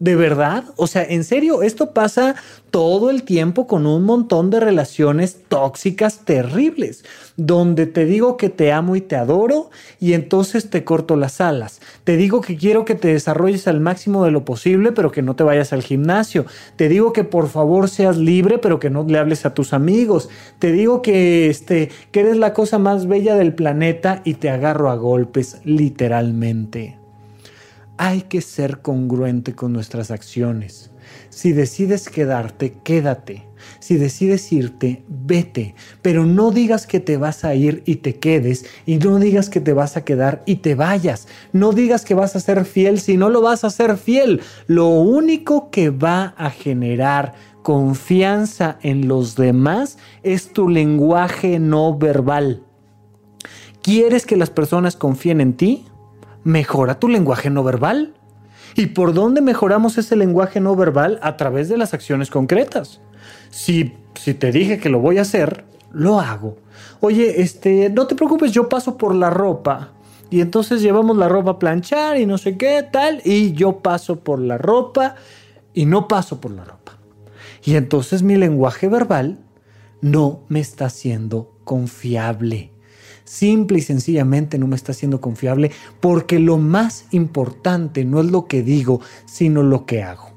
¿De 0.00 0.16
verdad? 0.16 0.64
O 0.76 0.86
sea, 0.86 1.04
en 1.04 1.24
serio, 1.24 1.62
esto 1.62 1.92
pasa 1.92 2.34
todo 2.70 3.10
el 3.10 3.22
tiempo 3.22 3.66
con 3.66 3.86
un 3.86 4.04
montón 4.04 4.48
de 4.48 4.58
relaciones 4.58 5.36
tóxicas 5.46 6.20
terribles, 6.24 7.04
donde 7.36 7.84
te 7.84 8.06
digo 8.06 8.38
que 8.38 8.48
te 8.48 8.72
amo 8.72 8.96
y 8.96 9.02
te 9.02 9.16
adoro 9.16 9.68
y 10.00 10.14
entonces 10.14 10.70
te 10.70 10.84
corto 10.84 11.16
las 11.16 11.42
alas. 11.42 11.82
Te 12.04 12.16
digo 12.16 12.40
que 12.40 12.56
quiero 12.56 12.86
que 12.86 12.94
te 12.94 13.08
desarrolles 13.08 13.68
al 13.68 13.80
máximo 13.80 14.24
de 14.24 14.30
lo 14.30 14.42
posible, 14.42 14.92
pero 14.92 15.12
que 15.12 15.20
no 15.20 15.36
te 15.36 15.44
vayas 15.44 15.74
al 15.74 15.82
gimnasio. 15.82 16.46
Te 16.76 16.88
digo 16.88 17.12
que 17.12 17.24
por 17.24 17.50
favor 17.50 17.90
seas 17.90 18.16
libre, 18.16 18.56
pero 18.56 18.80
que 18.80 18.88
no 18.88 19.04
le 19.06 19.18
hables 19.18 19.44
a 19.44 19.52
tus 19.52 19.74
amigos. 19.74 20.30
Te 20.58 20.72
digo 20.72 21.02
que 21.02 21.50
este 21.50 21.90
que 22.10 22.20
eres 22.20 22.38
la 22.38 22.54
cosa 22.54 22.78
más 22.78 23.06
bella 23.06 23.34
del 23.34 23.52
planeta 23.52 24.22
y 24.24 24.32
te 24.32 24.48
agarro 24.48 24.90
a 24.90 24.94
golpes 24.94 25.60
literalmente 25.64 26.99
hay 28.02 28.22
que 28.22 28.40
ser 28.40 28.80
congruente 28.80 29.54
con 29.54 29.74
nuestras 29.74 30.10
acciones. 30.10 30.90
Si 31.28 31.52
decides 31.52 32.08
quedarte, 32.08 32.78
quédate. 32.82 33.46
Si 33.78 33.96
decides 33.96 34.50
irte, 34.54 35.04
vete. 35.06 35.74
Pero 36.00 36.24
no 36.24 36.50
digas 36.50 36.86
que 36.86 36.98
te 36.98 37.18
vas 37.18 37.44
a 37.44 37.54
ir 37.54 37.82
y 37.84 37.96
te 37.96 38.16
quedes. 38.16 38.64
Y 38.86 38.96
no 38.96 39.18
digas 39.18 39.50
que 39.50 39.60
te 39.60 39.74
vas 39.74 39.98
a 39.98 40.04
quedar 40.06 40.42
y 40.46 40.56
te 40.56 40.74
vayas. 40.74 41.28
No 41.52 41.72
digas 41.72 42.06
que 42.06 42.14
vas 42.14 42.34
a 42.36 42.40
ser 42.40 42.64
fiel 42.64 43.00
si 43.00 43.18
no 43.18 43.28
lo 43.28 43.42
vas 43.42 43.64
a 43.64 43.70
ser 43.70 43.98
fiel. 43.98 44.40
Lo 44.66 44.88
único 44.88 45.70
que 45.70 45.90
va 45.90 46.32
a 46.38 46.48
generar 46.48 47.34
confianza 47.62 48.78
en 48.80 49.08
los 49.08 49.36
demás 49.36 49.98
es 50.22 50.54
tu 50.54 50.70
lenguaje 50.70 51.58
no 51.58 51.98
verbal. 51.98 52.62
¿Quieres 53.82 54.24
que 54.24 54.38
las 54.38 54.48
personas 54.48 54.96
confíen 54.96 55.42
en 55.42 55.52
ti? 55.52 55.84
Mejora 56.44 56.98
tu 56.98 57.08
lenguaje 57.08 57.50
no 57.50 57.62
verbal. 57.62 58.14
¿Y 58.76 58.86
por 58.86 59.12
dónde 59.14 59.40
mejoramos 59.40 59.98
ese 59.98 60.16
lenguaje 60.16 60.60
no 60.60 60.76
verbal? 60.76 61.18
A 61.22 61.36
través 61.36 61.68
de 61.68 61.76
las 61.76 61.92
acciones 61.94 62.30
concretas. 62.30 63.00
Si, 63.50 63.94
si 64.14 64.34
te 64.34 64.52
dije 64.52 64.78
que 64.78 64.88
lo 64.88 65.00
voy 65.00 65.18
a 65.18 65.22
hacer, 65.22 65.64
lo 65.92 66.20
hago. 66.20 66.56
Oye, 67.00 67.42
este, 67.42 67.90
no 67.90 68.06
te 68.06 68.14
preocupes, 68.14 68.52
yo 68.52 68.68
paso 68.68 68.96
por 68.96 69.14
la 69.14 69.30
ropa. 69.30 69.92
Y 70.30 70.40
entonces 70.40 70.80
llevamos 70.80 71.16
la 71.16 71.28
ropa 71.28 71.52
a 71.52 71.58
planchar 71.58 72.16
y 72.18 72.26
no 72.26 72.38
sé 72.38 72.56
qué 72.56 72.86
tal. 72.90 73.20
Y 73.24 73.52
yo 73.52 73.78
paso 73.80 74.20
por 74.20 74.38
la 74.38 74.58
ropa 74.58 75.16
y 75.74 75.86
no 75.86 76.06
paso 76.06 76.40
por 76.40 76.52
la 76.52 76.64
ropa. 76.64 76.98
Y 77.64 77.74
entonces 77.74 78.22
mi 78.22 78.36
lenguaje 78.36 78.88
verbal 78.88 79.38
no 80.00 80.40
me 80.48 80.60
está 80.60 80.88
siendo 80.88 81.56
confiable 81.64 82.69
simple 83.30 83.78
y 83.78 83.82
sencillamente 83.82 84.58
no 84.58 84.66
me 84.66 84.74
está 84.74 84.92
siendo 84.92 85.20
confiable 85.20 85.70
porque 86.00 86.40
lo 86.40 86.58
más 86.58 87.04
importante 87.12 88.04
no 88.04 88.20
es 88.20 88.26
lo 88.26 88.46
que 88.46 88.62
digo, 88.62 89.00
sino 89.24 89.62
lo 89.62 89.86
que 89.86 90.02
hago. 90.02 90.30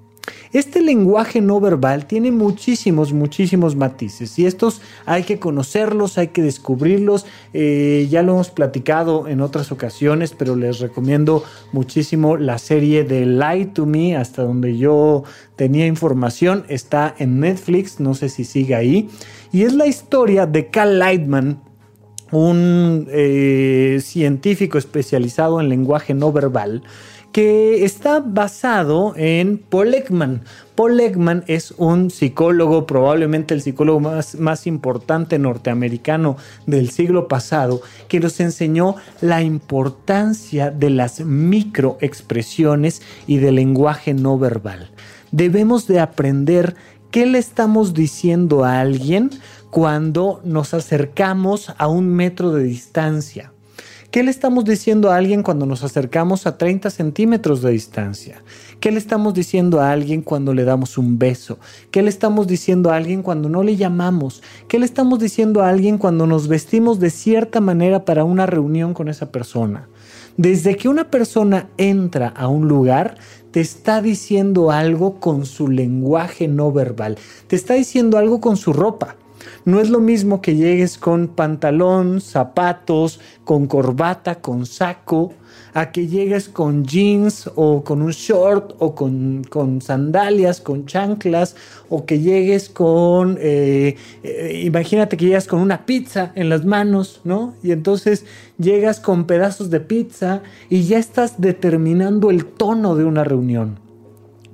Este 0.54 0.82
lenguaje 0.82 1.42
no 1.42 1.60
verbal 1.60 2.06
tiene 2.06 2.32
muchísimos, 2.32 3.12
muchísimos 3.12 3.76
matices 3.76 4.38
y 4.38 4.46
estos 4.46 4.82
hay 5.08 5.24
que 5.24 5.40
conocerlos, 5.40 6.20
hay 6.20 6.28
que 6.28 6.44
descubrirlos. 6.44 7.26
Eh, 7.54 8.08
ya 8.12 8.22
lo 8.22 8.34
hemos 8.34 8.52
platicado 8.52 9.28
en 9.28 9.42
otras 9.42 9.72
ocasiones, 9.72 10.36
pero 10.38 10.56
les 10.56 10.80
recomiendo 10.80 11.44
muchísimo 11.72 12.38
la 12.38 12.60
serie 12.60 13.04
de 13.04 13.26
Lie 13.26 13.66
to 13.74 13.88
Me, 13.88 14.16
hasta 14.16 14.44
donde 14.44 14.78
yo 14.78 15.24
tenía 15.56 15.88
información. 15.88 16.64
Está 16.70 17.16
en 17.18 17.40
Netflix, 17.40 18.00
no 18.00 18.14
sé 18.14 18.30
si 18.30 18.44
sigue 18.44 18.76
ahí. 18.76 19.10
Y 19.52 19.64
es 19.64 19.74
la 19.74 19.88
historia 19.88 20.46
de 20.46 20.70
Cal 20.70 21.00
Lightman, 21.00 21.60
un 22.40 23.08
eh, 23.10 24.00
científico 24.02 24.78
especializado 24.78 25.62
en 25.62 25.70
lenguaje 25.70 26.14
no 26.14 26.32
verbal 26.32 26.84
que 27.34 27.84
está 27.84 28.20
basado 28.20 29.14
en 29.18 29.58
Paul 29.58 29.96
Ekman. 29.96 30.44
Paul 30.76 31.00
Ekman 31.00 31.44
es 31.48 31.72
un 31.72 32.12
psicólogo, 32.12 32.86
probablemente 32.86 33.56
el 33.56 33.62
psicólogo 33.64 34.00
más, 34.00 34.36
más, 34.36 34.68
importante 34.68 35.40
norteamericano 35.40 36.38
del 36.68 36.92
siglo 36.92 37.28
pasado, 37.28 37.82
que 38.08 38.20
nos 38.20 38.40
enseñó 38.40 38.96
la 39.20 39.42
importancia 39.42 40.70
de 40.70 40.92
las 40.92 41.22
microexpresiones 41.22 43.02
y 43.26 43.38
del 43.38 43.56
lenguaje 43.56 44.14
no 44.14 44.38
verbal. 44.38 44.92
Debemos 45.32 45.88
de 45.88 46.00
aprender 46.00 46.76
qué 47.10 47.26
le 47.26 47.40
estamos 47.40 47.96
diciendo 47.96 48.64
a 48.64 48.80
alguien 48.80 49.32
cuando 49.74 50.40
nos 50.44 50.76
acercamos 50.76 51.74
a 51.80 51.88
un 51.88 52.08
metro 52.08 52.52
de 52.52 52.62
distancia. 52.62 53.54
¿Qué 54.12 54.22
le 54.22 54.30
estamos 54.30 54.66
diciendo 54.66 55.10
a 55.10 55.16
alguien 55.16 55.42
cuando 55.42 55.66
nos 55.66 55.84
acercamos 55.84 56.46
a 56.46 56.60
30 56.60 56.92
centímetros 56.92 57.64
de 57.64 57.72
distancia? 57.72 58.44
¿Qué 58.80 58.92
le 58.92 59.00
estamos 59.00 59.34
diciendo 59.34 59.82
a 59.82 59.90
alguien 59.90 60.22
cuando 60.22 60.54
le 60.54 60.64
damos 60.64 61.00
un 61.00 61.18
beso? 61.18 61.58
¿Qué 61.90 62.04
le 62.04 62.10
estamos 62.10 62.46
diciendo 62.46 62.92
a 62.92 62.98
alguien 62.98 63.24
cuando 63.24 63.50
no 63.50 63.64
le 63.64 63.76
llamamos? 63.76 64.44
¿Qué 64.68 64.78
le 64.78 64.86
estamos 64.86 65.18
diciendo 65.18 65.64
a 65.64 65.70
alguien 65.70 65.98
cuando 65.98 66.28
nos 66.28 66.48
vestimos 66.48 67.00
de 67.00 67.10
cierta 67.10 67.60
manera 67.60 68.06
para 68.06 68.26
una 68.26 68.46
reunión 68.46 68.94
con 68.94 69.10
esa 69.10 69.32
persona? 69.32 69.90
Desde 70.38 70.78
que 70.78 70.88
una 70.88 71.10
persona 71.10 71.70
entra 71.78 72.28
a 72.28 72.48
un 72.48 72.68
lugar, 72.68 73.18
te 73.50 73.62
está 73.62 74.04
diciendo 74.04 74.70
algo 74.70 75.20
con 75.20 75.48
su 75.48 75.68
lenguaje 75.68 76.48
no 76.48 76.72
verbal, 76.72 77.18
te 77.48 77.56
está 77.56 77.74
diciendo 77.74 78.20
algo 78.20 78.40
con 78.40 78.56
su 78.56 78.72
ropa. 78.72 79.16
No 79.66 79.80
es 79.80 79.90
lo 79.90 80.00
mismo 80.00 80.42
que 80.42 80.56
llegues 80.56 80.98
con 80.98 81.28
pantalón, 81.28 82.22
zapatos, 82.22 83.20
con 83.44 83.68
corbata, 83.68 84.36
con 84.36 84.66
saco, 84.66 85.34
a 85.74 85.92
que 85.92 86.08
llegues 86.08 86.50
con 86.50 86.86
jeans 86.86 87.50
o 87.56 87.84
con 87.84 88.02
un 88.02 88.12
short 88.12 88.76
o 88.80 88.94
con, 88.94 89.82
sandalias, 89.82 90.62
con 90.62 90.86
chanclas, 90.86 91.56
o 91.90 92.06
que 92.06 92.20
llegues 92.20 92.70
con, 92.70 93.38
eh, 93.40 93.96
eh, 94.24 94.62
imagínate 94.66 95.18
que 95.18 95.26
llegas 95.26 95.48
con 95.48 95.60
una 95.60 95.86
pizza 95.86 96.32
en 96.36 96.50
las 96.50 96.66
manos, 96.66 97.22
¿no? 97.24 97.56
Y 97.64 97.72
entonces 97.72 98.26
llegas 98.58 99.00
con 99.00 99.26
pedazos 99.26 99.70
de 99.70 99.80
pizza 99.80 100.42
y 100.70 100.84
ya 100.84 101.00
estás 101.00 101.42
determinando 101.42 102.30
el 102.30 102.46
tono 102.46 102.96
de 102.96 103.06
una 103.06 103.24
reunión 103.24 103.83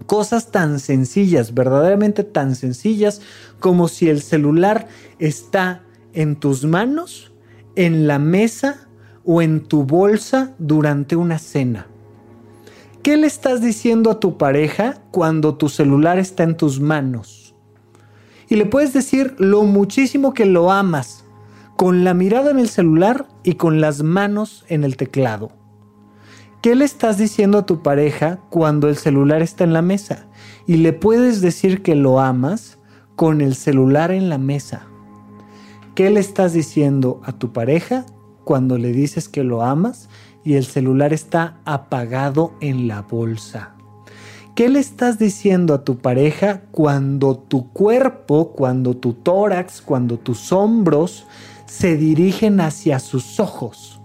cosas 0.10 0.49
tan 0.49 0.80
sencillas, 0.80 1.53
verdaderamente 1.53 2.24
tan 2.24 2.55
sencillas, 2.55 3.22
como 3.60 3.88
si 3.88 4.10
el 4.10 4.24
celular 4.24 4.88
está 5.20 5.84
en 6.14 6.36
tus 6.36 6.66
manos, 6.66 7.32
en 7.76 8.07
la 8.07 8.18
mesa 8.18 8.88
o 9.24 9.43
en 9.43 9.60
tu 9.60 9.84
bolsa 9.84 10.55
durante 10.57 11.16
una 11.16 11.38
cena. 11.38 11.86
¿Qué 13.03 13.18
le 13.18 13.28
estás 13.28 13.62
diciendo 13.62 14.10
a 14.10 14.20
tu 14.20 14.39
pareja 14.39 14.95
cuando 15.12 15.57
tu 15.57 15.70
celular 15.70 16.18
está 16.18 16.41
en 16.41 16.57
tus 16.57 16.80
manos? 16.80 17.53
Y 18.49 18.55
le 18.55 18.66
puedes 18.66 18.93
decir 18.93 19.36
lo 19.38 19.62
muchísimo 19.62 20.34
que 20.34 20.47
lo 20.47 20.72
amas, 20.72 21.24
con 21.78 22.03
la 22.03 22.16
mirada 22.16 22.49
en 22.49 22.57
el 22.57 22.70
celular 22.70 23.28
y 23.43 23.53
con 23.53 23.80
las 23.80 24.01
manos 24.01 24.66
en 24.70 24.84
el 24.84 24.97
teclado. 24.97 25.59
¿Qué 26.62 26.76
le 26.76 26.84
estás 26.84 27.18
diciendo 27.18 27.60
a 27.60 27.66
tu 27.66 27.82
pareja 27.82 28.39
cuando 28.49 28.89
el 28.89 28.97
celular 28.97 29.41
está 29.41 29.64
en 29.64 29.72
la 29.72 29.82
mesa? 29.82 30.26
Y 30.68 30.76
le 30.76 30.91
puedes 30.91 31.39
decir 31.39 31.82
que 31.82 31.95
lo 31.95 32.20
amas 32.20 32.80
con 33.16 33.39
el 33.39 33.55
celular 33.55 34.12
en 34.12 34.28
la 34.28 34.38
mesa. 34.38 34.86
¿Qué 35.95 36.10
le 36.10 36.20
estás 36.20 36.51
diciendo 36.51 37.22
a 37.24 37.32
tu 37.32 37.53
pareja 37.53 38.05
cuando 38.43 38.78
le 38.78 38.91
dices 38.91 39.30
que 39.30 39.45
lo 39.45 39.62
amas 39.62 40.10
y 40.43 40.55
el 40.55 40.66
celular 40.66 41.14
está 41.14 41.62
apagado 41.64 42.51
en 42.60 42.89
la 42.89 43.03
bolsa? 43.03 43.76
¿Qué 44.53 44.68
le 44.68 44.80
estás 44.80 45.18
diciendo 45.18 45.74
a 45.74 45.86
tu 45.86 45.99
pareja 45.99 46.64
cuando 46.72 47.38
tu 47.38 47.70
cuerpo, 47.72 48.51
cuando 48.51 48.97
tu 48.97 49.14
tórax, 49.14 49.82
cuando 49.82 50.20
tus 50.20 50.51
hombros 50.51 51.26
se 51.68 51.95
dirigen 51.95 52.60
hacia 52.60 52.99
sus 52.99 53.39
ojos? 53.39 53.99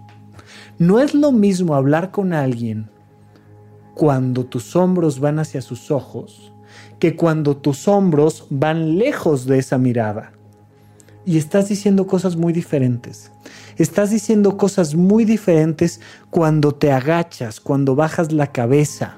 No 0.77 0.99
es 0.99 1.13
lo 1.13 1.31
mismo 1.31 1.73
hablar 1.73 2.11
con 2.11 2.33
alguien 2.33 2.89
cuando 3.93 4.45
tus 4.45 4.75
hombros 4.75 5.21
van 5.21 5.39
hacia 5.39 5.61
sus 5.61 5.89
ojos 5.89 6.51
que 6.99 7.15
cuando 7.15 7.55
tus 7.55 7.87
hombros 7.87 8.45
van 8.49 8.97
lejos 8.97 9.45
de 9.45 9.59
esa 9.59 9.77
mirada. 9.77 10.33
Y 11.25 11.37
estás 11.37 11.69
diciendo 11.69 12.05
cosas 12.07 12.35
muy 12.35 12.51
diferentes. 12.51 13.31
Estás 13.77 14.11
diciendo 14.11 14.57
cosas 14.57 14.95
muy 14.95 15.23
diferentes 15.23 16.01
cuando 16.29 16.73
te 16.73 16.91
agachas, 16.91 17.61
cuando 17.61 17.95
bajas 17.95 18.33
la 18.33 18.47
cabeza. 18.47 19.17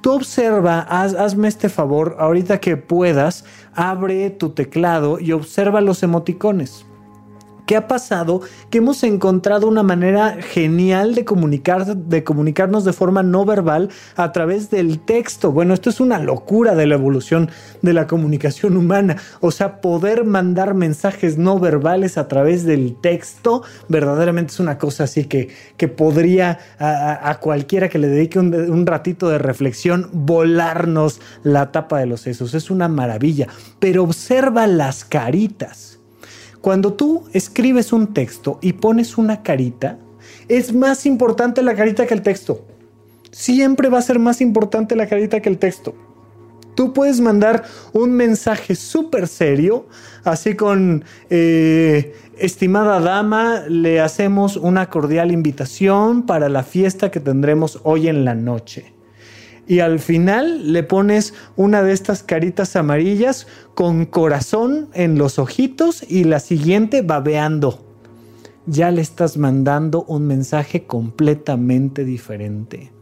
Tú 0.00 0.12
observa, 0.12 0.80
hazme 0.80 1.46
este 1.46 1.68
favor, 1.68 2.16
ahorita 2.18 2.58
que 2.58 2.76
puedas, 2.76 3.44
abre 3.74 4.30
tu 4.30 4.50
teclado 4.50 5.20
y 5.20 5.30
observa 5.30 5.80
los 5.80 6.02
emoticones. 6.02 6.84
¿Qué 7.66 7.74
ha 7.74 7.88
pasado? 7.88 8.42
Que 8.70 8.78
hemos 8.78 9.02
encontrado 9.02 9.66
una 9.66 9.82
manera 9.82 10.38
genial 10.40 11.16
de, 11.16 11.24
comunicar, 11.24 11.96
de 11.96 12.22
comunicarnos 12.22 12.84
de 12.84 12.92
forma 12.92 13.24
no 13.24 13.44
verbal 13.44 13.90
a 14.14 14.30
través 14.30 14.70
del 14.70 15.00
texto. 15.00 15.50
Bueno, 15.50 15.74
esto 15.74 15.90
es 15.90 15.98
una 15.98 16.20
locura 16.20 16.76
de 16.76 16.86
la 16.86 16.94
evolución 16.94 17.50
de 17.82 17.92
la 17.92 18.06
comunicación 18.06 18.76
humana. 18.76 19.16
O 19.40 19.50
sea, 19.50 19.80
poder 19.80 20.24
mandar 20.24 20.74
mensajes 20.74 21.38
no 21.38 21.58
verbales 21.58 22.18
a 22.18 22.28
través 22.28 22.64
del 22.64 22.94
texto 23.00 23.64
verdaderamente 23.88 24.52
es 24.52 24.60
una 24.60 24.78
cosa 24.78 25.04
así 25.04 25.24
que, 25.24 25.48
que 25.76 25.88
podría 25.88 26.60
a, 26.78 27.38
cualquiera 27.40 27.88
que 27.88 27.98
le 27.98 28.06
dedique 28.06 28.38
un, 28.38 28.54
un 28.54 28.86
ratito 28.86 29.28
de 29.28 29.38
reflexión 29.38 30.08
volarnos 30.12 31.20
la 31.42 31.72
tapa 31.72 31.98
de 31.98 32.06
los 32.06 32.20
sesos. 32.20 32.54
Es 32.54 32.70
una 32.70 32.86
maravilla. 32.86 33.48
Pero 33.80 34.04
observa 34.04 34.68
las 34.68 35.04
caritas 35.04 35.95
cuando 36.66 36.94
tú 36.94 37.22
escribes 37.32 37.92
un 37.92 38.12
texto 38.12 38.58
y 38.60 38.72
pones 38.72 39.18
una 39.18 39.44
carita, 39.44 40.00
es 40.48 40.74
más 40.74 41.06
importante 41.06 41.62
la 41.62 41.76
carita 41.76 42.08
que 42.08 42.14
el 42.14 42.22
texto. 42.22 42.66
Siempre 43.30 43.88
va 43.88 43.98
a 43.98 44.02
ser 44.02 44.18
más 44.18 44.40
importante 44.40 44.96
la 44.96 45.06
carita 45.06 45.38
que 45.38 45.48
el 45.48 45.58
texto. 45.58 45.94
Tú 46.74 46.92
puedes 46.92 47.20
mandar 47.20 47.62
un 47.92 48.10
mensaje 48.14 48.74
súper 48.74 49.28
serio, 49.28 49.86
así 50.24 50.56
con, 50.56 51.04
eh, 51.30 52.16
estimada 52.36 52.98
dama, 52.98 53.62
le 53.68 54.00
hacemos 54.00 54.56
una 54.56 54.90
cordial 54.90 55.30
invitación 55.30 56.26
para 56.26 56.48
la 56.48 56.64
fiesta 56.64 57.12
que 57.12 57.20
tendremos 57.20 57.78
hoy 57.84 58.08
en 58.08 58.24
la 58.24 58.34
noche 58.34 58.95
y 59.66 59.80
al 59.80 59.98
final 59.98 60.72
le 60.72 60.82
pones 60.82 61.34
una 61.56 61.82
de 61.82 61.92
estas 61.92 62.22
caritas 62.22 62.76
amarillas 62.76 63.46
con 63.74 64.06
corazón 64.06 64.88
en 64.94 65.18
los 65.18 65.38
ojitos 65.38 66.04
y 66.08 66.24
la 66.24 66.40
siguiente 66.40 67.02
babeando. 67.02 67.84
Ya 68.66 68.90
le 68.90 69.00
estás 69.00 69.36
mandando 69.36 70.04
un 70.04 70.26
mensaje 70.26 70.84
completamente 70.84 72.04
diferente. 72.04 72.92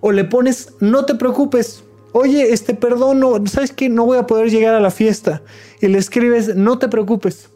O 0.00 0.12
le 0.12 0.24
pones, 0.24 0.74
no 0.80 1.04
te 1.04 1.14
preocupes, 1.14 1.84
oye, 2.12 2.52
este 2.52 2.74
perdón, 2.74 3.20
no, 3.20 3.46
sabes 3.46 3.72
que 3.72 3.88
no 3.88 4.06
voy 4.06 4.18
a 4.18 4.26
poder 4.26 4.50
llegar 4.50 4.74
a 4.74 4.80
la 4.80 4.90
fiesta. 4.90 5.42
Y 5.80 5.88
le 5.88 5.98
escribes, 5.98 6.56
no 6.56 6.78
te 6.78 6.88
preocupes. 6.88 7.50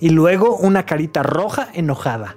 Y 0.00 0.10
luego 0.10 0.56
una 0.56 0.86
carita 0.86 1.22
roja 1.22 1.68
enojada 1.74 2.36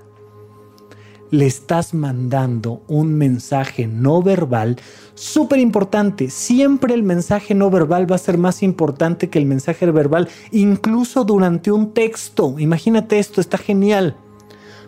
le 1.33 1.47
estás 1.47 1.95
mandando 1.95 2.83
un 2.87 3.15
mensaje 3.15 3.87
no 3.87 4.21
verbal 4.21 4.75
súper 5.15 5.57
importante. 5.57 6.29
Siempre 6.29 6.93
el 6.93 7.01
mensaje 7.01 7.55
no 7.55 7.71
verbal 7.71 8.09
va 8.09 8.17
a 8.17 8.19
ser 8.19 8.37
más 8.37 8.61
importante 8.61 9.31
que 9.31 9.39
el 9.39 9.47
mensaje 9.47 9.89
verbal, 9.89 10.29
incluso 10.51 11.23
durante 11.23 11.71
un 11.71 11.91
texto. 11.91 12.59
Imagínate 12.59 13.17
esto, 13.17 13.41
está 13.41 13.57
genial. 13.57 14.15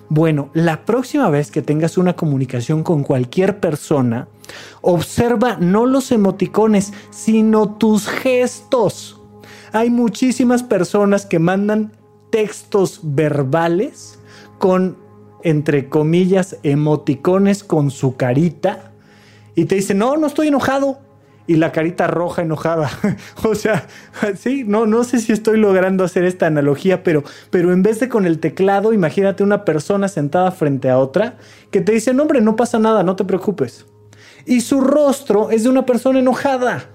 Bueno, 0.08 0.52
la 0.54 0.86
próxima 0.86 1.32
vez 1.32 1.50
que 1.50 1.64
tengas 1.64 1.98
una 1.98 2.16
comunicación 2.16 2.84
con 2.84 3.02
cualquier 3.02 3.60
persona, 3.60 4.28
observa 4.82 5.58
no 5.60 5.88
los 5.88 6.12
emoticones, 6.12 6.94
sino 7.10 7.74
tus 7.78 8.08
gestos. 8.08 9.20
Hay 9.72 9.90
muchísimas 9.90 10.62
personas 10.62 11.26
que 11.26 11.40
mandan 11.40 11.92
textos 12.30 13.00
verbales 13.02 14.20
con 14.60 15.05
entre 15.46 15.90
comillas, 15.90 16.58
emoticones 16.64 17.64
con 17.64 17.92
su 17.92 18.18
carita 18.18 18.92
y 19.54 19.66
te 19.66 19.76
dice, 19.76 19.94
no, 19.94 20.18
no 20.18 20.28
estoy 20.28 20.50
enojado. 20.50 21.00
y 21.48 21.58
la 21.58 21.72
carita 21.72 22.08
roja 22.08 22.42
enojada. 22.42 22.90
o 23.44 23.54
sea, 23.54 23.88
sí, 24.36 24.64
no, 24.66 24.88
no 24.88 25.04
sé 25.04 25.20
si 25.20 25.32
estoy 25.32 25.60
logrando 25.60 26.04
hacer 26.04 26.26
esta 26.26 26.48
analogía, 26.48 27.04
pero, 27.04 27.24
pero 27.52 27.72
en 27.72 27.84
vez 27.84 28.00
de 28.00 28.10
con 28.10 28.26
el 28.26 28.40
teclado, 28.40 28.92
imagínate 28.92 29.44
una 29.44 29.64
persona 29.64 30.08
sentada 30.08 30.50
frente 30.50 30.90
a 30.90 30.98
otra 30.98 31.38
que 31.70 31.82
te 31.82 31.92
dice, 31.92 32.16
no, 32.16 32.24
hombre, 32.24 32.42
no 32.42 32.56
pasa 32.56 32.80
nada, 32.80 33.04
no 33.04 33.16
te 33.16 33.24
preocupes. 33.24 33.86
Y 34.48 34.62
su 34.62 34.82
rostro 34.82 35.52
es 35.52 35.62
de 35.62 35.70
una 35.70 35.86
persona 35.86 36.18
enojada. 36.18 36.90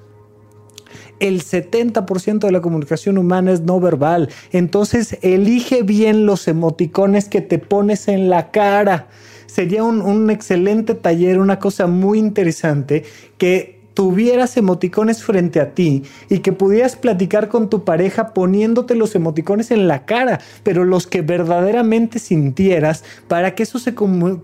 El 1.20 1.42
70% 1.42 2.40
de 2.40 2.52
la 2.52 2.60
comunicación 2.60 3.18
humana 3.18 3.52
es 3.52 3.60
no 3.60 3.78
verbal. 3.78 4.28
Entonces, 4.52 5.18
elige 5.22 5.82
bien 5.82 6.26
los 6.26 6.48
emoticones 6.48 7.28
que 7.28 7.40
te 7.40 7.58
pones 7.58 8.08
en 8.08 8.30
la 8.30 8.50
cara. 8.50 9.06
Sería 9.46 9.84
un, 9.84 10.00
un 10.00 10.30
excelente 10.30 10.94
taller, 10.94 11.38
una 11.38 11.58
cosa 11.58 11.86
muy 11.86 12.18
interesante 12.18 13.04
que 13.38 13.80
tuvieras 13.94 14.56
emoticones 14.56 15.22
frente 15.22 15.60
a 15.60 15.74
ti 15.74 16.04
y 16.28 16.38
que 16.38 16.52
pudieras 16.52 16.96
platicar 16.96 17.48
con 17.48 17.68
tu 17.68 17.84
pareja 17.84 18.32
poniéndote 18.32 18.94
los 18.94 19.14
emoticones 19.14 19.70
en 19.70 19.88
la 19.88 20.06
cara, 20.06 20.40
pero 20.62 20.84
los 20.84 21.06
que 21.06 21.22
verdaderamente 21.22 22.18
sintieras 22.18 23.04
para 23.28 23.54
que 23.54 23.64
eso 23.64 23.78
se, 23.78 23.94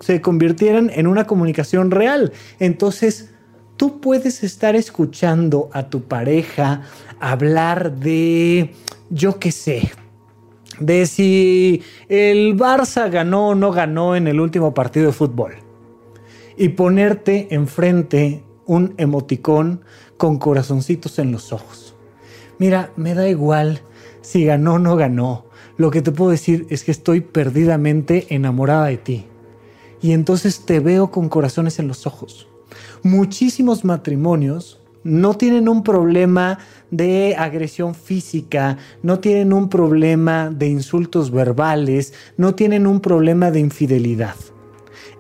se 0.00 0.20
convirtieran 0.20 0.90
en 0.92 1.06
una 1.06 1.26
comunicación 1.26 1.90
real. 1.90 2.32
Entonces, 2.58 3.30
tú 3.76 4.00
puedes 4.00 4.42
estar 4.42 4.76
escuchando 4.76 5.68
a 5.72 5.88
tu 5.88 6.02
pareja 6.02 6.82
hablar 7.20 7.96
de, 7.96 8.74
yo 9.10 9.38
qué 9.38 9.52
sé, 9.52 9.90
de 10.80 11.06
si 11.06 11.82
el 12.08 12.56
Barça 12.56 13.10
ganó 13.10 13.48
o 13.48 13.54
no 13.54 13.72
ganó 13.72 14.16
en 14.16 14.26
el 14.26 14.40
último 14.40 14.74
partido 14.74 15.06
de 15.06 15.12
fútbol. 15.12 15.54
Y 16.56 16.70
ponerte 16.70 17.48
enfrente 17.54 18.42
un 18.64 18.94
emoticón 18.96 19.82
con 20.16 20.38
corazoncitos 20.38 21.18
en 21.18 21.32
los 21.32 21.52
ojos. 21.52 21.94
Mira, 22.58 22.90
me 22.96 23.14
da 23.14 23.28
igual 23.28 23.80
si 24.22 24.44
ganó 24.44 24.74
o 24.74 24.78
no 24.78 24.96
ganó. 24.96 25.46
Lo 25.76 25.90
que 25.90 26.00
te 26.00 26.12
puedo 26.12 26.30
decir 26.30 26.66
es 26.70 26.82
que 26.82 26.90
estoy 26.90 27.20
perdidamente 27.20 28.26
enamorada 28.34 28.86
de 28.86 28.96
ti. 28.96 29.26
Y 30.00 30.12
entonces 30.12 30.64
te 30.64 30.80
veo 30.80 31.10
con 31.10 31.28
corazones 31.28 31.78
en 31.78 31.88
los 31.88 32.06
ojos. 32.06 32.45
Muchísimos 33.06 33.84
matrimonios 33.84 34.80
no 35.04 35.34
tienen 35.34 35.68
un 35.68 35.84
problema 35.84 36.58
de 36.90 37.36
agresión 37.38 37.94
física, 37.94 38.78
no 39.04 39.20
tienen 39.20 39.52
un 39.52 39.68
problema 39.68 40.50
de 40.50 40.66
insultos 40.66 41.30
verbales, 41.30 42.14
no 42.36 42.56
tienen 42.56 42.84
un 42.84 42.98
problema 42.98 43.52
de 43.52 43.60
infidelidad. 43.60 44.34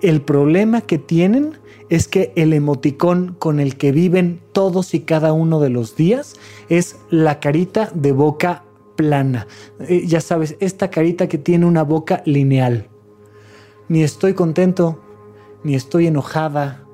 El 0.02 0.20
problema 0.20 0.80
que 0.80 0.98
tienen 0.98 1.52
es 1.88 2.08
que 2.08 2.32
el 2.34 2.54
emoticón 2.54 3.36
con 3.38 3.60
el 3.60 3.76
que 3.76 3.92
viven 3.92 4.40
todos 4.50 4.92
y 4.92 5.02
cada 5.02 5.32
uno 5.32 5.60
de 5.60 5.70
los 5.70 5.94
días 5.94 6.34
es 6.68 6.96
la 7.08 7.38
carita 7.38 7.92
de 7.94 8.10
boca 8.10 8.64
plana. 8.96 9.46
Eh, 9.78 10.08
ya 10.08 10.20
sabes, 10.20 10.56
esta 10.58 10.90
carita 10.90 11.28
que 11.28 11.38
tiene 11.38 11.66
una 11.66 11.84
boca 11.84 12.20
lineal. 12.26 12.88
Ni 13.88 14.02
estoy 14.02 14.34
contento, 14.34 15.00
ni 15.62 15.76
estoy 15.76 16.08
enojada, 16.08 16.85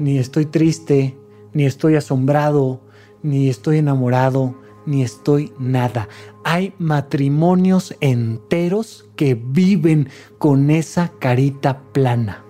ni 0.00 0.18
estoy 0.18 0.46
triste, 0.46 1.16
ni 1.52 1.66
estoy 1.66 1.94
asombrado, 1.94 2.80
ni 3.22 3.48
estoy 3.48 3.78
enamorado, 3.78 4.56
ni 4.86 5.02
estoy 5.02 5.52
nada. 5.58 6.08
Hay 6.42 6.72
matrimonios 6.78 7.94
enteros 8.00 9.08
que 9.14 9.34
viven 9.34 10.08
con 10.38 10.70
esa 10.70 11.12
carita 11.20 11.82
plana. 11.92 12.44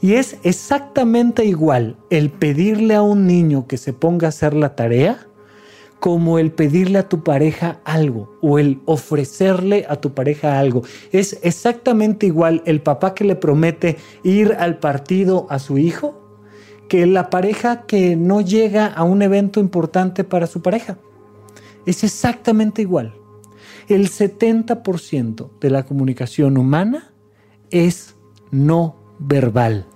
Y 0.00 0.14
es 0.14 0.38
exactamente 0.42 1.44
igual 1.44 1.96
el 2.10 2.30
pedirle 2.30 2.94
a 2.94 3.02
un 3.02 3.26
niño 3.26 3.66
que 3.66 3.76
se 3.76 3.92
ponga 3.92 4.26
a 4.26 4.30
hacer 4.30 4.54
la 4.54 4.74
tarea 4.74 5.26
como 6.00 6.38
el 6.38 6.52
pedirle 6.52 6.98
a 6.98 7.08
tu 7.08 7.24
pareja 7.24 7.80
algo 7.84 8.36
o 8.42 8.58
el 8.58 8.82
ofrecerle 8.84 9.86
a 9.88 9.96
tu 9.96 10.12
pareja 10.12 10.58
algo. 10.58 10.82
Es 11.12 11.38
exactamente 11.42 12.26
igual 12.26 12.62
el 12.66 12.82
papá 12.82 13.14
que 13.14 13.24
le 13.24 13.36
promete 13.36 13.96
ir 14.22 14.56
al 14.58 14.78
partido 14.78 15.46
a 15.48 15.58
su 15.58 15.78
hijo 15.78 16.23
que 16.88 17.06
la 17.06 17.30
pareja 17.30 17.82
que 17.82 18.16
no 18.16 18.40
llega 18.40 18.86
a 18.86 19.04
un 19.04 19.22
evento 19.22 19.60
importante 19.60 20.24
para 20.24 20.46
su 20.46 20.62
pareja. 20.62 20.98
Es 21.86 22.04
exactamente 22.04 22.82
igual. 22.82 23.14
El 23.88 24.08
70% 24.08 25.50
de 25.60 25.70
la 25.70 25.84
comunicación 25.84 26.56
humana 26.56 27.12
es 27.70 28.14
no 28.50 28.96
verbal 29.18 29.86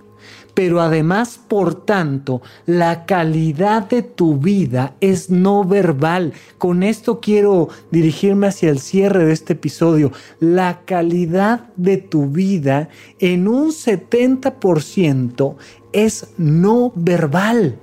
pero 0.59 0.81
además, 0.81 1.39
por 1.47 1.85
tanto, 1.85 2.41
la 2.65 3.05
calidad 3.05 3.87
de 3.87 4.01
tu 4.01 4.37
vida 4.37 4.93
es 4.99 5.29
no 5.29 5.63
verbal. 5.63 6.33
Con 6.57 6.83
esto 6.83 7.21
quiero 7.21 7.69
dirigirme 7.91 8.47
hacia 8.47 8.69
el 8.69 8.79
cierre 8.79 9.23
de 9.23 9.31
este 9.31 9.53
episodio. 9.53 10.11
La 10.41 10.81
calidad 10.83 11.69
de 11.77 11.95
tu 11.95 12.27
vida 12.27 12.89
en 13.19 13.47
un 13.47 13.69
70% 13.69 15.55
es 15.93 16.27
no 16.37 16.91
verbal. 16.95 17.77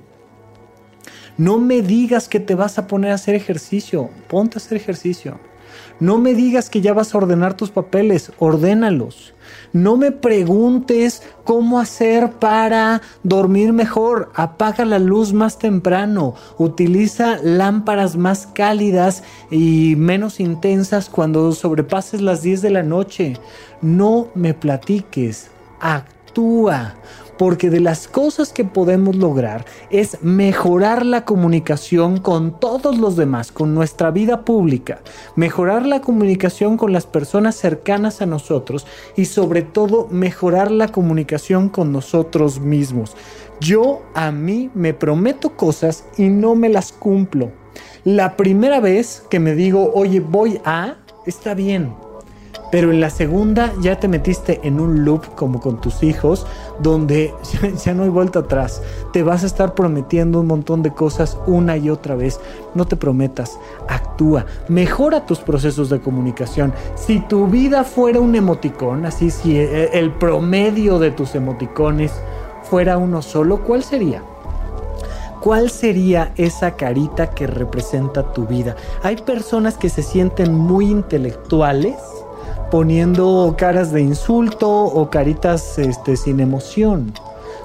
No 1.37 1.59
me 1.59 1.81
digas 1.81 2.27
que 2.27 2.39
te 2.39 2.55
vas 2.55 2.79
a 2.79 2.87
poner 2.87 3.11
a 3.11 3.15
hacer 3.15 3.35
ejercicio, 3.35 4.09
ponte 4.27 4.57
a 4.57 4.59
hacer 4.59 4.77
ejercicio. 4.77 5.39
No 5.99 6.19
me 6.19 6.33
digas 6.33 6.69
que 6.69 6.81
ya 6.81 6.93
vas 6.93 7.13
a 7.13 7.17
ordenar 7.17 7.55
tus 7.55 7.71
papeles, 7.71 8.31
ordénalos. 8.37 9.33
No 9.73 9.97
me 9.97 10.11
preguntes 10.11 11.23
cómo 11.43 11.79
hacer 11.79 12.33
para 12.33 13.01
dormir 13.23 13.73
mejor. 13.73 14.31
Apaga 14.35 14.85
la 14.85 14.99
luz 14.99 15.33
más 15.33 15.57
temprano. 15.57 16.35
Utiliza 16.57 17.37
lámparas 17.41 18.15
más 18.15 18.47
cálidas 18.47 19.23
y 19.49 19.95
menos 19.97 20.39
intensas 20.39 21.09
cuando 21.09 21.51
sobrepases 21.51 22.21
las 22.21 22.41
10 22.41 22.61
de 22.61 22.69
la 22.69 22.83
noche. 22.83 23.33
No 23.81 24.27
me 24.35 24.53
platiques. 24.53 25.49
Actúa 25.79 26.95
porque 27.37 27.69
de 27.69 27.79
las 27.79 28.07
cosas 28.07 28.51
que 28.51 28.63
podemos 28.63 29.15
lograr 29.15 29.65
es 29.89 30.17
mejorar 30.21 31.05
la 31.05 31.25
comunicación 31.25 32.19
con 32.19 32.59
todos 32.59 32.97
los 32.97 33.15
demás, 33.15 33.51
con 33.51 33.73
nuestra 33.73 34.11
vida 34.11 34.43
pública, 34.43 35.01
mejorar 35.35 35.85
la 35.85 36.01
comunicación 36.01 36.77
con 36.77 36.93
las 36.93 37.05
personas 37.05 37.55
cercanas 37.55 38.21
a 38.21 38.25
nosotros 38.25 38.87
y 39.15 39.25
sobre 39.25 39.61
todo 39.61 40.07
mejorar 40.09 40.71
la 40.71 40.87
comunicación 40.89 41.69
con 41.69 41.91
nosotros 41.91 42.59
mismos. 42.59 43.15
Yo 43.59 44.01
a 44.13 44.31
mí 44.31 44.69
me 44.73 44.93
prometo 44.93 45.55
cosas 45.55 46.05
y 46.17 46.29
no 46.29 46.55
me 46.55 46.69
las 46.69 46.91
cumplo. 46.91 47.51
La 48.03 48.37
primera 48.37 48.79
vez 48.79 49.23
que 49.29 49.39
me 49.39 49.55
digo, 49.55 49.91
oye, 49.93 50.19
voy 50.19 50.61
a, 50.63 50.97
está 51.25 51.53
bien, 51.53 51.93
pero 52.71 52.91
en 52.91 52.99
la 52.99 53.09
segunda 53.09 53.73
ya 53.81 53.99
te 53.99 54.07
metiste 54.07 54.59
en 54.63 54.79
un 54.79 55.05
loop 55.05 55.35
como 55.35 55.59
con 55.59 55.79
tus 55.79 56.03
hijos, 56.03 56.45
donde 56.79 57.33
ya 57.85 57.93
no 57.93 58.03
hay 58.03 58.09
vuelta 58.09 58.39
atrás. 58.39 58.81
Te 59.13 59.23
vas 59.23 59.43
a 59.43 59.47
estar 59.47 59.73
prometiendo 59.73 60.41
un 60.41 60.47
montón 60.47 60.83
de 60.83 60.93
cosas 60.93 61.37
una 61.47 61.77
y 61.77 61.89
otra 61.89 62.15
vez. 62.15 62.39
No 62.75 62.85
te 62.85 62.95
prometas, 62.95 63.59
actúa, 63.87 64.45
mejora 64.67 65.25
tus 65.25 65.39
procesos 65.39 65.89
de 65.89 66.01
comunicación. 66.01 66.73
Si 66.95 67.19
tu 67.21 67.47
vida 67.47 67.83
fuera 67.83 68.19
un 68.19 68.35
emoticón, 68.35 69.05
así 69.05 69.31
si 69.31 69.57
eh, 69.57 69.89
el 69.93 70.11
promedio 70.11 70.99
de 70.99 71.11
tus 71.11 71.35
emoticones 71.35 72.11
fuera 72.63 72.97
uno 72.97 73.21
solo, 73.21 73.63
¿cuál 73.63 73.83
sería? 73.83 74.21
¿Cuál 75.39 75.69
sería 75.69 76.33
esa 76.35 76.75
carita 76.75 77.29
que 77.29 77.47
representa 77.47 78.33
tu 78.33 78.45
vida? 78.45 78.75
Hay 79.03 79.17
personas 79.17 79.77
que 79.77 79.87
se 79.87 80.01
sienten 80.01 80.53
muy 80.53 80.89
intelectuales 80.89 81.95
poniendo 82.69 83.55
caras 83.57 83.91
de 83.91 84.01
insulto 84.01 84.69
o 84.69 85.09
caritas 85.09 85.77
este, 85.79 86.17
sin 86.17 86.39
emoción. 86.39 87.13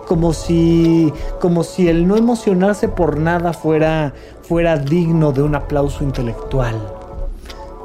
Como 0.06 0.32
si, 0.32 1.12
como 1.40 1.64
si 1.64 1.88
el 1.88 2.06
no 2.06 2.16
emocionarse 2.16 2.88
por 2.88 3.18
nada 3.18 3.52
fuera, 3.52 4.12
fuera 4.42 4.76
digno 4.76 5.32
de 5.32 5.42
un 5.42 5.54
aplauso 5.54 6.04
intelectual. 6.04 6.76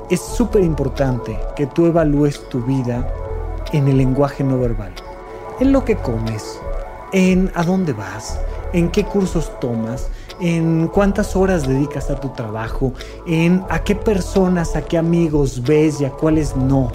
Es 0.09 0.21
súper 0.21 0.63
importante 0.63 1.39
que 1.55 1.67
tú 1.67 1.85
evalúes 1.85 2.47
tu 2.49 2.61
vida 2.61 3.07
en 3.71 3.87
el 3.87 3.97
lenguaje 3.97 4.43
no 4.43 4.59
verbal, 4.59 4.93
en 5.59 5.71
lo 5.71 5.83
que 5.85 5.95
comes, 5.95 6.59
en 7.13 7.51
a 7.55 7.63
dónde 7.63 7.93
vas, 7.93 8.39
en 8.73 8.89
qué 8.89 9.03
cursos 9.03 9.51
tomas, 9.59 10.09
en 10.39 10.87
cuántas 10.87 11.35
horas 11.35 11.67
dedicas 11.67 12.09
a 12.09 12.19
tu 12.19 12.29
trabajo, 12.29 12.93
en 13.25 13.63
a 13.69 13.83
qué 13.83 13.95
personas, 13.95 14.75
a 14.75 14.81
qué 14.81 14.97
amigos 14.97 15.63
ves 15.63 16.01
y 16.01 16.05
a 16.05 16.11
cuáles 16.11 16.55
no 16.55 16.91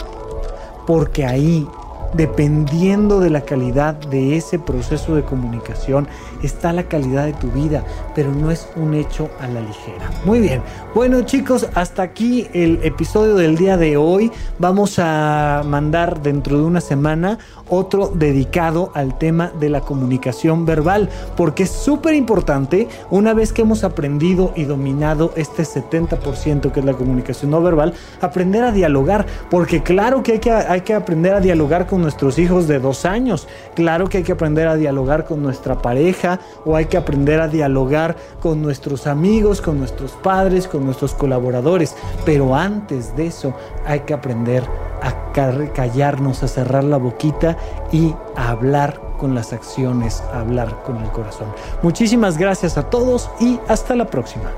porque 0.87 1.24
ahí 1.24 1.66
Dependiendo 2.15 3.21
de 3.21 3.31
la 3.31 3.41
calidad 3.41 3.95
de 3.95 4.37
ese 4.37 4.59
proceso 4.59 5.15
de 5.15 5.23
comunicación 5.23 6.09
está 6.43 6.73
la 6.73 6.85
calidad 6.85 7.25
de 7.25 7.33
tu 7.33 7.49
vida, 7.51 7.85
pero 8.15 8.33
no 8.33 8.51
es 8.51 8.69
un 8.77 8.95
hecho 8.95 9.31
a 9.41 9.49
la 9.49 9.61
ligera. 9.61 10.11
Muy 10.25 10.41
bien, 10.41 10.63
bueno 10.95 11.23
chicos, 11.23 11.69
hasta 11.75 12.03
aquí 12.03 12.49
el 12.53 12.81
episodio 12.83 13.37
del 13.37 13.57
día 13.57 13.77
de 13.77 13.97
hoy. 13.97 14.31
Vamos 14.59 14.99
a 14.99 15.63
mandar 15.65 16.23
dentro 16.23 16.59
de 16.59 16.65
una 16.65 16.81
semana 16.81 17.39
otro 17.69 18.13
dedicado 18.15 18.93
al 18.95 19.17
tema 19.17 19.51
de 19.59 19.71
la 19.71 19.81
comunicación 19.81 20.67
verbal, 20.67 21.09
porque 21.37 21.63
es 21.63 21.71
súper 21.71 22.15
importante 22.15 22.89
una 23.11 23.33
vez 23.33 23.53
que 23.53 23.63
hemos 23.63 23.85
aprendido 23.85 24.53
y 24.55 24.65
dominado 24.65 25.33
este 25.37 25.63
70% 25.63 26.73
que 26.73 26.81
es 26.81 26.87
la 26.87 26.93
comunicación 26.93 27.51
no 27.53 27.63
verbal, 27.63 27.95
aprender 28.21 28.65
a 28.65 28.73
dialogar, 28.73 29.25
porque 29.51 29.83
claro 29.83 30.23
que 30.23 30.33
hay 30.33 30.39
que, 30.39 30.51
hay 30.51 30.83
que 30.83 30.95
aprender 30.95 31.35
a 31.35 31.41
dialogar 31.41 31.87
con 31.87 32.02
nuestros 32.03 32.39
hijos 32.39 32.69
de 32.69 32.79
dos 32.79 33.05
años, 33.05 33.49
claro 33.75 34.09
que 34.09 34.19
hay 34.19 34.25
que 34.25 34.33
aprender 34.33 34.69
a 34.69 34.77
dialogar 34.77 35.25
con 35.25 35.43
nuestra 35.43 35.81
pareja 35.81 36.41
o 36.65 36.77
hay 36.77 36.87
que 36.87 36.97
aprender 36.97 37.41
a 37.41 37.49
dialogar 37.49 38.17
con 38.41 38.61
nuestros 38.61 39.07
amigos, 39.07 39.61
con 39.61 39.79
nuestros 39.79 40.13
padres, 40.13 40.69
con 40.69 40.85
nuestros 40.85 41.15
colaboradores, 41.15 41.97
pero 42.25 42.55
antes 42.55 43.17
de 43.17 43.27
eso 43.27 43.55
hay 43.87 44.01
que 44.01 44.15
aprender 44.15 44.65
a 45.03 45.33
callarnos, 45.33 46.43
a 46.43 46.49
cerrar 46.49 46.85
la 46.85 46.97
boquita 46.99 47.57
y 47.91 48.15
a 48.37 48.51
hablar 48.51 49.01
con 49.19 49.35
las 49.35 49.53
acciones, 49.53 50.23
hablar 50.33 50.83
con 50.85 50.97
el 50.99 51.11
corazón. 51.11 51.49
Muchísimas 51.83 52.37
gracias 52.37 52.77
a 52.77 52.91
todos 52.91 53.31
y 53.41 53.59
hasta 53.69 53.95
la 53.95 54.07
próxima. 54.07 54.51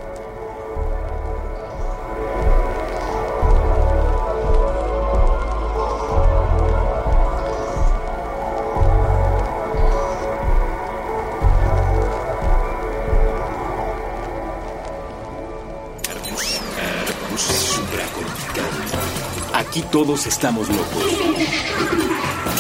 Aquí 19.75 19.83
todos 19.91 20.25
estamos 20.29 20.69
locos. 20.69 21.05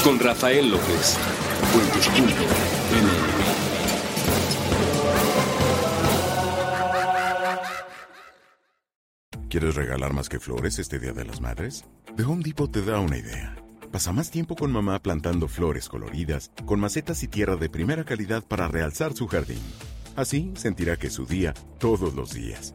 Con 0.02 0.18
Rafael 0.18 0.68
López. 0.68 1.16
¿Quieres 9.48 9.76
regalar 9.76 10.12
más 10.12 10.28
que 10.28 10.40
flores 10.40 10.80
este 10.80 10.98
Día 10.98 11.12
de 11.12 11.24
las 11.24 11.40
Madres? 11.40 11.84
The 12.16 12.24
Home 12.24 12.42
Depot 12.42 12.72
te 12.72 12.82
da 12.82 12.98
una 12.98 13.16
idea. 13.16 13.54
Pasa 13.92 14.10
más 14.10 14.32
tiempo 14.32 14.56
con 14.56 14.72
mamá 14.72 14.98
plantando 14.98 15.46
flores 15.46 15.88
coloridas, 15.88 16.50
con 16.66 16.80
macetas 16.80 17.22
y 17.22 17.28
tierra 17.28 17.54
de 17.54 17.68
primera 17.70 18.02
calidad 18.02 18.42
para 18.42 18.66
realzar 18.66 19.12
su 19.12 19.28
jardín. 19.28 19.62
Así 20.16 20.52
sentirá 20.56 20.96
que 20.96 21.06
es 21.06 21.12
su 21.12 21.26
día 21.26 21.54
todos 21.78 22.12
los 22.14 22.32
días. 22.32 22.74